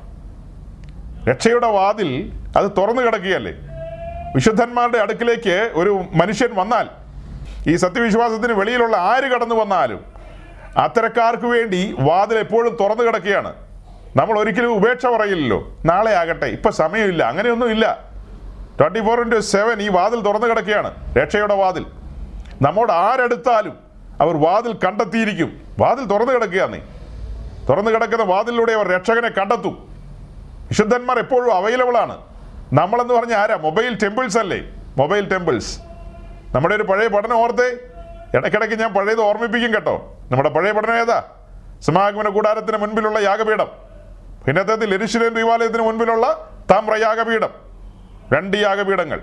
രക്ഷയുടെ 1.30 1.67
വാതിൽ 1.67 2.32
അത് 2.58 2.71
തുറന്നു 2.77 3.01
കിടക്കുകയല്ലേ? 3.01 3.54
വിശുദ്ധന്മാരുടെ 4.36 4.97
അടുക്കിലേക്ക് 4.97 5.71
ഒരു 5.73 6.04
മനുഷ്യൻ 6.13 6.49
വന്നാൽ 6.56 6.88
ഈ 7.67 7.75
സത്യവിശ്വാസത്തിന് 7.75 8.54
വെളിയിലുള്ള 8.54 8.97
ആര് 8.97 9.23
കടന്നു 9.23 9.56
വന്നാലും 9.56 10.06
അത്തരക്കാർക്ക് 10.77 11.43
വേണ്ടി 11.43 11.95
വാതിൽ 11.99 12.39
എപ്പോഴും 12.39 12.77
തുറന്നു 12.80 13.04
കിടക്കുകയാണ്. 13.04 13.54
നമ്മൾ 14.15 14.39
ഒരിക്കലും 14.39 14.75
ഉപേക്ഷ 14.75 15.06
പറയില്ലല്ലോ. 15.06 15.77
നാളെ 15.86 16.12
ആകട്ടെ 16.12 16.45
ഇപ്പൊ 16.45 16.69
സമയമില്ല 16.69 17.23
അങ്ങനെയൊന്നും 17.23 17.71
ഇല്ല. 17.71 17.99
ട്വന്റി 18.80 18.99
ഫോർ 18.99 19.21
ഇന്റു 19.21 19.39
സെവൻ 19.39 19.82
ഈ 19.82 19.89
വാതിൽ 19.89 20.19
തുറന്നു 20.19 20.47
കിടക്കുകയാണ് 20.47 21.15
രക്ഷയുടെ 21.15 21.56
വാതിൽ. 21.56 21.86
നമ്മോട് 22.62 22.91
ആരെടുത്താലും 22.91 23.73
അവർ 24.21 24.38
വാതിൽ 24.38 24.73
കണ്ടെത്തിയിരിക്കും. 24.73 25.62
വാതിൽ 25.80 26.06
തുറന്നു 26.06 26.34
കിടക്കുകയാണ് 26.34 26.73
നീ 26.73 26.80
തുറന്നു 27.69 27.92
കിടക്കുന്ന 27.92 28.23
വാതിലിലൂടെ 28.23 28.71
അവർ 28.71 28.88
രക്ഷകനെ 28.88 29.29
കണ്ടെത്തും. 29.29 29.92
വിശുദ്ധന്മാർ 30.67 31.19
എപ്പോഴും 31.19 31.56
അവൈലബിൾ 31.56 31.98
ആണ്. 31.98 32.17
നമ്മളെന്ന് 32.73 33.13
പറഞ്ഞ 33.13 33.33
ആരാ? 33.33 33.56
മൊബൈൽ 33.56 33.98
ടെമ്പിൾസ് 34.04 34.38
അല്ലേ? 34.38 34.62
Mobile 34.98 35.29
temples. 35.29 35.79
നമ്മുടെ 36.56 36.75
ഒരു 36.75 36.83
പഴയ 36.83 37.08
പഠനം 37.08 37.38
ഓർത്തേ? 37.38 37.77
ഇടയ്ക്കിടയ്ക്ക് 38.38 38.75
ഞാൻ 38.75 38.94
പഴയത് 38.94 39.21
ഓർമ്മിപ്പിക്കും 39.21 39.73
കേട്ടോ. 39.73 40.17
നമ്മുടെ 40.31 40.50
പഴയ 40.50 40.71
പഠനം 40.71 41.00
ഏതാ? 41.00 41.23
സമാഗമന 41.81 42.29
കൂടാരത്തിന് 42.29 42.77
മുൻപിലുള്ള 42.77 43.19
യാഗപീഠം. 43.19 43.67
പിന്നത്തെ 44.48 44.75
ലെരിശിലേം 44.75 45.33
ദേവാലയത്തിന് 45.33 45.81
മുൻപിലുള്ള 45.81 46.52
താമ്ര 46.71 46.96
യാഗപീഠം. 46.96 47.50
രണ്ട് 48.33 48.58
യാഗപീഠങ്ങൾ. 48.58 49.21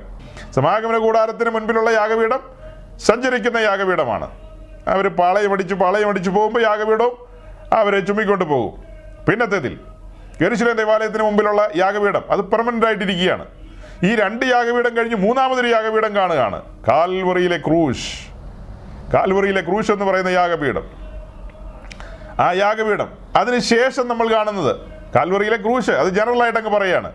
സമാഗമന 0.54 0.98
കൂടാരത്തിന് 0.98 1.50
മുൻപിലുള്ള 1.50 1.90
യാഗപീഠം 1.90 2.40
സഞ്ചരിക്കുന്ന 2.98 3.56
യാഗപീഠമാണ്. 3.56 4.30
അവർ 4.88 5.08
പാളയം 5.08 5.52
അടിച്ച് 5.52 5.74
പാളയം 5.74 6.08
അടിച്ച് 6.08 6.30
പോകുമ്പോൾ 6.30 6.62
യാഗപീഠവും 6.62 7.27
അവരെ 7.74 8.00
ചുമ്മിക്കൊണ്ട് 8.00 8.44
പോകും. 8.44 8.82
പിന്നത്തേതിൽ 9.30 9.78
ഗരിശിലേം 10.40 10.76
ദേവാലയത്തിന് 10.76 11.22
മുമ്പിലുള്ള 11.22 11.68
യാഗപീഠം 11.76 12.22
അത് 12.30 12.40
പെർമനന്റ് 12.40 12.86
ആയിട്ടിരിക്കുകയാണ്. 12.86 13.46
ഈ 14.02 14.16
രണ്ട് 14.16 14.46
യാഗപീഠം 14.46 14.96
കഴിഞ്ഞ് 14.96 15.16
മൂന്നാമതൊരു 15.16 15.66
യാഗപീഠം 15.66 16.16
കാണുകയാണ്. 16.16 16.62
കാൽവറിയിലെ 16.88 17.56
ക്രൂശ്. 17.56 18.28
കാൽവറിയിലെ 19.14 19.60
ക്രൂശ് 19.60 19.92
എന്ന് 19.92 20.04
പറയുന്ന 20.04 20.28
യാഗപീഠം. 20.28 20.90
ആ 22.40 22.52
യാഗപീഠം 22.52 23.08
അതിനുശേഷം 23.36 24.08
നമ്മൾ 24.08 24.32
കാണുന്നത് 24.32 24.76
കാൽവറിയിലെ 25.16 25.56
ക്രൂശ്. 25.56 25.90
അത് 25.90 26.08
ജനറൽ 26.08 26.42
ആയിട്ട് 26.42 26.58
അങ്ങ് 26.58 26.70
പറയാണ്. 26.70 27.12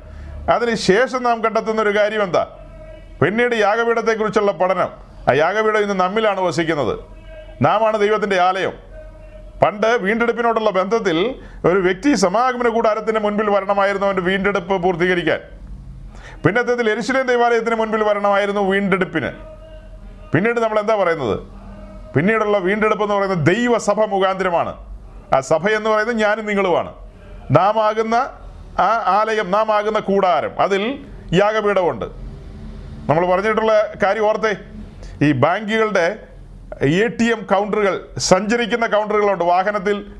അതിനുശേഷം 0.50 1.24
നാം 1.24 1.44
കണ്ടെത്തുന്ന 1.44 1.82
ഒരു 1.82 1.98
കാര്യം 1.98 2.24
എന്താ 2.24 2.48
പിന്നീട് 3.24 3.56
യാഗപീഠത്തെക്കുറിച്ചുള്ള 3.56 4.52
പഠനം. 4.52 4.90
ആ 5.30 5.34
യാഗപീഠം 5.34 5.78
ഇന്ന് 5.78 5.94
നമ്മിലാണ് 5.94 6.42
വസിക്കുന്നത്. 6.42 7.00
നാമാണ് 7.62 8.00
ദൈവത്തിന്റെ 8.00 8.42
ആലയം. 8.42 8.93
പണ്ട് 9.62 9.88
വീണ്ടെടുപ്പിനോടുള്ള 9.88 10.70
ബന്ധത്തിൽ 10.70 11.36
ഒരു 11.66 11.80
വ്യക്തി 11.80 12.14
സമാഗമന 12.14 12.68
കൂടാരത്തിന് 12.68 13.20
മുൻപിൽ 13.20 13.50
വരണമായിരുന്നു 13.50 14.08
അവന്റെ 14.08 14.22
വീണ്ടെടുപ്പ് 14.22 14.84
പൂർത്തീകരിക്കാൻ. 14.84 15.40
പിന്നത്തത്തിൽ 16.46 16.90
എരിശിലേം 16.90 17.28
ദൈവാലയത്തിന് 17.28 17.76
മുൻപിൽ 17.76 18.04
വരണമായിരുന്നു 18.04 18.62
വീണ്ടെടുപ്പിന്. 18.62 19.32
പിന്നീട് 20.32 20.60
നമ്മൾ 20.60 20.80
എന്താ 20.80 20.96
പറയുന്നത്? 20.96 21.40
പിന്നീടുള്ള 22.14 22.58
വീണ്ടെടുപ്പ് 22.58 23.04
എന്ന് 23.04 23.16
പറയുന്നത് 23.16 23.56
ദൈവസഭ 23.56 24.04
മുഖാന്തരമാണ്. 24.04 24.76
ആ 25.36 25.40
സഭ 25.40 25.68
എന്ന് 25.70 25.90
പറയുന്നത് 25.90 26.18
ഞാനും 26.18 26.46
നിങ്ങളുമാണ്. 26.46 26.94
നാം 27.52 27.84
ആകുന്ന 27.84 28.16
ആ 28.80 29.04
ആലയം 29.06 29.52
നാം 29.52 29.72
ആകുന്ന 29.72 30.00
കൂടാരം 30.00 30.62
അതിൽ 30.62 31.06
യാഗപീഠമുണ്ട്. 31.34 32.06
നമ്മൾ 33.10 33.28
പറഞ്ഞിട്ടുള്ള 33.28 33.94
കാര്യം 34.04 34.28
ഓർത്തേ? 34.28 34.56
ഈ 35.22 35.32
ബാങ്കുകളുടെ 35.32 36.28
എ 36.82 37.08
ടി 37.08 37.24
എം 37.24 37.48
കൗണ്ടറുകൾ 37.54 38.06
സഞ്ചരിക്കുന്ന 38.18 38.88
കൗണ്ടറുകളുണ്ട് 38.88 39.44
വാഹനത്തിൽ 39.44 40.14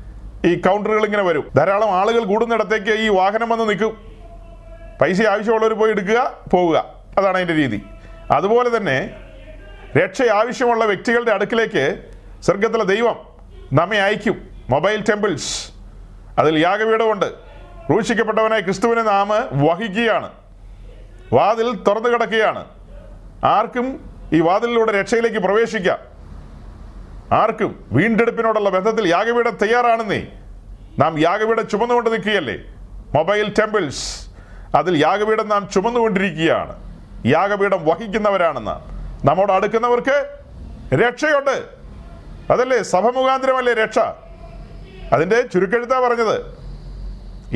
ഈ 0.46 0.54
കൗണ്ടറുകൾ 0.54 1.04
ഇങ്ങനെ 1.04 1.22
വരും. 1.22 1.50
ധാരാളം 1.56 1.90
ആളുകൾ 1.90 2.24
കൂടുന്നിടത്തേക്ക് 2.24 2.90
ഈ 2.90 3.08
വാഹനം 3.08 3.48
വന്ന് 3.48 3.68
നിൽക്കും. 3.68 3.96
പൈസ 5.00 5.22
ആവശ്യമുള്ളവർ 5.22 5.72
പോയി 5.72 5.90
എടുക്കുക 5.90 6.32
പോവുക. 6.52 6.84
അതാണ് 7.18 7.36
അതിന്റെ 7.36 7.54
രീതി. 7.54 7.82
അതുപോലെ 8.30 8.76
തന്നെ 8.76 9.10
രക്ഷ 9.96 10.22
ആവശ്യമുള്ള 10.22 10.84
വ്യക്തികളുടെ 10.84 11.30
അടുക്കിലേക്ക് 11.30 12.04
സ്വർഗത്തിലെ 12.42 12.84
ദൈവം 12.84 13.16
നമ്മെ 13.72 13.98
അയക്കും. 13.98 14.48
Mobile 14.70 15.04
temples. 15.08 15.70
അതിൽ 16.38 16.58
യാഗപീഠമുണ്ട്. 16.58 17.34
ക്രൂശിക്കപ്പെട്ടവനായി 17.86 18.60
ക്രിസ്തുവിനെ 18.60 19.02
നാമ 19.02 19.34
വഹിക്കുകയാണ്. 19.52 20.30
വാതിൽ 21.32 21.76
തുറന്നു 21.76 22.08
കിടക്കുകയാണ് 22.08 22.64
ആർക്കും 23.44 24.10
ഈ 24.32 24.40
വാതിലിലൂടെ 24.40 24.92
രക്ഷയിലേക്ക് 24.92 25.38
പ്രവേശിക്കാം. 25.38 26.13
ആർക്കും 27.32 27.84
വീണ്ടെടുപ്പിനോടുള്ള 27.92 28.70
ബന്ധത്തിൽ 28.70 29.08
യാഗപീഠം 29.08 29.56
തയ്യാറാണെന്നേ. 29.62 30.26
നാം 30.98 31.18
യാഗവീഠ 31.18 31.56
ചുമന്നുകൊണ്ട് 31.56 32.12
നിൽക്കുകയല്ലേ? 32.12 32.56
Mobile 33.14 33.54
temples. 33.58 34.28
അതിൽ 34.76 34.96
യാഗപീഠം 34.96 35.48
നാം 35.48 35.68
ചുമന്നുകൊണ്ടിരിക്കുകയാണ്. 35.72 36.94
യാഗപീഠം 37.26 37.86
വഹിക്കുന്നവരാണെന്ന് 37.86 38.94
നമ്മോട് 39.26 39.52
അടുക്കുന്നവർക്ക് 39.52 40.38
രക്ഷയുണ്ട്. 40.94 41.64
അതല്ലേ? 42.52 42.82
സഭ 42.82 43.06
മുഖാന്തരമല്ലേ 43.06 43.74
രക്ഷ? 43.74 43.98
അതിന്റെ 45.12 45.40
ചുരുക്കെഴുത്താ 45.40 46.00
പറഞ്ഞത്. 46.00 46.64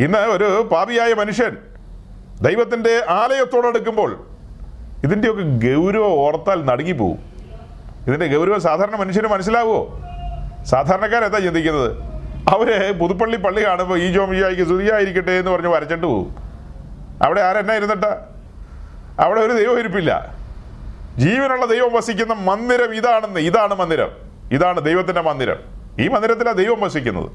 ഇന്ന് 0.05 0.19
ഒരു 0.19 0.69
പാപിയായ 0.73 1.15
മനുഷ്യൻ 1.15 1.57
ദൈവത്തിന്റെ 2.43 3.05
ആലയത്തോടടുക്കുമ്പോൾ 3.09 4.27
ഇതിന്റെയൊക്കെ 5.05 5.43
ഗൗരവം 5.43 6.11
ഓർത്താൽ 6.11 6.65
നടുങ്ങിപ്പോവും 6.65 7.28
ഇതിന്റെ 8.09 8.39
ഗൗരവം 8.39 8.61
സാധാരണ 8.61 8.97
മനുഷ്യന് 8.97 9.27
മനസ്സിലാവുമോ 9.27 10.01
സാധാരണക്കാരെന്താ 10.65 11.39
ചിന്തിക്കുന്നത്? 11.39 11.97
അവർ 12.49 12.99
പുതുപ്പള്ളി 12.99 13.37
പള്ളി 13.37 13.65
കാണുമ്പോൾ 13.65 13.99
ഈ 13.99 14.13
ജോമിയായിക്ക് 14.13 14.63
സ്തുതിയായിരിക്കട്ടെ 14.63 15.31
എന്ന് 15.31 15.51
പറഞ്ഞ് 15.51 15.69
വരച്ചിട്ട് 15.69 16.07
പോകും 16.07 16.37
അവിടെ 17.23 17.41
ആരെന്നാ 17.41 17.75
ഇരുന്നിട്ടാ? 17.75 18.27
അവിടെ 19.21 19.41
ഒരു 19.41 19.53
ദൈവം 19.53 19.79
ഇരിപ്പില്ല. 19.79 20.35
ജീവനുള്ള 21.19 21.67
ദൈവം 21.67 21.93
വസിക്കുന്ന 21.93 22.33
മന്ദിരം 22.33 22.95
ഇതാണെന്ന് 22.95 23.41
ഇതാണ് 23.41 23.75
മന്ദിരം. 23.75 24.11
ഇതാണ് 24.53 24.85
ദൈവത്തിന്റെ 24.85 25.21
മന്ദിരം. 25.21 25.57
ഈ 26.01 26.09
മന്ദിരത്തിലാണ് 26.09 26.57
ദൈവം 26.57 26.81
വസിക്കുന്നത്. 26.81 27.31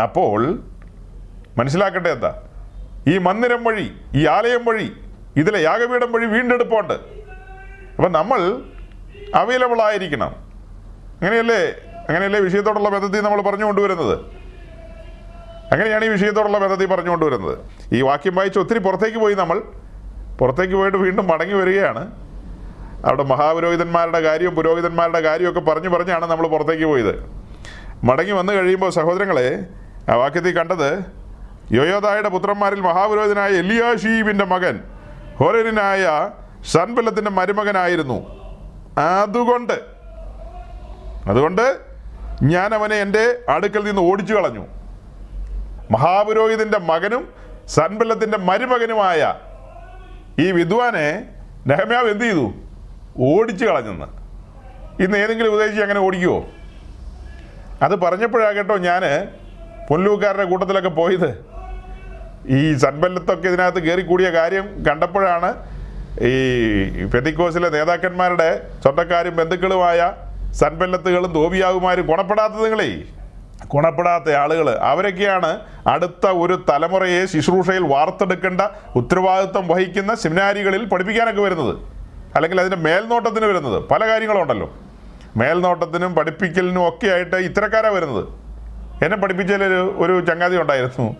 അപ്പോൾ 0.00 0.58
മനസ്സിലാക്കട്ടെ 1.58 2.08
എന്താ? 2.08 2.42
ഈ 3.08 3.18
മന്ദിരം 3.18 3.64
വഴി 3.64 3.92
ഈ 4.14 4.26
ആലയം 4.26 4.64
വഴി 4.64 4.92
ഇതിലെ 5.36 5.62
യാഗപീഠം 5.62 6.12
വഴി 6.12 6.26
വീണ്ടെടുപ്പുണ്ട്. 6.26 6.94
അപ്പം 7.96 8.12
നമ്മൾ 8.12 8.62
അവൈലബിൾ 9.34 9.82
ആയിരിക്കണം. 9.82 10.30
അങ്ങനെയല്ലേ? 11.20 11.64
അങ്ങനെയല്ലേ 12.08 12.40
വിഷയത്തോടുള്ള 12.40 12.88
ബന്ധത്തിൽ 12.88 13.20
നമ്മൾ 13.20 13.42
പറഞ്ഞു 13.42 13.64
കൊണ്ടുവരുന്നത്? 13.64 14.18
അങ്ങനെയാണ് 15.72 16.04
ഈ 16.04 16.08
വിഷയത്തോടുള്ള 16.08 16.58
ബന്ധത്തിൽ 16.58 16.86
പറഞ്ഞു 16.86 17.10
കൊണ്ടുവരുന്നത്. 17.10 17.58
ഈ 17.92 18.02
വാക്യം 18.02 18.34
വായിച്ച് 18.34 18.58
ഒത്തിരി 18.58 18.78
പുറത്തേക്ക് 18.78 19.18
പോയി 19.18 19.34
നമ്മൾ. 19.34 19.62
പുറത്തേക്ക് 20.38 20.74
പോയിട്ട് 20.74 20.98
വീണ്ടും 20.98 21.26
മടങ്ങി 21.26 21.54
വരികയാണ്. 21.54 22.28
അവിടെ 23.06 23.22
മഹാപുരോഹിതന്മാരുടെ 23.22 24.20
കാര്യവും 24.20 24.54
പുരോഹിതന്മാരുടെ 24.54 25.20
കാര്യമൊക്കെ 25.20 25.60
പറഞ്ഞു 25.60 25.88
പറഞ്ഞാണ് 25.88 26.26
നമ്മൾ 26.26 26.48
പുറത്തേക്ക് 26.48 26.84
പോയത്. 26.84 27.30
മടങ്ങി 28.04 28.32
വന്നു 28.32 28.52
കഴിയുമ്പോൾ 28.52 28.90
സഹോദരങ്ങളെ 28.90 29.60
ആ 30.10 30.14
വാക്യത്തിൽ 30.14 30.52
കണ്ടത് 30.52 31.04
യോയോദായുടെ 31.72 32.28
പുത്രന്മാരിൽ 32.28 32.80
മഹാപുരോഹിതനായ 32.80 33.50
എലിയാഷീബിന്റെ 33.50 34.44
മകൻ 34.44 34.80
ഹോരനായ 35.36 36.30
സൻബലത്തിന്റെ 36.72 37.30
മരുമകനായിരുന്നു. 37.30 38.37
അതുകൊണ്ട് 38.98 39.80
അതുകൊണ്ട് 41.26 41.78
ഞാൻ 42.42 42.74
അവനെ 42.74 42.96
എന്റെ 42.96 43.38
അടുക്കൽ 43.48 43.84
നിന്ന് 43.84 44.02
ഓടിച്ചു 44.02 44.34
കളഞ്ഞു. 44.34 44.66
മഹാപുരോഹിതന്റെ 45.90 46.78
മകനും 46.78 47.34
സൻബലത്തിന്റെ 47.66 48.38
മരുമകനുമായ 48.38 49.34
ഈ 50.38 50.52
വിദ്വാനെ 50.52 51.28
നെഹമ്യാവ് 51.66 52.10
എന്ത് 52.10 52.24
ചെയ്തു? 52.24 52.52
ഓടിച്ചു 53.18 53.64
കളഞ്ഞെന്ന്. 53.64 54.06
ഇന്ന് 55.02 55.18
ഏതെങ്കിലും 55.18 55.48
ഉപദേശിച്ച് 55.48 55.82
അങ്ങനെ 55.82 56.00
ഓടിക്കുവോ? 56.00 56.46
അത് 57.82 57.96
പറഞ്ഞപ്പോഴാ 57.96 58.50
കേട്ടോ 58.50 58.76
ഞാൻ 58.76 59.02
പുല്ലൂക്കാരുടെ 59.90 60.44
കൂട്ടത്തിലൊക്കെ 60.44 60.88
പോയത്. 60.88 61.44
ഈ 62.48 62.74
സൻബല്ലത്തൊക്കെ 62.74 63.48
ഇതിനകത്ത് 63.48 63.78
കയറി 63.78 64.00
കൂടിയ 64.00 64.30
കാര്യം 64.30 64.84
കണ്ടപ്പോഴാണ് 64.88 65.77
ഈ 66.22 67.04
പെന്തിക്കോസിലെ 67.04 67.68
നേതാക്കന്മാരുടെ 67.68 68.62
സ്വന്തക്കാരും 68.82 69.36
ബന്ധുക്കളുമായ 69.36 70.12
സൻബല്ലത്തുകളും 70.52 71.32
ധോബിയാവുമാരും 71.32 72.06
ഗുണപ്പെടാത്തത് 72.06 72.64
നിങ്ങളേ? 72.64 73.02
ഗുണപ്പെടാത്ത 73.66 74.30
ആളുകൾ 74.30 74.70
അവരൊക്കെയാണ് 74.70 75.60
അടുത്ത 75.86 76.26
ഒരു 76.26 76.64
തലമുറയെ 76.68 77.26
ശുശ്രൂഷയിൽ 77.26 77.82
വാർത്തെടുക്കേണ്ട 77.86 78.60
ഉത്തരവാദിത്വം 78.96 79.68
വഹിക്കുന്ന 79.68 80.14
സെമിനാരികളിൽ 80.14 80.84
പഠിപ്പിക്കാനൊക്കെ 80.84 81.42
വരുന്നത്. 81.42 81.78
അല്ലെങ്കിൽ 82.34 82.60
അതിന്റെ 82.60 82.76
മേൽനോട്ടത്തിന് 82.76 83.46
വരുന്നത്. 83.46 83.82
പല 83.88 84.06
കാര്യങ്ങളുണ്ടല്ലോ. 84.06 84.74
മേൽനോട്ടത്തിനും 85.36 86.14
പഠിപ്പിക്കലിനും 86.14 86.88
ഒക്കെ 86.88 87.06
ആയിട്ട് 87.06 87.36
ഇത്തരക്കാരാണ് 87.36 87.94
വരുന്നത്. 87.94 88.28
എന്നെ 89.04 89.16
പഠിപ്പിച്ചതിലൊരു 89.16 89.94
ഒരു 89.98 90.26
ചങ്ങാതി 90.26 90.56
ഉണ്ടായിരുന്നു. 90.56 91.16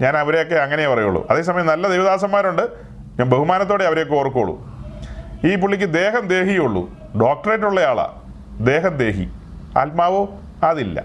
ഞാൻ 0.00 0.16
അവരെയൊക്കെ 0.16 0.54
അങ്ങനെ 0.54 0.88
പറയുള്ളൂ. 0.88 1.26
അതേസമയം 1.30 1.66
നല്ല 1.66 1.88
ദേവദാസന്മാരുണ്ട്. 1.88 2.88
ഞാൻ 3.18 3.30
ബഹുമാനത്തോടെ 3.30 3.84
അവരെയൊക്കെ 3.84 4.14
ഓർക്കുള്ളൂ 4.14 4.78
ഈ 5.44 5.56
പുള്ളിക്ക് 5.56 5.94
ദേഹം 5.94 6.28
ദേഹിയുള്ളൂ. 6.28 6.90
ഡോക്ടറേറ്റ് 7.20 7.64
ഉള്ള 7.64 7.80
ആളാ. 7.80 8.22
ദേഹം 8.60 8.96
ദേഹി. 8.96 9.28
ആത്മാവോ? 9.78 10.28
അതില്ല. 10.62 11.04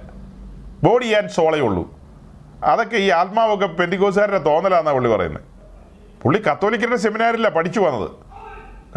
ബോഡി 0.84 1.06
ആൻഡ് 1.06 1.30
സോളേ 1.30 1.60
ഉള്ളൂ. 1.60 2.00
അതൊക്കെ 2.64 2.98
ഈ 2.98 3.10
ആത്മാവൊക്കെ 3.10 3.66
പെന്തിക്കോസുകാരുടെ 3.66 4.38
തോന്നലാന്നാണ് 4.38 4.96
പുള്ളി 4.96 5.16
പറയുന്നത്. 5.16 5.44
പുള്ളി 6.22 6.42
കത്തോലിക്കരുടെ 6.42 6.96
സെമിനാറിലാണ് 6.96 7.54
പഠിച്ചു 7.54 7.80
വന്നത്. 7.80 8.12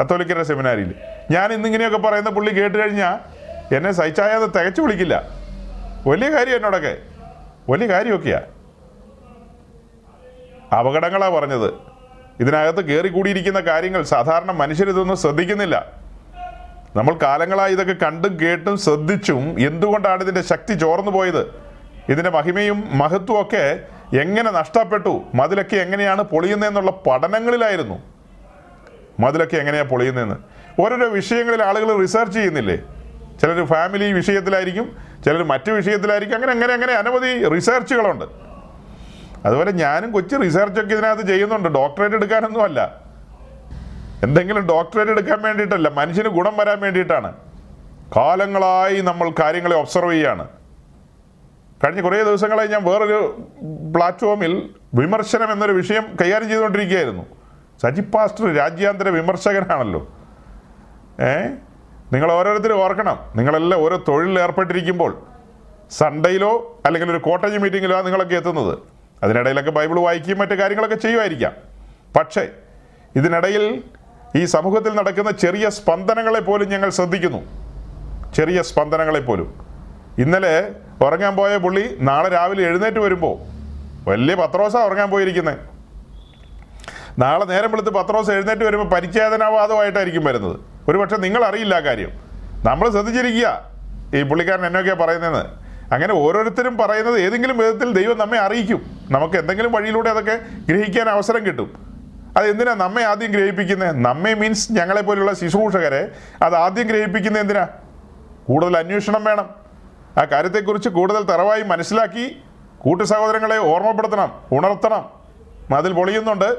കത്തോലിക്കരുടെ 0.01 0.45
സെമിനാരിയിൽ. 0.45 0.95
ഞാൻ 1.31 1.53
ഇന്നിങ്ങനെയൊക്കെ 1.53 1.99
പറയുന്ന 1.99 2.31
പുള്ളി 2.31 2.51
കേട്ട് 2.51 2.79
കഴിഞ്ഞാൽ 2.79 3.19
എന്നെ 3.75 3.93
സഹിച്ചായത് 3.93 4.51
തികച്ചു 4.51 4.83
വിളിക്കില്ല. 4.83 5.29
വലിയ 6.07 6.31
കാര്യം 6.31 6.57
എന്നോടൊക്കെ. 6.57 6.99
വലിയ 7.69 7.87
കാര്യമൊക്കെയാ. 7.87 8.43
അപകടങ്ങളാണ് 10.79 11.35
പറഞ്ഞത്. 11.35 11.95
ഇതിനകത്ത് 12.41 12.89
കയറിക്കൂടിയിരിക്കുന്ന 12.89 13.61
കാര്യങ്ങൾ 13.61 14.03
സാധാരണ 14.03 14.51
മനുഷ്യരിതൊന്നും 14.51 15.16
ശ്രദ്ധിക്കുന്നില്ല. 15.16 15.93
നമ്മൾ 16.97 17.14
കാലങ്ങളായി 17.22 17.72
ഇതൊക്കെ 17.72 17.93
കണ്ടും 17.93 18.39
കേട്ടും 18.43 18.78
ശ്രദ്ധിച്ചും 18.78 19.66
എന്തുകൊണ്ടാണ് 19.66 20.22
ഇതിന്റെ 20.22 20.43
ശക്തി 20.43 20.74
ചോർന്നു 20.74 21.11
പോയത്? 21.11 21.55
ഇതിന്റെ 22.09 22.30
മഹിമയും 22.30 22.99
മഹത്വവും 22.99 23.41
ഒക്കെ 23.41 23.80
എങ്ങനെ 24.20 24.51
നഷ്ടപ്പെട്ടു? 24.51 25.24
മതിലൊക്കെ 25.34 25.76
എങ്ങനെയാണ് 25.76 26.22
പൊളിയുന്നതെന്നുള്ള 26.22 26.91
പഠനങ്ങളിലായിരുന്നു. 26.91 27.99
മതിലൊക്കെ 29.20 29.57
എങ്ങനെയാണ് 29.57 29.89
പൊളിയുന്നതെന്ന്. 29.89 30.37
ഓരോരോ 30.80 31.09
വിഷയങ്ങളിൽ 31.09 31.62
ആളുകൾ 31.62 32.01
റിസർച്ച് 32.01 32.39
ചെയ്യുന്നില്ലേ? 32.39 32.76
ചിലർ 33.41 33.66
ഫാമിലി 33.66 34.12
വിഷയത്തിലായിരിക്കും 34.12 34.97
ചിലർ 35.24 35.43
മറ്റു 35.43 35.72
വിഷയത്തിലായിരിക്കും. 35.72 36.37
അങ്ങനെ 36.37 36.53
അങ്ങനെ 36.53 36.74
അങ്ങനെ 36.74 36.93
അനവധി 36.93 37.49
റിസർച്ചുകളുണ്ട് 37.49 38.45
അതുപോലെ 39.47 39.70
ഞാനും 39.70 40.12
കൊച്ചു 40.12 40.36
റിസർച്ചൊക്കെ 40.36 40.94
ഇതിനകത്ത് 40.94 41.26
ചെയ്യുന്നുണ്ട്. 41.26 41.68
ഡോക്ടറേറ്റ് 41.68 42.14
എടുക്കാനൊന്നും 42.14 42.62
അല്ല. 42.62 43.01
എന്തെങ്കിലും 44.22 44.66
ഡോക്ടറേറ്റ് 44.66 45.11
എടുക്കാൻ 45.11 45.42
വേണ്ടിയിട്ടല്ല 45.42 45.88
മനുഷ്യന് 45.88 46.28
ഗുണം 46.28 46.57
വരാൻ 46.57 46.80
വേണ്ടിയിട്ടാണ്. 46.80 47.32
കാലങ്ങളായി 48.16 49.01
നമ്മൾ 49.01 49.30
കാര്യങ്ങളെ 49.40 49.76
ഒബ്സർവ് 49.76 50.12
ചെയ്യാണ്. 50.12 50.49
കഴിഞ്ഞ 51.84 52.01
കുറേ 52.01 52.22
ദിവസങ്ങളായി 52.22 52.68
ഞാൻ 52.68 52.84
വേറൊരു 52.84 53.49
പ്ലാറ്റ്ഫോമിൽ 53.97 54.70
വിമർശനം 54.94 55.53
എന്നൊരു 55.53 55.72
വിഷയം 55.72 56.16
കൈകാര്യം 56.22 56.49
ചെയ്തുകൊണ്ടിരിക്കുകയായിരുന്നു. 56.49 57.22
സജി 57.82 58.01
പാസ്റ്റർ 58.01 58.57
രാജ്യാന്തര 58.57 59.09
വിമർശകനാണല്ലോ. 59.09 60.01
ഏ? 61.20 61.47
നിങ്ങൾ 62.12 62.32
ഓരോരുത്തരും 62.32 62.82
ഓർക്കണം. 62.82 63.18
നിങ്ങളെല്ലാം 63.36 63.80
ഓരോ 63.80 64.05
തൊഴിലിൽ 64.09 64.40
ഏർപ്പെട്ടിരിക്കുമ്പോൾ 64.40 65.22
സൺഡേയിലോ 65.90 66.80
അല്ലെങ്കിൽ 66.86 67.11
ഒരു 67.11 67.18
കോട്ടേജ് 67.18 67.59
മീറ്റിങ്ങിലോ 67.59 68.03
നിങ്ങളൊക്കെ 68.03 68.34
എത്തുന്നത്. 68.34 68.95
അതിനിടയിലൊക്കെ 69.23 69.71
ബൈബിൾ 69.71 70.01
വായിക്കുകയും 70.01 70.39
മറ്റു 70.39 70.55
കാര്യങ്ങളൊക്കെ 70.55 70.97
ചെയ്യുമായിരിക്കാം. 70.97 71.53
പക്ഷേ 72.17 72.49
ഇതിനിടയിൽ 73.17 73.83
ഈ 74.37 74.45
സമൂഹത്തിൽ 74.45 74.95
നടക്കുന്ന 74.95 75.31
ചെറിയ 75.31 75.71
സ്പന്ദനങ്ങളെ 75.71 76.41
പോലും 76.41 76.69
ഞങ്ങൾ 76.69 76.91
ശ്രദ്ധിക്കുന്നു. 76.91 77.67
ചെറിയ 78.35 78.62
സ്പന്ദനങ്ങളെ 78.62 79.21
പോലും. 79.21 79.67
ഇന്നലെ 80.19 80.71
ഉറങ്ങാൻ 81.05 81.37
പോയ 81.37 81.57
പുള്ളി 81.57 81.97
നാളെ 82.01 82.29
രാവിലെ 82.29 82.67
എഴുന്നേറ്റ് 82.67 82.99
വരുമ്പോൾ 82.99 83.57
വലിയ 84.11 84.35
പത്രോസ 84.35 84.77
ഉറങ്ങാൻ 84.77 85.11
പോയിരിക്കുന്നത് 85.11 85.59
നാളെ 87.19 87.45
നേരം 87.45 87.71
വെളുത്ത് 87.71 87.91
പത്രോസ് 87.91 88.31
എഴുന്നേറ്റ് 88.31 88.62
വരുമ്പോൾ 88.62 88.85
പരിച്ഛേദനാവാദമായിട്ടായിരിക്കും 88.85 90.25
വരുന്നത്. 90.25 90.61
ഒരുപക്ഷെ 90.89 91.17
നിങ്ങൾ 91.17 91.45
അറിയില്ല 91.45 91.75
ആ 91.75 91.81
കാര്യം. 91.81 92.11
നമ്മൾ 92.64 92.91
ശ്രദ്ധിച്ചിരിക്കുക. 92.91 93.64
ഈ 94.14 94.23
പുള്ളിക്കാരൻ 94.23 94.67
എന്നൊക്കെയാണ് 94.67 94.99
പറയുന്നതെന്ന്. 94.99 95.66
അങ്ങനെ 95.93 96.14
ഓരോരുത്തരും 96.14 96.76
പറയുന്നത് 96.76 97.20
ഏതെങ്കിലും 97.20 97.59
വിധത്തിൽ 97.59 97.93
ദൈവം 97.93 98.18
നമ്മെ 98.18 98.39
അറിയിക്കും. 98.39 98.91
നമുക്ക് 99.11 99.37
എന്തെങ്കിലും 99.37 99.72
വഴിയിലൂടെ 99.72 100.11
അതൊക്കെ 100.11 100.41
ഗ്രഹിക്കാൻ 100.68 101.09
അവസരം 101.09 101.47
കിട്ടും. 101.47 101.97
അത് 102.37 102.47
എന്തിനാ 102.47 102.74
നമ്മെ 102.74 103.03
ആദ്യം 103.03 103.30
ഗ്രഹിപ്പിക്കുന്നത് 103.30 104.05
നമ്മെ 104.05 104.34
മീൻസ് 104.34 104.72
ഞങ്ങളെ 104.72 105.03
പോലെയുള്ള 105.03 105.34
ശുശ്രൂഷകരെ 105.34 106.09
അത് 106.43 106.55
ആദ്യം 106.55 106.87
ഗ്രഹിപ്പിക്കുന്നത് 106.87 107.43
എന്തിനാ? 107.43 107.68
കൂടുതൽ 108.49 108.76
അന്വേഷണം 108.76 109.24
വേണം. 109.24 109.51
ആ 110.18 110.24
കാര്യത്തെക്കുറിച്ച് 110.24 110.89
കൂടുതൽ 110.89 111.22
തറവായി 111.22 111.62
മനസ്സിലാക്കി 111.62 112.37
കൂട്ടു 112.78 113.05
സഹോദരങ്ങളെ 113.05 113.57
ഓർമ്മപ്പെടുത്തണം 113.57 114.32
ഉണർത്തണം. 114.53 115.09
അതിൽ 115.76 115.93
പൊളിയുന്നുണ്ട്. 115.93 116.57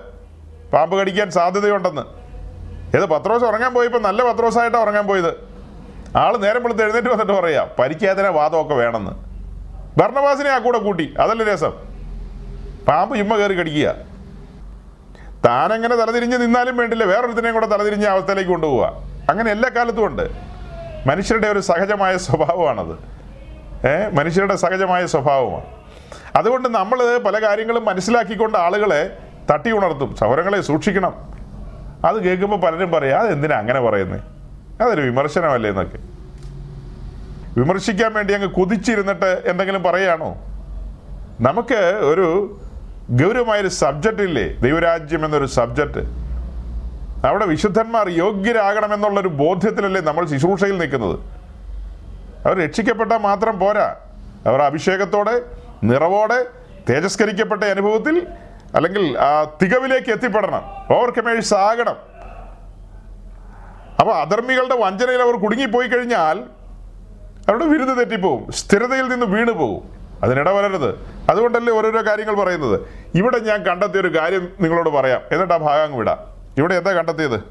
പാമ്പ് 0.71 0.99
കടിക്കാൻ 0.99 1.31
സാധ്യതയുണ്ടെന്ന്. 1.31 2.01
ഏത് 2.97 3.05
പത്രോസ് 3.05 3.43
ഉറങ്ങാൻ 3.43 3.73
പോയപ്പോൾ 3.73 3.99
നല്ല 3.99 4.31
പത്രോസായിട്ടാണ് 4.31 4.83
ഉറങ്ങാൻ 4.83 5.07
പോയത്. 5.07 5.56
ആൾ 6.15 6.37
നേരം 6.37 6.63
വെളുത്ത് 6.63 6.83
എഴുന്നേറ്റ് 6.83 7.07
വന്നിട്ട് 7.07 7.31
പറയാ 7.31 7.67
പരിക്കേതന 7.79 8.27
വാദമൊക്കെ 8.27 8.73
വേണമെന്ന്. 8.73 9.11
ഭരണവാസിനെ 9.99 10.49
ആ 10.49 10.57
കൂടെ 10.57 10.77
കൂട്ടി 10.77 11.13
അതല്ലേ 11.19 11.45
രസം? 11.45 11.73
പാമ്പ് 12.87 13.17
ചുമ്മ 13.17 13.37
കയറി 13.37 13.53
കടിക്കുക. 13.53 13.95
താനങ്ങനെ 15.45 15.95
തലതിരിഞ്ഞ് 15.95 16.37
നിന്നാലും 16.37 16.77
വേണ്ടില്ല 16.77 17.03
വേറൊരുത്തിനെയും 17.03 17.53
കൂടെ 17.53 17.65
തലതിരിഞ്ഞ 17.65 18.05
അവസ്ഥയിലേക്ക് 18.05 18.49
കൊണ്ടുപോവുക. 18.49 18.93
അങ്ങനെ 19.29 19.51
എല്ലാ 19.51 19.69
കാലത്തും 19.75 20.05
ഉണ്ട്. 20.05 20.29
മനുഷ്യരുടെ 21.07 21.47
ഒരു 21.47 21.59
സഹജമായ 21.59 22.17
സ്വഭാവമാണത്. 22.17 22.99
ഏ 23.87 24.07
മനുഷ്യരുടെ 24.07 24.55
സഹജമായ 24.55 25.05
സ്വഭാവമാണ്. 25.05 25.65
അതുകൊണ്ട് 26.35 26.69
നമ്മൾ 26.69 27.17
പല 27.17 27.47
കാര്യങ്ങളും 27.47 27.85
മനസ്സിലാക്കിക്കൊണ്ട് 27.85 28.57
ആളുകളെ 28.57 29.17
തട്ടി 29.53 29.71
ഉണർത്തും 29.71 30.15
സൗരങ്ങളെ 30.15 30.61
സൂക്ഷിക്കണം. 30.61 31.33
അത് 32.05 32.23
കേൾക്കുമ്പോൾ 32.23 32.57
പലരും 32.57 32.91
പറയാം 32.91 33.19
അതെന്തിനാ 33.19 33.57
അങ്ങനെ 33.57 33.79
പറയുന്നത് 33.79 34.36
അതൊരു 34.81 35.01
വിമർശനമല്ലേ 35.01 35.69
എന്നൊക്കെ. 35.69 35.97
വിമർശിക്കാൻ 37.59 38.13
വേണ്ടി 38.13 38.33
അങ്ങ് 38.33 38.47
കുതിച്ചിരുന്നിട്ട് 38.47 39.43
എന്തെങ്കിലും 39.45 39.83
പറയുകയാണോ? 39.83 40.37
നമുക്ക് 41.41 41.99
ഒരു 42.03 42.57
ഗൗരവമായൊരു 43.09 43.67
സബ്ജക്റ്റ് 43.67 44.21
ഇല്ലേ? 44.21 44.47
ദൈവരാജ്യം 44.47 45.25
എന്നൊരു 45.25 45.45
സബ്ജക്റ്റ് 45.45 46.27
അവിടെ 47.27 47.45
വിശുദ്ധന്മാർ 47.45 48.09
യോഗ്യരാകണമെന്നുള്ളൊരു 48.09 49.27
ബോധ്യത്തിലല്ലേ 49.27 50.01
നമ്മൾ 50.01 50.25
ശുശ്രൂഷയിൽ 50.25 50.77
നിൽക്കുന്നത്? 50.77 51.19
അവർ 52.47 52.63
രക്ഷിക്കപ്പെട്ടാൽ 52.63 53.17
മാത്രം 53.17 53.59
പോരാ. 53.59 53.95
അവർ 54.45 54.61
അഭിഷേകത്തോടെ 54.61 55.41
നിറവോടെ 55.83 56.45
തേജസ്കരിക്കപ്പെട്ട 56.89 57.63
അനുഭവത്തിൽ 57.63 58.27
അല്ലെങ്കിൽ 58.75 59.17
ആ 59.19 59.43
തികവിലേക്ക് 59.61 60.11
എത്തിപ്പെടണം. 60.11 60.61
ഓവർകമേഴ്സ് 60.95 61.53
ആകണം. 61.53 61.95
അപ്പോൾ 63.99 64.21
അധർമ്മികളുടെ 64.21 64.75
വഞ്ചനയിൽ 64.75 65.21
അവർ 65.21 65.39
കുടുങ്ങിപ്പോയി 65.39 65.87
കഴിഞ്ഞാൽ 65.87 66.43
അവരുടെ 67.47 67.65
വിരുദ്ധ 67.65 67.93
തെറ്റിപ്പോവും 67.93 68.51
സ്ഥിരതയിൽ 68.51 69.07
നിന്ന് 69.07 69.25
വീണു 69.25 69.51
പോകും 69.51 69.89
അതിനിടവരരുത്. 70.23 70.99
അതുകൊണ്ടല്ലേ 71.29 71.73
ഓരോരോ 71.73 72.01
കാര്യങ്ങൾ 72.01 72.35
പറയുന്നത്. 72.35 72.81
ഇവിടെ 73.15 73.39
ഞാൻ 73.39 73.63
കണ്ടെത്തിയ 73.63 74.01
ഒരു 74.01 74.19
കാര്യം 74.19 74.49
നിങ്ങളോട് 74.61 74.89
പറയാം. 74.89 75.21
എന്നിട്ട് 75.31 75.53
ആ 75.53 75.57
ഭാഗം 75.57 75.97
വിടാം. 75.97 76.17
ഇവിടെ 76.57 76.75
എന്താ 76.75 76.91
കണ്ടെത്തിയത്? 76.91 77.43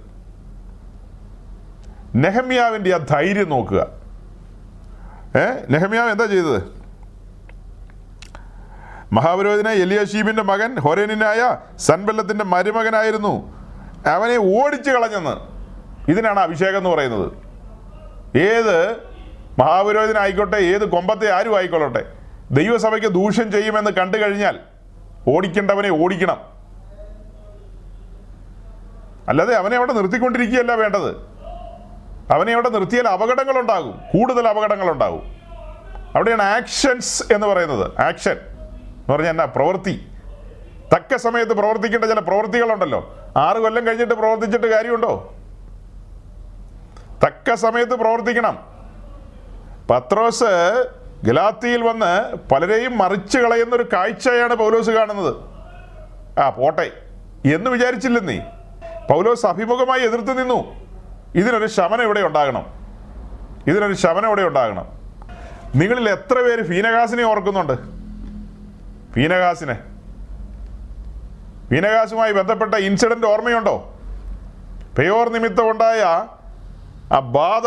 നെഹമ്യാവിന്റെ 2.14 2.94
ആ 2.94 2.96
ധൈര്യം 2.96 3.48
നോക്കുക. 3.48 3.86
ഏ? 5.36 5.52
നെഹമ്യാവ് 5.70 6.10
എന്താ 6.10 6.26
ചെയ്തത്? 6.26 6.62
മഹാപുരോഹിതനെ 9.12 9.70
എലിയഷീബിന്റെ 9.70 10.42
മകൻ 10.42 10.78
ഹൊരേനായ 10.78 11.56
സൻബല്ലത്തിന്റെ 11.78 12.44
മരുമകനായിരുന്നു. 12.44 13.52
അവനെ 14.08 14.64
ഓടിച്ചു 14.64 14.90
കളഞ്ഞെന്ന്. 14.90 15.55
ഇതിനാണ് 16.08 16.40
അഭിഷേകം 16.40 16.76
എന്ന് 16.76 16.90
പറയുന്നത്. 16.90 17.32
ഏത് 18.38 18.96
മഹാപുരോഹിതനായിക്കോട്ടെ 19.58 20.56
ഏത് 20.56 20.88
കൊമ്പത്തെ 20.88 21.32
ആരും 21.32 21.56
ആയിക്കൊള്ളട്ടെ. 21.56 22.12
ദൈവസഭയ്ക്ക് 22.50 23.08
ദൂഷ്യം 23.08 23.52
ചെയ്യുമെന്ന് 23.52 23.90
കണ്ടു 23.90 24.18
കഴിഞ്ഞാൽ 24.18 24.58
ഓടിക്കേണ്ടവനെ 25.28 26.02
ഓടിക്കണം. 26.02 26.40
അല്ലാതെ 29.28 29.54
അവനെ 29.54 29.76
അവിടെ 29.76 29.92
നിർത്തിക്കൊണ്ടിരിക്കുകയല്ല 29.92 30.74
വേണ്ടത്. 30.74 31.16
അവനെ 32.32 32.52
അവിടെ 32.52 32.68
നിർത്തിയാൽ 32.68 33.08
അപകടങ്ങളുണ്ടാകും. 33.08 34.00
കൂടുതൽ 34.12 34.48
അപകടങ്ങളുണ്ടാകും. 34.48 35.36
അവിടെയാണ് 36.14 36.42
ആക്ഷൻസ് 36.42 37.32
എന്ന് 37.32 37.46
പറയുന്നത്. 37.46 38.00
ആക്ഷൻ 38.00 38.32
എന്ന് 38.32 39.12
പറഞ്ഞാൽ 39.12 39.30
എന്നാ? 39.30 39.44
പ്രവൃത്തി. 39.44 40.08
തക്ക 40.94 41.16
സമയത്ത് 41.16 41.52
പ്രവർത്തിക്കേണ്ട 41.52 42.04
ചില 42.04 42.18
പ്രവൃത്തികളുണ്ടല്ലോ. 42.18 43.16
ആറ് 43.36 43.56
കൊല്ലം 43.56 43.86
കഴിഞ്ഞിട്ട് 43.86 44.14
പ്രവർത്തിച്ചിട്ട് 44.14 44.66
കാര്യമുണ്ടോ? 44.66 45.35
തക്ക 47.24 47.54
സമയത്ത് 47.54 47.94
പ്രവർത്തിക്കണം. 47.94 48.58
പത്രോസ് 49.90 50.44
ഗലാത്തിയിൽ 51.24 51.82
വന്ന് 51.82 52.36
പലരെയും 52.52 52.98
മറിച്ച് 52.98 53.38
കളയുന്ന 53.38 53.74
ഒരു 53.74 53.88
കാഴ്ചയാണ് 53.92 54.54
പൗലോസ് 54.54 54.90
കാണുന്നത്. 54.90 55.34
ആ 56.40 56.50
പോട്ടെ. 56.50 56.90
എന്ന് 57.54 57.70
വിചാരിച്ചില്ലെന്നേ 57.70 58.42
പൗലോസ് 59.10 59.46
അഭിമുഖമായി 59.46 60.00
എതിർത്ത് 60.00 60.38
നിന്നു. 60.38 60.86
ഇതിനൊരു 61.34 61.66
ശമനം 61.66 62.02
ഇവിടെ 62.02 62.20
ഉണ്ടാകണം. 62.20 62.66
ഇതിനൊരു 63.66 63.92
ശമനം 63.92 64.26
ഇവിടെ 64.26 64.42
ഉണ്ടാകണം. 64.42 64.86
നിങ്ങളിൽ 65.74 66.10
എത്ര 66.10 66.34
പേര് 66.34 66.62
ഫീനകാസിനെ 66.62 67.22
ഓർക്കുന്നുണ്ട്? 67.22 67.72
ഫീനകാസിനെ 69.12 69.78
ഫീനകാസുമായി 71.68 72.32
ബന്ധപ്പെട്ട 72.32 72.74
ഇൻസിഡന്റ് 72.74 73.26
ഓർമ്മയുണ്ടോ? 73.26 73.94
പെയോർ 74.98 75.28
നിമിത്തം 75.28 75.70
ഉണ്ടായ 75.70 76.24
ആ 77.12 77.18
ബാധ. 77.18 77.66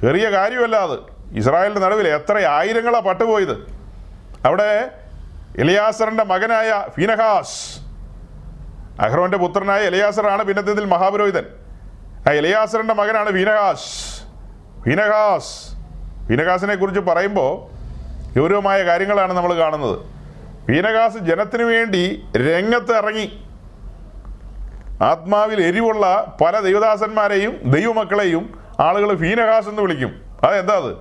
ചെറിയ 0.00 0.30
കാര്യമല്ല 0.30 0.76
അത്. 0.76 0.98
ഇസ്രായേലിന്റെ 1.36 1.80
നടുവിൽ 1.80 2.08
എത്ര 2.08 2.38
ആയിരങ്ങളാണ് 2.38 3.04
പട്ടുപോയത്. 3.04 3.72
അവിടെ 4.46 4.90
എലിയാസറിന്റെ 5.58 6.24
മകനായ 6.24 6.86
ഫീനഹാസ് 6.94 7.80
അഹ്റോന്റെ 9.02 9.38
പുത്രനായ 9.38 9.80
എലിയാസറാണ് 9.80 10.44
പിന്നത്തേതിൽ 10.44 10.84
മഹാപുരോഹിതൻ. 10.84 11.44
ആ 12.28 12.32
എലിയാസറിന്റെ 12.32 12.94
മകനാണ് 12.94 13.30
ഫീനഹാസ്. 13.30 14.20
ഫീനഹാസ് 14.84 15.74
ഫീനഹാസിനെ 16.28 16.74
കുറിച്ച് 16.74 17.00
പറയുമ്പോൾ 17.00 17.76
ഗൗരവമായ 18.38 18.84
കാര്യങ്ങളാണ് 18.84 19.32
നമ്മൾ 19.32 19.54
കാണുന്നത്. 19.54 19.98
ഫീനഹാസ് 20.66 21.18
ജനത്തിനു 21.18 21.64
വേണ്ടി 21.64 22.24
രംഗത്ത് 22.36 22.96
ഇറങ്ങി. 22.96 23.45
ആത്മാവിൽ 25.02 25.64
എരിവുള്ള 25.64 26.36
പല 26.46 26.60
ദൈവദാസന്മാരെയും 26.60 27.60
ദൈവമക്കളെയും 27.64 28.60
ആളുകൾ 28.80 29.16
ഫീനഹാസ് 29.16 29.68
എന്ന് 29.68 29.82
വിളിക്കും. 29.82 30.22
അതെന്താ 30.42 30.74
അത്? 30.74 30.92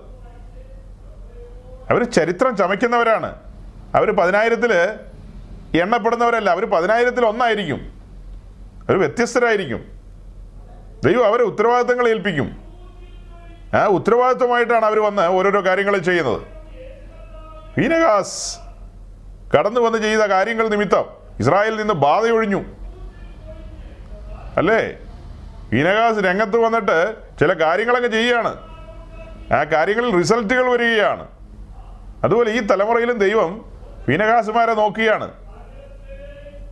അവർ 1.89 2.03
ചരിത്രം 2.03 2.55
ചമയ്ക്കുന്നവരാണ്. 2.55 3.35
അവർ 3.95 4.11
പതിനായിരത്തിൽ 4.11 4.73
എണ്ണപ്പെടുന്നവരല്ല. 5.81 6.49
അവർ 6.49 6.65
പതിനായിരത്തിൽ 6.65 7.25
ഒന്നായിരിക്കും. 7.25 7.77
അവർ 8.89 8.99
വ്യത്യസ്തരായിരിക്കും. 8.99 9.85
ദൈവം 11.05 11.25
അവരെ 11.25 11.43
ഉത്തരവാദിത്തങ്ങൾ 11.43 12.07
ഏൽപ്പിക്കും. 12.07 12.57
ആ 13.73 13.85
ഉത്തരവാദിത്വമായിട്ടാണ് 13.85 14.85
അവർ 14.85 14.99
വന്ന് 14.99 15.27
ഓരോരോ 15.27 15.65
കാര്യങ്ങൾ 15.65 15.97
ചെയ്യുന്നത്. 15.97 16.41
ഫീനഹാസ് 17.75 18.57
കടന്നു 19.57 19.81
വന്ന് 19.81 19.97
ചെയ്ത 19.97 20.19
കാര്യങ്ങൾ 20.19 20.67
നിമിത്തം 20.67 21.05
ഇസ്രായേലിൽ 21.39 21.77
നിന്ന് 21.77 21.93
ബാധയൊഴിഞ്ഞു. 21.93 22.84
അല്ലേ? 24.57 24.93
ഫീനഹാസ് 25.69 26.17
രംഗത്ത് 26.19 26.57
വന്നിട്ട് 26.57 27.15
ചില 27.39 27.53
കാര്യങ്ങളങ്ങ് 27.53 28.09
ചെയ്യുകയാണ്. 28.09 28.55
ആ 29.53 29.63
കാര്യങ്ങളിൽ 29.63 30.17
റിസൾട്ടുകൾ 30.17 30.71
വരികയാണ്. 30.71 31.27
അതുപോലെ 32.23 32.51
ഈ 32.51 32.59
തലമുറയിലും 32.59 33.17
ദൈവം 33.17 33.65
ഫീനകാസുമാരെ 34.05 34.73
നോക്കുകയാണ്. 34.73 35.31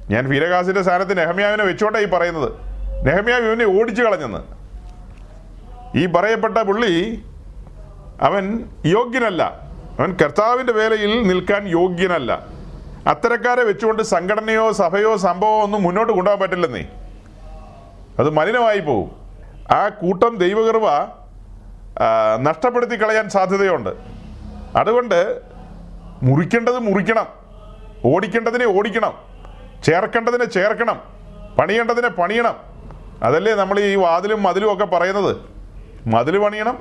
ഞാൻ 0.09 0.29
ഫീനഹാസിന്റെ 0.29 0.81
സ്ഥാനത്ത് 0.81 1.17
നെഹമ്യാവിനെ 1.17 1.63
വെച്ചോട്ടെ 1.63 1.99
ഈ 1.99 2.05
പറയുന്നത്. 2.05 2.51
നെഹമ്യാവ് 3.05 3.45
ഇവനെ 3.45 3.81
ഓടിച്ചു 3.81 4.03
കളഞ്ഞെന്ന്. 4.03 4.39
ഈ 5.97 6.05
പറയപ്പെട്ട 6.05 6.57
പുള്ളി 6.57 7.23
അവൻ 8.21 8.69
യോഗ്യനല്ല. 8.85 9.43
അവൻ 9.99 10.17
കർത്താവിന്റെ 10.21 10.73
വേലയിൽ 10.73 11.27
നിൽക്കാൻ 11.27 11.67
യോഗ്യനല്ല. 11.67 12.45
അത്തരക്കാരെ 13.07 13.63
വെച്ചുകൊണ്ട് 13.63 14.03
സംഘടനയോ 14.03 14.71
സഭയോ 14.71 15.17
സംഭവമോ 15.17 15.63
ഒന്നും 15.63 15.83
മുന്നോട്ട് 15.83 16.13
കൊണ്ടുപോകാൻ 16.13 16.41
പറ്റില്ലെന്നേ. 16.41 16.85
അത് 18.19 18.29
മലിനമായി 18.29 18.79
പോകും 18.79 19.11
ആ 19.71 19.89
കൂട്ടം 19.89 20.37
ദൈവകൃപ 20.37 20.85
നഷ്ടപ്പെടുത്തി 22.41 22.95
കളയാൻ 22.95 23.29
സാധ്യതയുണ്ട്. 23.29 23.89
അതുകൊണ്ട് 24.77 25.41
മുറിക്കേണ്ടത് 26.23 26.79
മുറിക്കണം. 26.79 27.27
ഓടിക്കേണ്ടതിനെ 28.05 28.65
ഓടിക്കണം. 28.65 29.13
ചേർക്കേണ്ടതിനെ 29.83 30.45
ചേർക്കണം. 30.45 31.01
പണിയേണ്ടതിനെ 31.59 32.07
പണിയണം. 32.07 32.55
അതല്ലേ 33.23 33.53
നമ്മൾ 33.53 33.79
ഈ 33.79 33.95
വാതിലും 33.95 34.43
മതിലും 34.43 34.73
ഒക്കെ 34.73 34.85
പറയുന്നത്. 34.85 35.37
മതിൽ 36.07 36.37
പണിയണം 36.37 36.79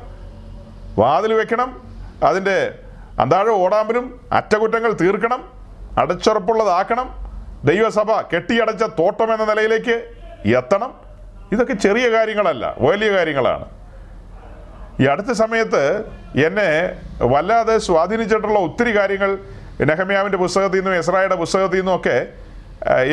വാതിൽ 0.98 1.32
വെക്കണം 1.32 1.82
അതിന്റെ 2.24 2.78
അന്താഴം 3.20 3.52
ഓടാമ്പലും 3.52 4.20
അറ്റകുറ്റങ്ങൾ 4.32 4.92
തീർക്കണം 4.92 5.48
അടച്ചുറപ്പുള്ളതാക്കണം. 5.98 7.14
ദൈവസഭ 7.64 8.20
കെട്ടിയടച്ച 8.20 8.82
തോട്ടം 8.82 9.32
എന്ന 9.34 9.44
നിലയിലേക്ക് 9.44 10.10
എത്തണം. 10.56 11.11
ഇതൊക്കെ 11.52 11.72
ചെറിയ 11.72 12.10
കാര്യങ്ങളല്ല 12.10 12.74
വലിയ 12.80 13.10
കാര്യങ്ങളാണ്. 13.12 13.64
ഈ 15.00 15.04
അടുത്ത 15.04 15.32
സമയത്ത് 15.32 15.82
എന്നെ 16.46 16.68
വല്ലാതെ 17.22 17.78
സ്വാധീനിച്ചിട്ടുള്ള 17.78 18.58
ഒത്തിരി 18.58 18.96
കാര്യങ്ങൾ 18.96 19.38
നെഹമ്യാവിന്റെ 19.84 20.38
പുസ്തകത്തിൽ 20.38 20.76
നിന്നും 20.76 20.94
എസ്രായുടെ 20.94 21.34
പുസ്തകത്തിൽ 21.34 21.76
നിന്നും 21.76 21.96
ഒക്കെ 21.96 22.26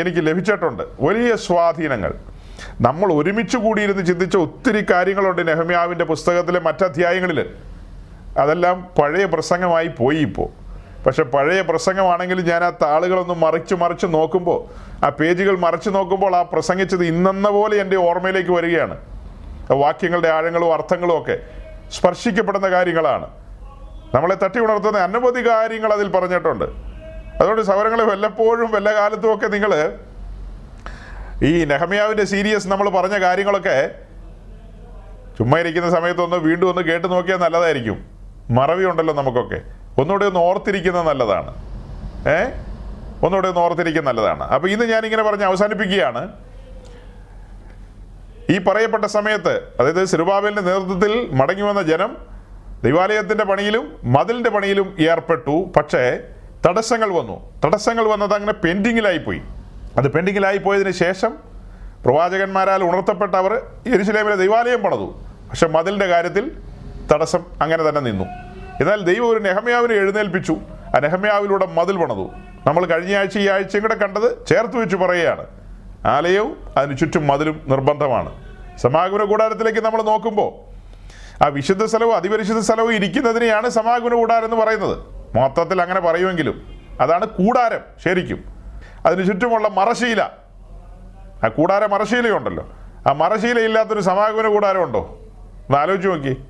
എനിക്ക് 0.02 0.28
ലഭിച്ചിട്ടുണ്ട്. 0.28 0.84
വലിയ 1.00 1.36
സ്വാധീനങ്ങൾ. 1.36 2.14
നമ്മൾ 2.82 3.14
ഒരുമിച്ച് 3.14 3.58
കൂടിയിരുന്ന് 3.58 4.06
ചിന്തിച്ച 4.06 4.38
ഒത്തിരി 4.38 4.86
കാര്യങ്ങളുണ്ട് 4.92 5.48
നെഹമ്യാവിന്റെ 5.48 6.06
പുസ്തകത്തിലെ 6.06 6.60
മറ്റധ്യായങ്ങളിൽ. 6.60 7.40
അതെല്ലാം 8.38 8.88
പഴയ 9.02 9.26
പ്രസംഗമായി 9.26 9.88
പോയി 9.88 10.18
ഇപ്പോൾ 10.18 10.50
പക്ഷെ 11.10 11.24
പഴയ 11.24 11.62
പ്രസംഗമാണെങ്കിലും 11.62 12.46
ഞാൻ 12.46 12.64
ആ 12.64 12.70
താളുകളൊന്ന് 12.70 13.34
മറിച്ച് 13.34 13.76
മറിച്ച് 13.76 14.08
നോക്കുമ്പോൾ 14.10 14.58
ആ 15.06 15.10
പേജുകൾ 15.10 15.58
മറിച്ച് 15.60 15.90
നോക്കുമ്പോൾ 15.90 16.36
ആ 16.36 16.42
പ്രസംഗിച്ചത് 16.42 17.06
ഇന്നെന്ന 17.06 17.50
പോലെ 17.50 17.78
എന്റെ 17.78 17.96
ഓർമ്മയിലേക്ക് 17.96 18.50
വരികയാണ്. 18.50 18.98
വാക്യങ്ങളുടെ 19.72 20.28
ആഴങ്ങളും 20.28 20.74
അർത്ഥങ്ങളും 20.74 21.22
ഒക്കെ 21.22 21.40
സ്പർശിക്കപ്പെടുന്ന 21.92 22.70
കാര്യങ്ങളാണ്. 22.70 23.28
നമ്മളെ 24.16 24.36
തട്ടി 24.36 24.60
ഉണർത്തുന്ന 24.60 25.00
അനവധി 25.00 25.48
കാര്യങ്ങൾ 25.48 25.94
അതിൽ 25.94 26.08
പറഞ്ഞിട്ടുണ്ട്. 26.12 26.66
അതുകൊണ്ട് 27.40 27.62
സൗരങ്ങളെ 27.62 28.04
വല്ലപ്പോഴും 28.04 28.72
വല്ല 28.72 28.94
കാലത്തും 28.94 29.34
ഒക്കെ 29.34 29.48
നിങ്ങൾ 29.48 29.98
ഈ 31.44 31.66
നെഹമ്യാവിന്റെ 31.66 32.24
സീരിയസ് 32.24 32.68
നമ്മൾ 32.68 32.90
പറഞ്ഞ 32.90 33.22
കാര്യങ്ങളൊക്കെ 33.22 33.90
ചുമ്മാ 35.38 35.60
ഇരിക്കുന്ന 35.60 35.90
സമയത്തൊന്ന് 35.90 36.38
വീണ്ടും 36.38 36.70
ഒന്ന് 36.70 36.82
കേട്ട് 36.82 37.12
നോക്കിയാൽ 37.12 37.38
നല്ലതായിരിക്കും. 37.38 38.06
മറവിയുണ്ടല്ലോ 38.50 39.14
നമുക്കൊക്കെ. 39.14 39.79
ഒന്നുകൂടെ 40.00 40.26
ഒന്ന് 40.26 40.40
ഓർത്തിരിക്കുന്നത് 40.40 41.08
നല്ലതാണ്. 41.08 41.54
ഏ? 42.30 42.44
ഒന്നുകൂടെ 43.24 43.48
ഒന്ന് 43.48 43.62
ഓർത്തിരിക്കുന്ന 43.62 44.10
നല്ലതാണ്. 44.10 44.44
അപ്പോൾ 44.44 44.72
ഇന്ന് 44.72 44.86
ഞാനിങ്ങനെ 44.86 45.24
പറഞ്ഞ് 45.24 45.44
അവസാനിപ്പിക്കുകയാണ്. 45.44 46.30
ഈ 48.50 48.58
പറയപ്പെട്ട 48.58 49.06
സമയത്ത് 49.06 49.62
അതായത് 49.80 50.06
സിറുബാബേലിന്റെ 50.06 50.62
നേതൃത്വത്തിൽ 50.62 51.30
മടങ്ങി 51.32 51.62
വന്ന 51.62 51.82
ജനം 51.82 52.18
ദൈവാലയത്തിന്റെ 52.84 53.46
പണിയിലും 53.46 53.98
മതിലിന്റെ 54.04 54.50
പണിയിലും 54.50 54.96
ഏർപ്പെട്ടു. 55.00 55.72
പക്ഷേ 55.78 56.20
തടസ്സങ്ങൾ 56.68 57.10
വന്നു. 57.10 57.54
തടസ്സങ്ങൾ 57.66 58.08
വന്നത് 58.08 58.34
അങ്ങനെ 58.34 58.54
പെൻഡിങ്ങിലായി 58.54 59.18
പോയി 59.18 59.42
അത് 59.98 60.12
പെൻഡിങ്ങിലായി 60.12 60.58
പോയതിന് 60.58 60.92
ശേഷം 60.92 61.38
പ്രവാചകന്മാരാൽ 62.06 62.84
ഉണർത്തപ്പെട്ട 62.84 63.36
അവർ 63.36 63.62
ദൈവാലയം 64.36 64.84
പണതു. 64.84 65.20
പക്ഷെ 65.50 65.68
മതിലിന്റെ 65.68 66.06
കാര്യത്തിൽ 66.06 66.52
തടസ്സം 67.14 67.44
അങ്ങനെ 67.62 67.90
തന്നെ 67.90 68.02
നിന്നു. 68.02 68.49
എന്നാൽ 68.80 69.02
ദൈവം 69.02 69.30
ഒരു 69.30 69.40
നെഹമ്യാവിനെ 69.40 69.94
എഴുന്നേൽപ്പിച്ചു. 69.94 70.58
ആ 70.96 71.00
നെഹമ്യാവിലൂടെ 71.00 71.66
മതിൽ 71.66 71.98
പണതു. 71.98 72.32
നമ്മൾ 72.68 72.86
കഴിഞ്ഞ 72.86 73.18
ആഴ്ച 73.18 73.38
ഈ 73.38 73.48
ആഴ്ചയും 73.48 73.82
കൂടെ 73.82 73.96
കണ്ടത് 73.96 74.46
ചേർത്ത് 74.48 74.78
വെച്ച് 74.78 74.96
പറയുകയാണ്. 74.96 75.48
ആലയവും 76.06 76.58
അതിന് 76.78 76.98
ചുറ്റും 76.98 77.28
മതിലും 77.28 77.62
നിർബന്ധമാണ്. 77.68 78.50
സമാഗമന 78.78 79.24
കൂടാരത്തിലേക്ക് 79.24 79.80
നമ്മൾ 79.80 80.02
നോക്കുമ്പോൾ 80.02 80.70
ആ 81.44 81.48
വിശുദ്ധ 81.48 81.86
സ്ഥലവും 81.86 82.16
അതിപരിശുദ്ധ 82.16 82.60
സ്ഥലവും 82.60 82.94
ഇരിക്കുന്നതിനെയാണ് 82.94 83.70
സമാഗമന 83.70 84.14
കൂടാരം 84.14 84.46
എന്ന് 84.46 84.58
പറയുന്നത്. 84.58 84.98
മൊത്തത്തിൽ 85.36 85.82
അങ്ങനെ 85.82 86.00
പറയുമെങ്കിലും 86.00 86.80
അതാണ് 87.02 87.26
കൂടാരം 87.26 87.80
ശരിക്കും. 88.04 88.44
അതിന് 89.06 89.28
ചുറ്റുമുള്ള 89.28 89.68
മറശീല. 89.68 90.22
ആ 91.44 91.48
കൂടാര 91.48 91.86
മറശീലയുണ്ടല്ലോ. 91.86 92.70
ആ 93.08 93.14
മറശീല 93.14 93.60
ഇല്ലാത്തൊരു 93.60 94.00
സമാഗമന 94.00 94.48
കൂടാരമുണ്ടോ? 94.48 95.00
ഒന്ന് 95.00 95.78
ആലോചിച്ച് 95.78 96.08
നോക്കി 96.08 96.44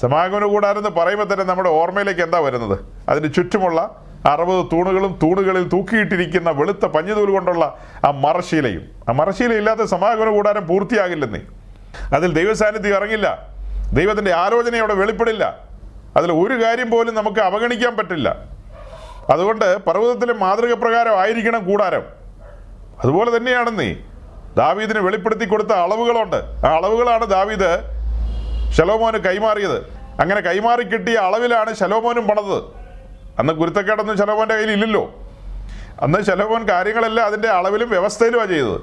സമാഗമന 0.00 0.44
കൂടാരം 0.44 0.78
എന്ന് 0.78 0.90
പറയുമ്പോൾ 0.90 1.24
തന്നെ 1.24 1.44
നമ്മുടെ 1.44 1.70
ഓർമ്മയിലേക്ക് 1.70 2.20
എന്താ 2.20 2.38
വരുന്നത്? 2.38 2.78
അതിന് 3.08 3.34
ചുറ്റുമുള്ള 3.34 4.02
അറുപത് 4.26 4.66
തൂണുകളും 4.72 5.18
തൂണുകളിൽ 5.22 5.68
തൂക്കിയിട്ടിരിക്കുന്ന 5.68 6.50
വെളുത്ത 6.50 6.86
പഞ്ഞുതൂൽ 6.86 7.30
കൊണ്ടുള്ള 7.30 7.76
ആ 8.04 8.10
മറശീലയും. 8.10 8.82
ആ 9.08 9.12
മറശീല 9.12 9.54
ഇല്ലാത്ത 9.54 9.80
സമാഗമന 9.80 10.30
കൂടാരം 10.30 10.66
പൂർത്തിയാകില്ലെന്നേ. 10.66 11.40
അതിൽ 12.14 12.32
ദൈവസാന്നിധ്യം 12.32 12.94
ഇറങ്ങില്ല. 12.94 13.48
ദൈവത്തിന്റെ 13.92 14.32
ആലോചന 14.32 14.76
അവിടെ 14.76 14.94
വെളിപ്പെടില്ല. 14.94 15.58
അതിൽ 16.16 16.32
ഒരു 16.32 16.64
കാര്യം 16.64 16.90
പോലും 16.90 17.14
നമുക്ക് 17.14 17.40
അവഗണിക്കാൻ 17.40 17.96
പറ്റില്ല. 17.96 18.36
അതുകൊണ്ട് 19.32 19.78
പർവതത്തിലെ 19.84 20.32
മാതൃക 20.32 20.74
പ്രകാരം 20.74 21.20
ആയിരിക്കണം 21.20 21.64
കൂടാരം. 21.64 22.02
അതുപോലെ 23.04 23.36
തന്നെയാണെന്നേ. 23.36 23.96
ദാവീദിന് 24.56 24.98
വെളിപ്പെടുത്തി 24.98 25.44
കൊടുത്ത 25.44 25.72
അളവുകളുണ്ട്. 25.72 26.66
ആ 26.66 26.76
അളവുകളാണ് 26.76 27.26
ദാവീദ് 27.26 27.95
ശലോമോന് 28.72 29.18
കൈമാറിയത്. 29.18 29.78
അങ്ങനെ 30.20 30.40
കൈമാറി 30.40 30.82
കിട്ടിയ 30.82 31.14
അളവിലാണ് 31.14 31.74
ശലോമോനും 31.74 32.26
പണത്. 32.26 32.64
അന്ന് 33.38 33.52
ഗുരുത്തക്കേടൊന്നും 33.52 34.18
ശലോമോന്റെ 34.18 34.54
കയ്യിൽ 34.54 34.70
ഇല്ലല്ലോ. 34.70 35.14
അന്ന് 36.02 36.22
ശലോമോൻ 36.22 36.68
കാര്യങ്ങളെല്ലാം 36.68 37.26
അതിന്റെ 37.26 37.48
അളവിലും 37.48 37.90
വ്യവസ്ഥയിലുമാണ് 37.90 38.50
ചെയ്തത്. 38.50 38.80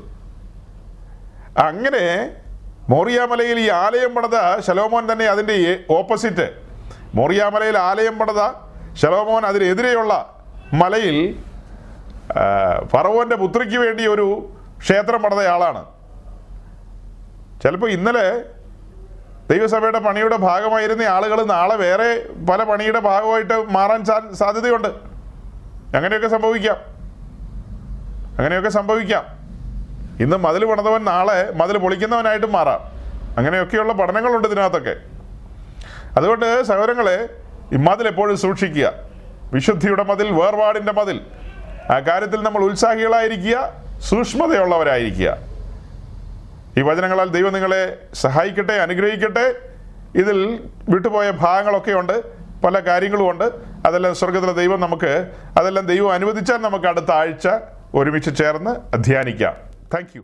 അങ്ങനെ 1.60 2.32
മോറിയാമലയിൽ 2.90 3.60
ഈ 3.60 3.70
ആലയം 3.70 4.16
പണിത 4.16 4.60
ശലോമോൻ 4.60 5.12
തന്നെ 5.12 5.26
അതിന്റെ 5.26 5.80
ഓപ്പോസിറ്റ്. 5.90 6.54
മോറിയാമലയിൽ 7.16 7.78
ആലയം 7.78 8.20
പണിത 8.20 8.52
ശലോമോൻ 8.94 9.46
അതിനെതിരെയുള്ള 9.46 10.44
മലയിൽ 10.74 11.40
ഫറവോന്റെ 12.86 13.36
പുത്രിക്ക് 13.36 13.78
വേണ്ടി 13.78 14.08
ഒരു 14.08 14.50
ക്ഷേത്രം 14.78 15.22
പണിതയാളാണ്. 15.22 15.86
ചിലപ്പോൾ 17.64 17.90
ഇന്നലെ 17.90 18.53
ദൈവസഭയുടെ 19.52 20.00
പണിയുടെ 20.00 20.36
ഭാഗമായിരുന്ന 20.36 21.02
ആളുകൾ 21.02 21.44
നാളെ 21.44 21.76
വേറെ 21.76 22.26
പല 22.50 22.64
പണിയുടെ 22.64 23.00
ഭാഗമായിട്ട് 23.00 23.66
മാറാൻ 23.70 24.06
സാ- 24.06 24.34
സാധ്യതയുണ്ട്. 24.34 24.88
അങ്ങനെയൊക്കെ 25.98 26.28
സംഭവിക്കാം. 26.28 26.76
അങ്ങനെയൊക്കെ 28.38 28.70
സംഭവിക്കാം. 28.70 29.26
ഇന്ന് 30.20 30.38
മതിൽ 30.38 30.66
പണിതവൻ 30.66 31.04
നാളെ 31.04 31.52
മതിൽ 31.56 31.78
പൊളിക്കുന്നവനായിട്ട് 31.78 32.48
മാറാം. 32.48 32.80
അങ്ങനെയൊക്കെയുള്ള 33.38 33.94
പഠനങ്ങളുണ്ട് 33.94 34.48
ഇതിനകത്തൊക്കെ. 34.48 34.96
അതുകൊണ്ട് 36.18 36.64
സഹോദരങ്ങളെ 36.64 37.30
മതിൽ 37.76 38.08
എപ്പോഴും 38.08 38.38
സൂക്ഷിക്കുക. 38.38 38.94
വിശുദ്ധിയുടെ 39.54 40.04
മതിൽ 40.04 40.32
വേർപാടിന്റെ 40.32 40.92
മതിൽ. 40.92 41.22
ആ 41.90 42.00
കാര്യത്തിൽ 42.00 42.44
നമ്മൾ 42.44 42.60
ഉത്സാഹികളായിരിക്കുക 42.60 43.74
സൂക്ഷ്മതയുള്ളവരായിരിക്കുക. 44.00 45.53
ഈ 46.78 46.82
വചനങ്ങളാൽ 46.82 47.30
ദൈവം 47.30 47.54
നിങ്ങളെ 47.54 47.82
സഹായിക്കട്ടെ 48.14 48.74
അനുഗ്രഹിക്കട്ടെ. 48.74 49.46
ഇതിൽ 50.16 50.38
വിട്ടുപോയ 50.90 51.32
ഭാഗങ്ങളൊക്കെ 51.32 51.92
ഉണ്ട് 51.92 52.16
പല 52.64 52.80
കാര്യങ്ങളും 52.80 53.30
ഉണ്ട്. 53.30 53.48
അതെല്ലാം 53.86 54.16
സ്വർഗത്തിലെ 54.16 54.54
ദൈവം 54.54 54.80
നമുക്ക് 54.80 55.12
അതെല്ലാം 55.60 55.86
ദൈവം 55.86 56.12
അനുവദിച്ചാൽ 56.14 56.58
നമുക്ക് 56.58 56.86
അടുത്ത 56.86 57.12
ആഴ്ച 57.12 57.48
ഒരുമിച്ച് 57.96 58.32
ചേർന്ന് 58.38 58.72
അധ്യാനിക്കാം. 58.96 59.56
താങ്ക് 59.94 60.18